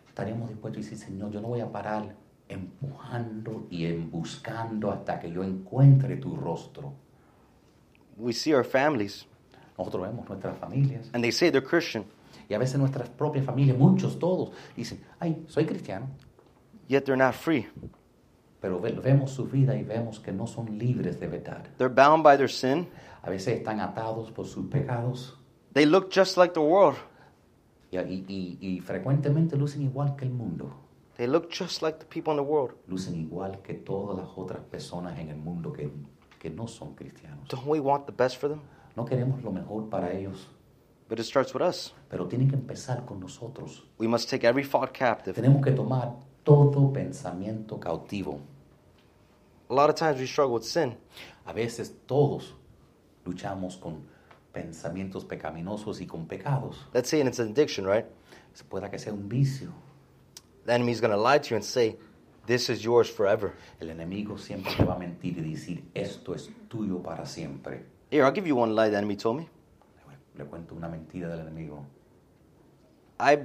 estaríamos 0.07 0.47
dispuestos 0.47 0.85
a 0.85 0.89
decir, 0.89 0.97
Señor, 0.97 1.29
yo 1.31 1.41
no 1.41 1.49
voy 1.49 1.59
a 1.59 1.69
parar 1.69 2.15
empujando 2.47 3.67
y 3.69 3.91
buscando 3.91 4.91
hasta 4.91 5.19
que 5.19 5.29
yo 5.29 5.43
encuentre 5.43 6.15
tu 6.15 6.37
rostro. 6.37 6.93
We 8.17 8.31
see 8.31 8.53
our 8.53 8.63
families 8.63 9.27
Nosotros 9.77 10.03
vemos 10.03 10.29
nuestras 10.29 10.57
familias 10.57 11.09
and 11.11 11.21
they 11.21 11.33
say 11.33 11.51
they're 11.51 11.61
Christian, 11.61 12.05
y 12.47 12.53
a 12.53 12.57
veces 12.57 12.79
nuestras 12.79 13.09
propias 13.09 13.45
familias, 13.45 13.77
muchos, 13.77 14.19
todos, 14.19 14.51
dicen, 14.75 15.01
ay, 15.19 15.43
soy 15.47 15.65
cristiano, 15.65 16.07
yet 16.87 17.03
they're 17.05 17.17
not 17.21 17.33
free. 17.35 17.67
pero 18.61 18.79
ve- 18.79 18.91
vemos 18.93 19.31
su 19.31 19.45
vida 19.45 19.75
y 19.75 19.83
vemos 19.83 20.19
que 20.19 20.31
no 20.31 20.47
son 20.47 20.77
libres 20.77 21.19
de 21.19 21.27
verdad. 21.27 21.63
They're 21.77 21.93
bound 21.93 22.23
by 22.23 22.35
their 22.37 22.49
sin. 22.49 22.87
A 23.21 23.29
veces 23.29 23.57
están 23.57 23.79
atados 23.79 24.31
por 24.31 24.45
sus 24.47 24.67
pecados 24.67 25.37
They 25.73 25.85
look 25.85 26.09
just 26.11 26.37
like 26.37 26.53
the 26.53 26.61
world. 26.61 26.97
y, 27.91 27.97
y- 27.99 28.57
y- 28.59 28.79
frecuentemente 28.81 29.55
lucen 29.55 29.83
igual 29.83 30.15
que 30.15 30.25
el 30.25 30.31
mundo, 30.31 30.73
They 31.17 31.27
look 31.27 31.47
just 31.49 31.81
like 31.81 31.97
the 31.99 32.05
people 32.05 32.31
in 32.33 32.37
the 32.37 32.43
world. 32.43 32.75
lucen 32.87 33.15
igual 33.15 33.61
que 33.61 33.73
todas 33.73 34.17
las 34.17 34.29
otras 34.35 34.61
personas 34.63 35.17
en 35.19 35.29
el 35.29 35.37
mundo 35.37 35.71
que, 35.71 35.89
que 36.39 36.49
no 36.49 36.67
son 36.67 36.93
cristianos. 36.95 37.47
Don't 37.49 37.65
we 37.67 37.79
want 37.79 38.05
the 38.05 38.11
best 38.13 38.37
for 38.39 38.49
them? 38.49 38.59
No 38.95 39.05
queremos 39.05 39.41
lo 39.43 39.51
mejor 39.51 39.89
para 39.89 40.11
ellos, 40.11 40.47
But 41.07 41.19
it 41.19 41.25
starts 41.25 41.53
with 41.53 41.61
us. 41.61 41.93
pero 42.09 42.27
tiene 42.27 42.47
que 42.47 42.55
empezar 42.55 43.05
con 43.05 43.19
nosotros. 43.19 43.85
We 43.99 44.07
must 44.07 44.29
take 44.29 44.45
every 44.47 44.63
thought 44.65 44.91
captive. 44.91 45.33
Tenemos 45.35 45.63
que 45.63 45.71
tomar 45.71 46.15
todo 46.45 46.93
pensamiento 46.93 47.77
cautivo. 47.79 48.39
A 49.69 49.73
lot 49.73 49.89
of 49.89 49.95
times 49.95 50.19
we 50.19 50.27
struggle 50.27 50.53
with 50.53 50.63
sin. 50.63 50.95
A 51.45 51.51
veces 51.53 51.91
todos 52.05 52.53
luchamos 53.25 53.77
con 53.77 54.03
pensamientos 54.53 55.25
pecaminosos 55.25 55.99
y 55.99 56.05
con 56.05 56.27
pecados. 56.27 56.77
Let's 56.93 57.09
say 57.09 57.19
it's 57.19 57.39
an 57.39 57.49
addiction, 57.49 57.85
right? 57.85 58.05
Se 58.53 58.63
pueda 58.63 58.89
que 58.89 58.99
sea 58.99 59.11
un 59.11 59.27
vicio. 59.27 59.73
The 60.65 60.73
enemy's 60.73 61.01
going 61.01 61.11
to 61.11 61.17
lie 61.17 61.39
to 61.39 61.49
you 61.49 61.55
and 61.57 61.65
say, 61.65 61.97
This 62.45 62.69
is 62.69 62.83
yours 62.83 63.09
forever. 63.09 63.55
El 63.81 63.89
enemigo 63.89 64.37
siempre 64.37 64.71
te 64.75 64.83
va 64.85 64.93
a 64.93 64.99
mentir 64.99 65.35
y 65.39 65.41
decir, 65.41 65.83
esto 65.95 66.35
es 66.35 66.51
tuyo 66.69 67.01
para 67.01 67.25
siempre. 67.25 67.85
Here, 68.11 68.23
I'll 68.23 68.31
give 68.31 68.45
you 68.45 68.55
one 68.55 68.75
lie 68.75 68.89
the 68.89 68.97
enemy 68.97 69.15
told 69.15 69.37
me. 69.37 69.49
Le, 70.07 70.43
le 70.43 70.45
cuento 70.45 70.75
una 70.75 70.87
mentira 70.87 71.27
del 71.27 71.39
enemigo. 71.39 71.83
I 73.19 73.39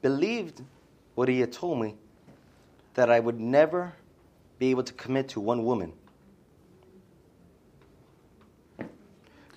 believed 0.00 0.62
what 1.16 1.28
he 1.28 1.38
had 1.40 1.52
told 1.52 1.80
me 1.80 1.96
that 2.96 3.08
I 3.08 3.20
would 3.20 3.38
never 3.38 3.92
be 4.58 4.70
able 4.70 4.82
to 4.84 4.92
commit 4.94 5.28
to 5.34 5.40
one 5.40 5.62
woman. 5.62 5.92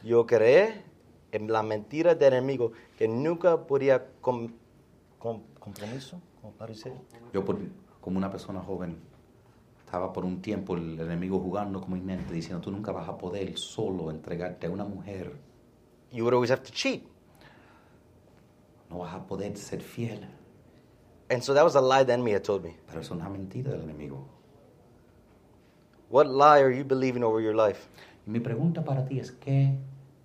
Yo 0.04 0.25
creé 0.25 0.84
en 1.32 1.52
la 1.52 1.62
mentira 1.63 2.15
del 2.15 2.34
enemigo 2.34 2.71
que 2.97 3.08
nunca 3.08 3.65
podía 3.67 4.08
com, 4.21 4.49
com- 5.17 5.41
compromiso, 5.60 6.21
¿cómo 6.41 6.54
parece? 6.54 6.93
Yo, 7.34 7.43
por- 7.43 7.58
como 8.02 8.17
una 8.17 8.32
persona 8.32 8.62
joven, 8.62 8.97
estaba 9.86 10.13
por 10.13 10.23
un 10.23 10.41
tiempo 10.41 10.75
el 10.75 10.99
enemigo 10.99 11.39
jugando 11.39 11.82
con 11.82 11.93
mi 11.93 12.02
mente, 12.02 12.34
diciendo, 12.34 12.62
tú 12.62 12.71
nunca 12.71 12.91
vas 12.91 13.10
a 13.10 13.17
poder 13.17 13.58
solo 13.58 14.10
entregarte 14.12 14.67
a 14.67 14.69
una 14.69 14.86
mujer. 14.86 15.34
You 16.12 16.23
would 16.23 16.34
always 16.34 16.52
have 16.52 16.63
to 16.63 16.71
cheat. 16.71 17.04
No 18.89 18.99
vas 18.99 19.13
a 19.13 19.25
poder 19.28 19.56
ser 19.58 19.82
fiel. 19.82 20.28
And 21.30 21.44
so 21.44 21.54
that 21.54 21.63
was 21.63 21.76
a 21.76 21.82
lie 21.82 22.04
the 22.04 22.13
enemy 22.13 22.32
had 22.32 22.44
told 22.44 22.63
me. 22.63 22.76
Pero 22.88 23.02
es 23.02 23.12
una 23.12 23.30
mentira 23.30 23.72
del 23.72 23.82
enemigo. 23.82 24.26
What 26.10 26.28
lie 26.28 26.62
are 26.62 26.72
you 26.72 26.84
believing 26.84 27.24
over 27.24 27.39
your 27.39 27.54
life? 27.54 27.88
Mi 28.26 28.39
pregunta 28.39 28.84
para 28.84 29.06
ti 29.06 29.20
es, 29.20 29.32
¿qué 29.32 29.76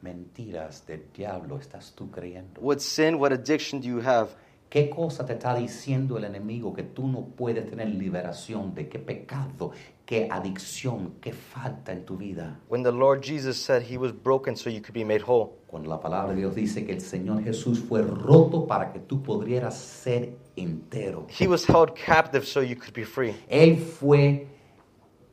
mentiras 0.00 0.86
del 0.86 1.02
diablo 1.14 1.58
estás 1.58 1.92
tú 1.94 2.10
creyendo? 2.10 2.60
What 2.60 2.78
sin, 2.78 3.16
what 3.18 3.32
addiction 3.32 3.80
do 3.80 3.86
you 3.86 4.00
have? 4.00 4.30
¿Qué 4.70 4.90
cosa 4.90 5.24
te 5.24 5.34
está 5.34 5.54
diciendo 5.54 6.16
el 6.16 6.24
enemigo 6.24 6.74
que 6.74 6.82
tú 6.82 7.06
no 7.06 7.26
puedes 7.36 7.68
tener 7.68 7.88
liberación 7.88 8.74
de? 8.74 8.88
¿Qué 8.88 8.98
pecado, 8.98 9.72
qué 10.06 10.28
adicción, 10.30 11.14
qué 11.20 11.32
falta 11.32 11.92
en 11.92 12.04
tu 12.04 12.16
vida? 12.16 12.58
When 12.68 12.82
the 12.82 12.92
Lord 12.92 13.22
Jesus 13.22 13.56
said 13.56 13.82
he 13.82 13.96
was 13.96 14.12
broken 14.12 14.56
so 14.56 14.70
you 14.70 14.80
could 14.80 14.94
be 14.94 15.04
made 15.04 15.22
whole. 15.22 15.52
Cuando 15.66 15.88
la 15.88 16.00
palabra 16.00 16.34
de 16.34 16.40
Dios 16.40 16.54
dice 16.54 16.84
que 16.84 16.92
el 16.92 17.00
Señor 17.00 17.42
Jesús 17.42 17.80
fue 17.80 18.02
roto 18.02 18.66
para 18.66 18.92
que 18.92 19.00
tú 19.00 19.22
pudieras 19.22 19.76
ser 19.76 20.36
entero. 20.56 21.26
He 21.28 21.46
was 21.46 21.64
held 21.64 21.94
captive 21.94 22.46
so 22.46 22.60
you 22.60 22.76
could 22.76 22.94
be 22.94 23.04
free. 23.04 23.34
Él 23.48 23.78
fue 23.78 24.46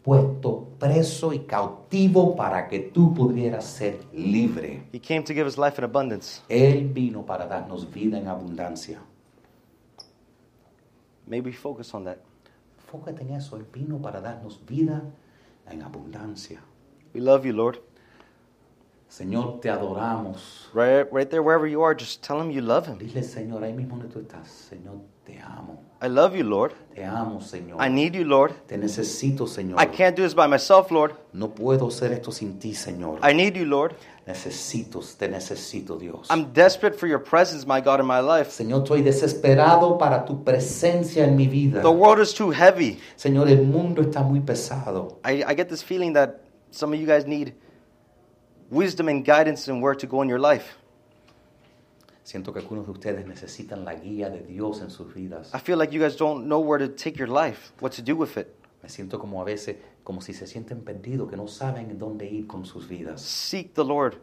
puesto 0.03 0.67
preso 0.79 1.31
y 1.31 1.39
cautivo 1.39 2.35
para 2.35 2.67
que 2.67 2.79
tú 2.79 3.13
pudieras 3.13 3.65
ser 3.65 3.99
libre. 4.13 4.83
He 4.91 4.99
came 4.99 5.23
to 5.23 5.33
give 5.33 5.45
us 5.45 5.57
life 5.57 5.77
in 5.77 5.83
abundance. 5.83 6.41
Él 6.49 6.87
vino 6.91 7.23
para 7.25 7.45
darnos 7.45 7.91
vida 7.91 8.17
en 8.17 8.27
abundancia. 8.27 8.99
Maybe 11.27 11.51
focus 11.51 11.93
on 11.93 12.05
that. 12.05 12.17
Fócate 12.91 13.21
en 13.21 13.31
eso. 13.31 13.55
Él 13.55 13.65
vino 13.71 14.01
para 14.01 14.19
darnos 14.19 14.65
vida 14.65 15.01
en 15.69 15.81
abundancia. 15.81 16.61
We 17.13 17.21
love 17.21 17.45
you, 17.45 17.53
Lord. 17.53 17.79
Señor, 19.07 19.59
te 19.61 19.69
adoramos. 19.69 20.69
Right, 20.73 21.07
right 21.11 21.29
there, 21.29 21.41
wherever 21.41 21.67
you 21.67 21.81
are, 21.83 21.93
just 21.97 22.21
tell 22.21 22.41
him 22.41 22.51
you 22.51 22.61
love 22.61 22.87
him. 22.87 22.97
Dile, 22.97 23.23
Señor, 23.23 23.63
ahí 23.63 23.73
mismo 23.73 23.97
donde 23.97 24.13
tú 24.13 24.19
estás. 24.19 24.49
Señor, 24.49 24.95
te 25.25 25.39
amo. 25.39 25.79
I 26.03 26.07
love 26.07 26.35
you, 26.35 26.43
Lord. 26.43 26.73
Te 26.95 27.03
amo, 27.03 27.41
Señor. 27.41 27.77
I 27.79 27.87
need 27.87 28.15
you, 28.15 28.25
Lord. 28.25 28.53
Te 28.67 28.75
necesito, 28.75 29.47
Señor. 29.47 29.79
I 29.79 29.85
can't 29.85 30.15
do 30.15 30.23
this 30.23 30.33
by 30.33 30.47
myself, 30.47 30.89
Lord. 30.89 31.13
No 31.31 31.49
puedo 31.49 31.87
hacer 31.89 32.11
esto 32.11 32.31
sin 32.31 32.57
ti, 32.57 32.73
Señor. 32.73 33.19
I 33.21 33.33
need 33.33 33.55
you, 33.55 33.65
Lord. 33.65 33.95
Necesito, 34.25 34.99
te 35.17 35.27
necesito, 35.27 35.99
Dios. 35.99 36.27
I'm 36.31 36.53
desperate 36.53 36.97
for 36.97 37.07
your 37.07 37.19
presence, 37.19 37.67
my 37.67 37.81
God, 37.81 37.99
in 37.99 38.07
my 38.07 38.19
life. 38.19 38.49
Señor, 38.49 38.83
estoy 38.83 39.03
desesperado 39.03 39.99
para 39.99 40.25
tu 40.25 40.43
presencia 40.43 41.23
en 41.23 41.35
mi 41.35 41.47
vida. 41.47 41.83
The 41.83 41.91
world 41.91 42.19
is 42.19 42.33
too 42.33 42.49
heavy. 42.49 42.99
Señor, 43.15 43.47
el 43.47 43.61
mundo 43.67 44.01
está 44.01 44.23
muy 44.23 44.39
pesado. 44.39 45.19
I, 45.23 45.43
I 45.43 45.53
get 45.53 45.69
this 45.69 45.83
feeling 45.83 46.13
that 46.13 46.41
some 46.71 46.93
of 46.93 46.99
you 46.99 47.05
guys 47.05 47.27
need 47.27 47.53
wisdom 48.71 49.07
and 49.07 49.23
guidance 49.23 49.67
and 49.67 49.83
where 49.83 49.93
to 49.93 50.07
go 50.07 50.23
in 50.23 50.29
your 50.29 50.39
life. 50.39 50.77
Siento 52.31 52.53
que 52.53 52.59
algunos 52.59 52.85
de 52.85 52.93
ustedes 52.93 53.27
necesitan 53.27 53.83
la 53.83 53.93
guía 53.93 54.29
de 54.29 54.41
Dios 54.43 54.81
en 54.81 54.89
sus 54.89 55.13
vidas. 55.13 55.51
I 55.53 55.59
feel 55.59 55.77
like 55.77 55.93
you 55.93 56.01
guys 56.01 56.15
don't 56.15 56.45
know 56.45 56.61
where 56.61 56.79
to 56.79 56.93
take 56.95 57.19
your 57.19 57.27
life, 57.27 57.73
what 57.81 57.91
to 57.91 58.01
do 58.01 58.15
with 58.15 58.37
it. 58.37 58.47
Me 58.81 58.87
siento 58.87 59.19
como 59.19 59.41
a 59.41 59.43
veces, 59.43 59.75
como 60.01 60.21
si 60.21 60.31
se 60.31 60.47
sienten 60.47 60.79
perdidos, 60.79 61.29
que 61.29 61.35
no 61.35 61.45
saben 61.49 61.97
dónde 61.99 62.29
ir 62.29 62.47
con 62.47 62.63
sus 62.63 62.87
vidas. 62.87 63.19
Seek 63.19 63.73
the 63.73 63.83
Lord. 63.83 64.13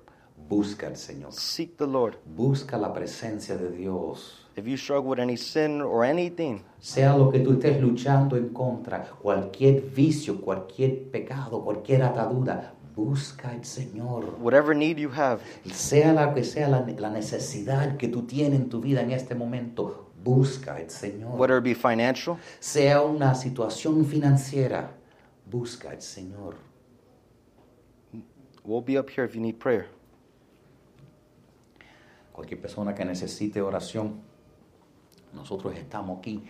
Busca 0.49 0.87
al 0.87 0.97
Señor. 0.97 1.35
Seek 1.35 1.77
the 1.77 1.87
Lord. 1.87 2.17
Busca 2.25 2.79
la 2.79 2.95
presencia 2.95 3.59
de 3.59 3.73
Dios. 3.73 4.47
If 4.57 4.67
you 4.67 4.79
struggle 4.79 5.11
with 5.11 5.21
any 5.21 5.37
sin 5.37 5.83
or 5.83 6.03
anything, 6.03 6.63
Sea 6.81 7.15
lo 7.15 7.31
que 7.31 7.41
tú 7.41 7.53
estés 7.53 7.79
luchando 7.79 8.39
en 8.39 8.49
contra, 8.55 9.03
cualquier 9.03 9.83
vicio, 9.83 10.41
cualquier 10.41 11.11
pecado, 11.11 11.63
cualquier 11.63 12.05
atadura, 12.05 12.73
busca 12.99 13.51
al 13.51 13.64
Señor. 13.64 14.36
whatever 14.40 14.74
need 14.74 14.99
you 14.99 15.09
have, 15.11 15.40
Sea 15.72 16.12
la 16.12 16.34
que 16.34 16.42
sea 16.42 16.68
la, 16.68 16.80
la 16.99 17.11
necesidad 17.11 17.96
que 17.96 18.09
tú 18.09 18.22
tienes 18.26 18.59
en 18.59 18.68
tu 18.68 18.80
vida 18.80 19.03
en 19.03 19.12
este 19.12 19.36
momento, 19.36 20.11
busca 20.24 20.74
al 20.74 20.90
Señor. 20.90 21.38
whether 21.38 21.59
it 21.59 21.62
be 21.64 21.74
financial, 21.74 22.36
Sea 22.59 23.01
una 23.03 23.34
situación 23.36 24.05
financiera, 24.05 24.90
busca 25.49 25.90
al 25.90 26.03
Señor. 26.03 26.57
we'll 28.64 28.82
be 28.82 28.99
up 28.99 29.09
here 29.09 29.24
if 29.24 29.34
you 29.34 29.40
need 29.40 29.59
prayer. 29.61 29.86
Cualquier 32.32 32.61
persona 32.61 32.94
que 32.94 33.05
necesite 33.05 33.61
oración, 33.62 34.20
nosotros 35.32 35.74
estamos 35.76 36.18
aquí 36.18 36.42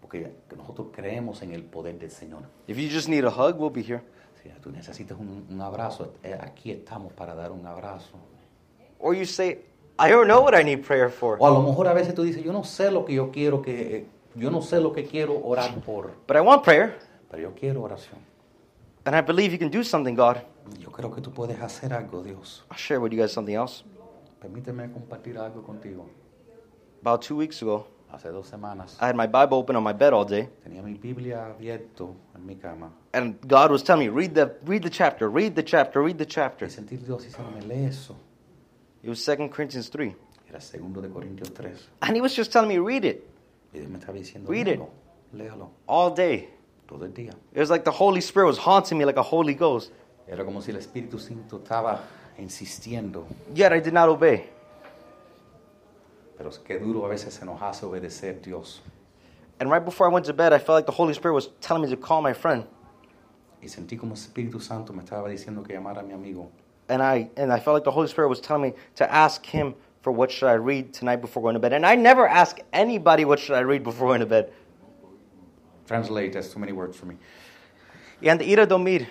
porque 0.00 0.32
nosotros 0.56 0.88
creemos 0.92 1.42
en 1.42 1.52
el 1.52 1.62
poder 1.64 1.98
del 1.98 2.10
Señor. 2.10 2.42
If 2.68 2.76
you 2.78 2.88
just 2.88 3.08
need 3.08 3.24
a 3.24 3.30
hug, 3.30 3.58
we'll 3.58 3.70
be 3.70 3.82
here. 3.82 4.02
Si 4.42 4.48
tú 4.60 4.70
necesitas 4.70 5.18
un, 5.18 5.46
un 5.48 5.60
abrazo, 5.60 6.14
eh, 6.22 6.36
aquí 6.40 6.72
estamos 6.72 7.12
para 7.12 7.34
dar 7.34 7.52
un 7.52 7.64
abrazo. 7.66 8.16
Or 8.98 9.14
you 9.14 9.24
say, 9.24 9.64
I 9.98 10.10
don't 10.10 10.26
know 10.26 10.42
what 10.42 10.54
I 10.58 10.64
need 10.64 10.84
prayer 10.84 11.10
for, 11.10 11.36
O 11.38 11.46
a 11.46 11.50
lo 11.50 11.62
mejor 11.62 11.86
a 11.88 11.92
veces 11.92 12.14
tú 12.14 12.22
dices, 12.22 12.42
yo 12.42 12.52
no 12.52 12.64
sé 12.64 12.90
lo 12.90 13.04
que 13.04 13.14
yo 13.14 13.30
quiero 13.30 13.62
que, 13.62 13.96
eh, 13.96 14.06
yo 14.34 14.50
no 14.50 14.60
sé 14.62 14.80
lo 14.80 14.92
que 14.92 15.04
quiero 15.04 15.40
orar 15.44 15.74
por, 15.82 16.12
but 16.26 16.36
I 16.36 16.40
want 16.40 16.64
prayer, 16.64 16.98
pero 17.30 17.42
yo 17.42 17.54
quiero 17.54 17.82
oración. 17.82 18.18
and 19.04 19.14
I 19.14 19.20
believe 19.20 19.52
you 19.52 19.58
can 19.58 19.70
do 19.70 19.82
something, 19.84 20.14
God. 20.14 20.38
Yo 20.78 20.90
creo 20.90 21.12
que 21.12 21.20
tú 21.20 21.32
puedes 21.32 21.60
hacer 21.60 21.92
algo, 21.92 22.22
Dios. 22.22 22.64
I'll 22.70 22.76
share 22.78 23.00
with 23.00 23.12
you 23.12 23.18
guys 23.20 23.32
something 23.32 23.54
else. 23.54 23.84
Permíteme 24.40 24.90
compartir 24.92 25.36
algo 25.38 25.62
contigo. 25.62 26.06
About 27.00 27.22
two 27.22 27.36
weeks 27.36 27.60
ago, 27.62 27.86
Hace 28.12 28.28
dos 28.30 28.46
semanas 28.46 28.96
I 29.00 29.06
had 29.06 29.16
my 29.16 29.26
Bible 29.26 29.56
open 29.56 29.74
on 29.74 29.82
my 29.82 29.92
bed 29.94 30.12
all 30.12 30.24
day, 30.26 30.48
tenía 30.62 30.82
mi 30.82 30.94
Biblia 30.94 31.46
abierto 31.46 32.14
en 32.34 32.44
mi 32.46 32.56
cama 32.56 32.90
and 33.14 33.36
God 33.48 33.70
was 33.70 33.82
telling 33.82 34.06
me, 34.06 34.08
read 34.14 34.34
the, 34.34 34.54
read 34.64 34.82
the 34.82 34.90
chapter, 34.90 35.28
read 35.30 35.54
the 35.54 35.62
chapter, 35.62 36.02
read 36.02 36.18
the 36.18 36.26
chapter. 36.26 36.66
y 36.66 36.70
sentí 36.70 36.96
Dios 36.98 37.24
diciéndome, 37.24 37.62
lee 37.66 37.86
eso. 37.86 38.16
It 39.02 39.08
was 39.08 39.24
2 39.24 39.48
Corinthians 39.48 39.88
3. 39.90 40.14
Era 40.48 40.60
segundo 40.60 41.00
de 41.00 41.08
Corintios 41.08 41.52
3. 41.52 41.72
And 42.02 42.14
he 42.14 42.20
was 42.20 42.34
just 42.36 42.52
telling 42.52 42.68
me, 42.68 42.78
read 42.78 43.04
it 43.04 43.26
Y 43.74 43.80
me 43.80 43.98
estaba 43.98 44.12
diciendo, 44.18 44.48
Read 44.48 44.68
it. 44.68 44.80
léalo, 45.34 45.70
all 45.88 46.14
day. 46.14 46.48
todo 46.86 47.04
el 47.06 47.12
día. 47.12 47.32
It 47.54 47.58
was 47.58 47.70
like 47.70 47.84
the 47.84 47.90
Holy 47.90 48.20
Spirit 48.20 48.46
was 48.46 48.58
haunting 48.58 48.98
me 48.98 49.04
like 49.06 49.16
a 49.16 49.22
Holy 49.22 49.54
Ghost. 49.54 49.90
Era 50.28 50.44
como 50.44 50.60
si 50.60 50.70
el 50.70 50.76
Espíritu 50.78 51.18
Santo 51.18 51.58
estaba 51.58 52.00
insistiendo. 52.38 53.26
Yet 53.54 53.72
I 53.72 53.80
did 53.80 53.92
not 53.94 54.08
obey. 54.08 54.44
Pero 56.42 56.50
es 56.50 56.58
que 56.58 56.76
duro 56.76 57.06
a 57.06 57.08
veces 57.08 57.34
se 57.34 57.44
nos 57.44 57.62
hace 57.62 57.86
obedecer 57.86 58.42
Dios. 58.42 58.82
And 59.60 59.70
right 59.70 59.84
before 59.84 60.08
I 60.08 60.12
went 60.12 60.26
to 60.26 60.32
bed, 60.32 60.52
I 60.52 60.58
felt 60.58 60.74
like 60.74 60.86
the 60.86 60.92
Holy 60.92 61.14
Spirit 61.14 61.34
was 61.34 61.50
telling 61.60 61.84
me 61.84 61.88
to 61.88 61.96
call 61.96 62.20
my 62.20 62.32
friend. 62.32 62.66
Y 63.62 63.68
sentí 63.68 63.96
como 63.96 64.14
el 64.14 64.18
Espíritu 64.18 64.60
Santo 64.60 64.92
me 64.92 65.04
estaba 65.04 65.28
diciendo 65.28 65.64
que 65.64 65.72
llamara 65.72 66.00
a 66.00 66.02
mi 66.02 66.12
amigo. 66.12 66.50
And 66.88 67.00
I, 67.00 67.30
and 67.36 67.52
I 67.52 67.60
felt 67.60 67.74
like 67.74 67.84
the 67.84 67.92
Holy 67.92 68.08
Spirit 68.08 68.28
was 68.28 68.40
telling 68.40 68.62
me 68.62 68.72
to 68.96 69.08
ask 69.08 69.46
him 69.46 69.76
for 70.00 70.10
what 70.10 70.32
should 70.32 70.48
I 70.48 70.54
read 70.54 70.92
tonight 70.92 71.20
before 71.20 71.44
going 71.44 71.54
to 71.54 71.60
bed. 71.60 71.74
And 71.74 71.86
I 71.86 71.94
never 71.94 72.26
ask 72.26 72.58
anybody 72.72 73.24
what 73.24 73.38
should 73.38 73.54
I 73.54 73.60
read 73.60 73.84
before 73.84 74.08
going 74.08 74.18
to 74.18 74.26
bed. 74.26 74.52
Translate, 75.86 76.32
that's 76.32 76.52
too 76.52 76.58
many 76.58 76.72
words 76.72 76.96
for 76.96 77.06
me. 77.06 77.18
Y 78.20 78.36
de 78.36 78.44
ir 78.44 78.58
a 78.58 78.66
dormir, 78.66 79.06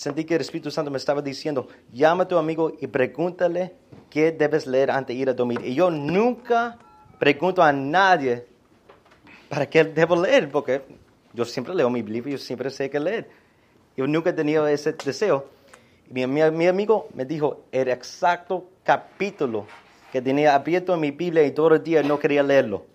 sentí 0.00 0.24
que 0.24 0.34
el 0.34 0.40
Espíritu 0.40 0.70
Santo 0.70 0.90
me 0.90 0.96
estaba 0.96 1.20
diciendo, 1.20 1.68
llama 1.92 2.22
a 2.22 2.28
tu 2.28 2.38
amigo 2.38 2.72
y 2.80 2.86
pregúntale 2.86 3.74
qué 4.08 4.32
debes 4.32 4.66
leer 4.66 4.90
antes 4.90 5.14
de 5.14 5.20
ir 5.20 5.28
a 5.28 5.34
dormir. 5.34 5.60
Y 5.62 5.74
yo 5.74 5.90
nunca 5.90 6.78
pregunto 7.18 7.62
a 7.62 7.70
nadie 7.70 8.46
para 9.50 9.68
qué 9.68 9.84
debo 9.84 10.16
leer, 10.16 10.50
porque 10.50 10.80
yo 11.34 11.44
siempre 11.44 11.74
leo 11.74 11.90
mi 11.90 12.00
y 12.00 12.30
yo 12.30 12.38
siempre 12.38 12.70
sé 12.70 12.88
qué 12.88 12.98
leer. 12.98 13.28
Yo 13.94 14.06
nunca 14.06 14.30
he 14.30 14.32
tenido 14.32 14.66
ese 14.66 14.94
deseo. 14.94 15.50
Mi, 16.08 16.26
mi- 16.26 16.50
mi 16.50 16.66
amigo 16.66 17.08
me 17.12 17.26
dijo 17.26 17.64
el 17.70 17.88
exacto 17.88 18.70
capítulo 18.82 19.66
que 20.10 20.22
tenía 20.22 20.54
abierto 20.54 20.94
en 20.94 21.00
mi 21.00 21.10
Biblia 21.10 21.44
y 21.44 21.50
todo 21.50 21.74
el 21.74 21.82
día 21.82 22.02
no 22.02 22.18
quería 22.18 22.42
leerlo. 22.42 22.86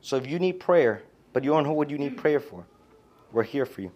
So 0.00 0.16
if 0.16 0.26
you 0.26 0.40
need 0.40 0.58
prayer, 0.58 1.04
but 1.32 1.44
you 1.44 1.52
don't 1.52 1.62
know 1.62 1.72
what 1.72 1.86
you 1.86 1.98
need 1.98 2.16
prayer 2.20 2.40
for, 2.40 2.64
we're 3.32 3.46
here 3.46 3.64
for 3.64 3.82
you. 3.84 3.92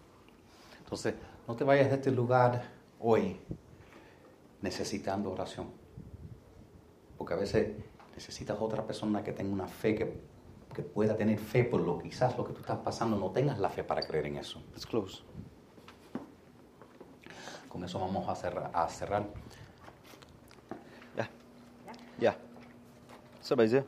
Entonces, 0.85 1.13
no 1.47 1.55
te 1.55 1.63
vayas 1.63 1.89
de 1.89 1.95
este 1.95 2.11
lugar 2.11 2.63
hoy 2.99 3.39
necesitando 4.61 5.31
oración. 5.31 5.67
Porque 7.17 7.33
a 7.33 7.37
veces 7.37 7.75
necesitas 8.13 8.57
otra 8.59 8.85
persona 8.85 9.23
que 9.23 9.31
tenga 9.31 9.53
una 9.53 9.67
fe, 9.67 9.95
que, 9.95 10.21
que 10.75 10.83
pueda 10.83 11.15
tener 11.15 11.39
fe 11.39 11.63
por 11.63 11.81
lo 11.81 11.99
quizás 11.99 12.37
lo 12.37 12.45
que 12.45 12.53
tú 12.53 12.59
estás 12.59 12.79
pasando, 12.79 13.17
no 13.17 13.31
tengas 13.31 13.59
la 13.59 13.69
fe 13.69 13.83
para 13.83 14.01
creer 14.01 14.27
en 14.27 14.37
eso. 14.37 14.61
Let's 14.73 14.85
close. 14.85 15.23
Con 17.69 17.83
eso 17.83 17.99
vamos 17.99 18.27
a 18.27 18.35
cerrar. 18.35 18.71
A 18.73 18.89
cerrar. 18.89 19.25
Yeah. 21.15 21.29
Yeah. 22.19 22.37
Somebody's 23.41 23.71
there. 23.71 23.85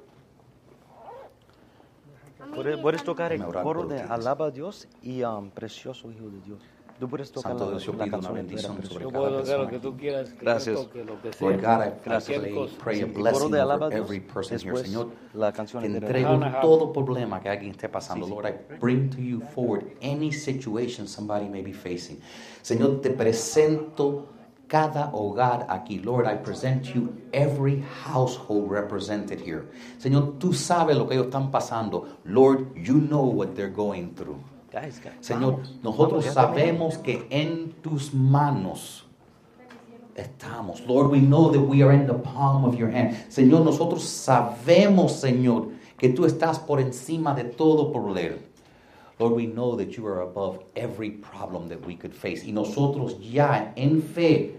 ¿Puedes, 2.82 3.03
tocar 3.03 3.32
el 3.32 3.43
coro 3.43 3.86
de. 3.86 4.01
Alaba 4.01 4.47
a 4.47 4.51
Dios 4.51 4.88
y 5.01 5.24
um, 5.24 5.49
Precioso 5.49 6.12
Hijo 6.12 6.30
de 6.30 6.41
Dios? 6.41 6.60
Santo 7.00 7.70
Dios, 7.70 7.84
yo 7.84 7.93
pido 7.93 8.18
una 8.18 8.32
bendición 8.32 8.84
sobre 8.84 9.06
cada 9.10 9.30
lo 9.30 9.38
persona. 9.38 9.70
que 9.70 9.80
tú 9.80 9.95
quieras. 9.95 10.30
que 10.32 10.45
Gracias. 10.45 10.76
toque, 10.76 11.04
lo 11.06 11.22
que 11.22 11.32
sea. 11.32 11.50
Lord 11.50 11.62
God, 11.62 11.86
I 11.86 11.91
Cualquier 12.04 12.70
pray, 12.78 13.02
a 13.02 13.06
blessing 13.06 13.56
over 13.56 13.93
every 13.93 14.20
person 14.20 14.60
here. 14.60 14.76
Señor, 14.76 15.12
te 15.34 15.86
entrego 15.88 16.39
todo 16.62 16.91
problema 16.91 17.39
que 17.41 17.50
alguien 17.50 17.72
esté 17.72 17.88
pasando. 17.89 18.28
Lord, 18.28 18.45
I 18.47 18.54
bring 18.80 19.10
to 19.12 19.22
you 19.22 19.39
forward 19.54 19.86
any 20.02 20.32
situation 20.32 21.08
somebody 21.08 21.47
may 21.47 21.62
be 21.62 21.74
facing. 21.74 22.20
Señor, 22.62 23.02
te 23.02 23.12
presento 23.12 24.28
cada 24.68 25.12
hogar 25.14 25.66
aquí. 25.70 26.00
Lord, 26.04 26.28
I 26.28 26.36
present 26.36 26.93
you 26.93 27.14
every 27.32 27.84
household 28.06 28.70
represented 28.70 29.39
here. 29.39 29.64
Señor, 29.97 30.38
tú 30.38 30.54
sabes 30.54 30.95
lo 30.95 31.08
que 31.08 31.16
ellos 31.16 31.28
están 31.28 31.50
pasando. 31.50 32.20
Lord, 32.26 32.76
you 32.76 33.00
know 33.00 33.24
what 33.26 33.56
they're 33.56 33.74
going 33.74 34.14
through. 34.14 34.38
Señor, 35.20 35.59
nosotros 35.84 36.26
sabemos 36.26 36.97
que 36.97 37.28
en 37.30 37.72
tus 37.82 38.13
manos 38.13 39.05
estamos. 40.15 40.86
Lord, 40.86 41.09
we 41.09 41.20
know 41.20 41.49
that 41.51 41.61
we 41.61 41.82
are 41.82 41.91
in 41.91 42.05
the 42.05 42.13
palm 42.13 42.65
of 42.65 42.76
your 42.76 42.89
hand. 42.89 43.15
Señor, 43.30 43.63
nosotros 43.63 44.03
sabemos, 44.03 45.13
Señor, 45.13 45.70
que 45.97 46.09
tú 46.09 46.26
estás 46.26 46.59
por 46.59 46.80
encima 46.80 47.34
de 47.34 47.45
todo 47.45 47.91
problema. 47.91 48.38
Lord, 49.20 49.34
we 49.34 49.47
know 49.47 49.76
that 49.76 49.97
you 49.97 50.05
are 50.07 50.22
above 50.22 50.63
every 50.76 51.11
problem 51.11 51.67
that 51.70 51.86
we 51.86 51.95
could 51.95 52.13
face. 52.13 52.45
Y 52.45 52.51
nosotros 52.51 53.17
ya 53.20 53.74
en 53.76 54.01
fe 54.01 54.55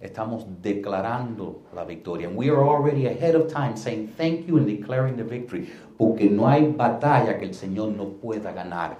estamos 0.00 0.46
declarando 0.60 1.60
la 1.74 1.84
victoria. 1.84 2.26
And 2.26 2.36
we 2.36 2.48
are 2.48 2.60
already 2.60 3.06
ahead 3.06 3.36
of 3.36 3.52
time 3.52 3.76
saying 3.76 4.08
thank 4.16 4.48
you 4.48 4.56
and 4.56 4.66
declaring 4.66 5.16
the 5.16 5.22
victory. 5.22 5.70
Porque 5.96 6.28
no 6.28 6.48
hay 6.48 6.72
batalla 6.72 7.38
que 7.38 7.46
el 7.46 7.54
Señor 7.54 7.94
no 7.96 8.06
pueda 8.20 8.52
ganar. 8.52 8.96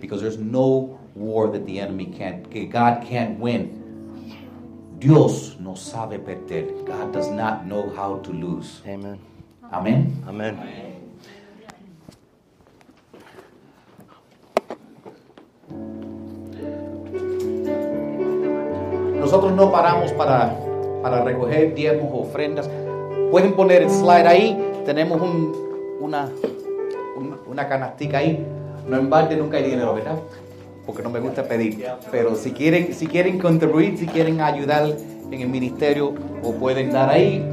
Because 0.00 0.20
there's 0.20 0.38
no 0.38 0.98
war 1.14 1.48
that 1.50 1.66
the 1.66 1.80
enemy 1.80 2.06
can't, 2.06 2.48
que 2.50 2.66
God 2.66 3.02
can't 3.04 3.38
win. 3.40 3.74
Dios 4.98 5.56
no 5.60 5.74
sabe 5.74 6.18
perder. 6.18 6.84
God 6.84 7.12
does 7.12 7.30
not 7.30 7.66
know 7.66 7.90
how 7.94 8.18
to 8.22 8.32
lose. 8.32 8.80
Amen. 8.86 9.18
Amén. 9.70 10.10
Amen. 10.26 10.58
Nosotros 19.20 19.52
no 19.52 19.70
paramos 19.70 20.12
para, 20.12 20.54
para 21.02 21.22
recoger 21.24 21.74
diezmos 21.74 22.10
o 22.12 22.20
ofrendas. 22.22 22.68
Pueden 23.30 23.52
poner 23.54 23.82
el 23.82 23.90
slide 23.90 24.26
ahí. 24.26 24.82
Tenemos 24.86 25.20
un- 25.20 25.52
una, 26.00 26.30
un- 27.16 27.36
una 27.46 27.68
canastica 27.68 28.18
ahí. 28.18 28.44
No 28.88 28.96
en 28.96 29.10
nunca 29.36 29.58
hay 29.58 29.64
dinero, 29.64 29.94
¿verdad? 29.94 30.18
Porque 30.86 31.02
no 31.02 31.10
me 31.10 31.20
gusta 31.20 31.44
pedir. 31.44 31.84
Pero 32.10 32.34
si 32.34 32.52
quieren, 32.52 32.94
si 32.94 33.06
quieren 33.06 33.38
contribuir, 33.38 33.98
si 33.98 34.06
quieren 34.06 34.40
ayudar 34.40 34.96
en 35.30 35.40
el 35.40 35.48
ministerio, 35.48 36.14
o 36.42 36.52
pueden 36.54 36.90
dar 36.90 37.10
ahí 37.10 37.44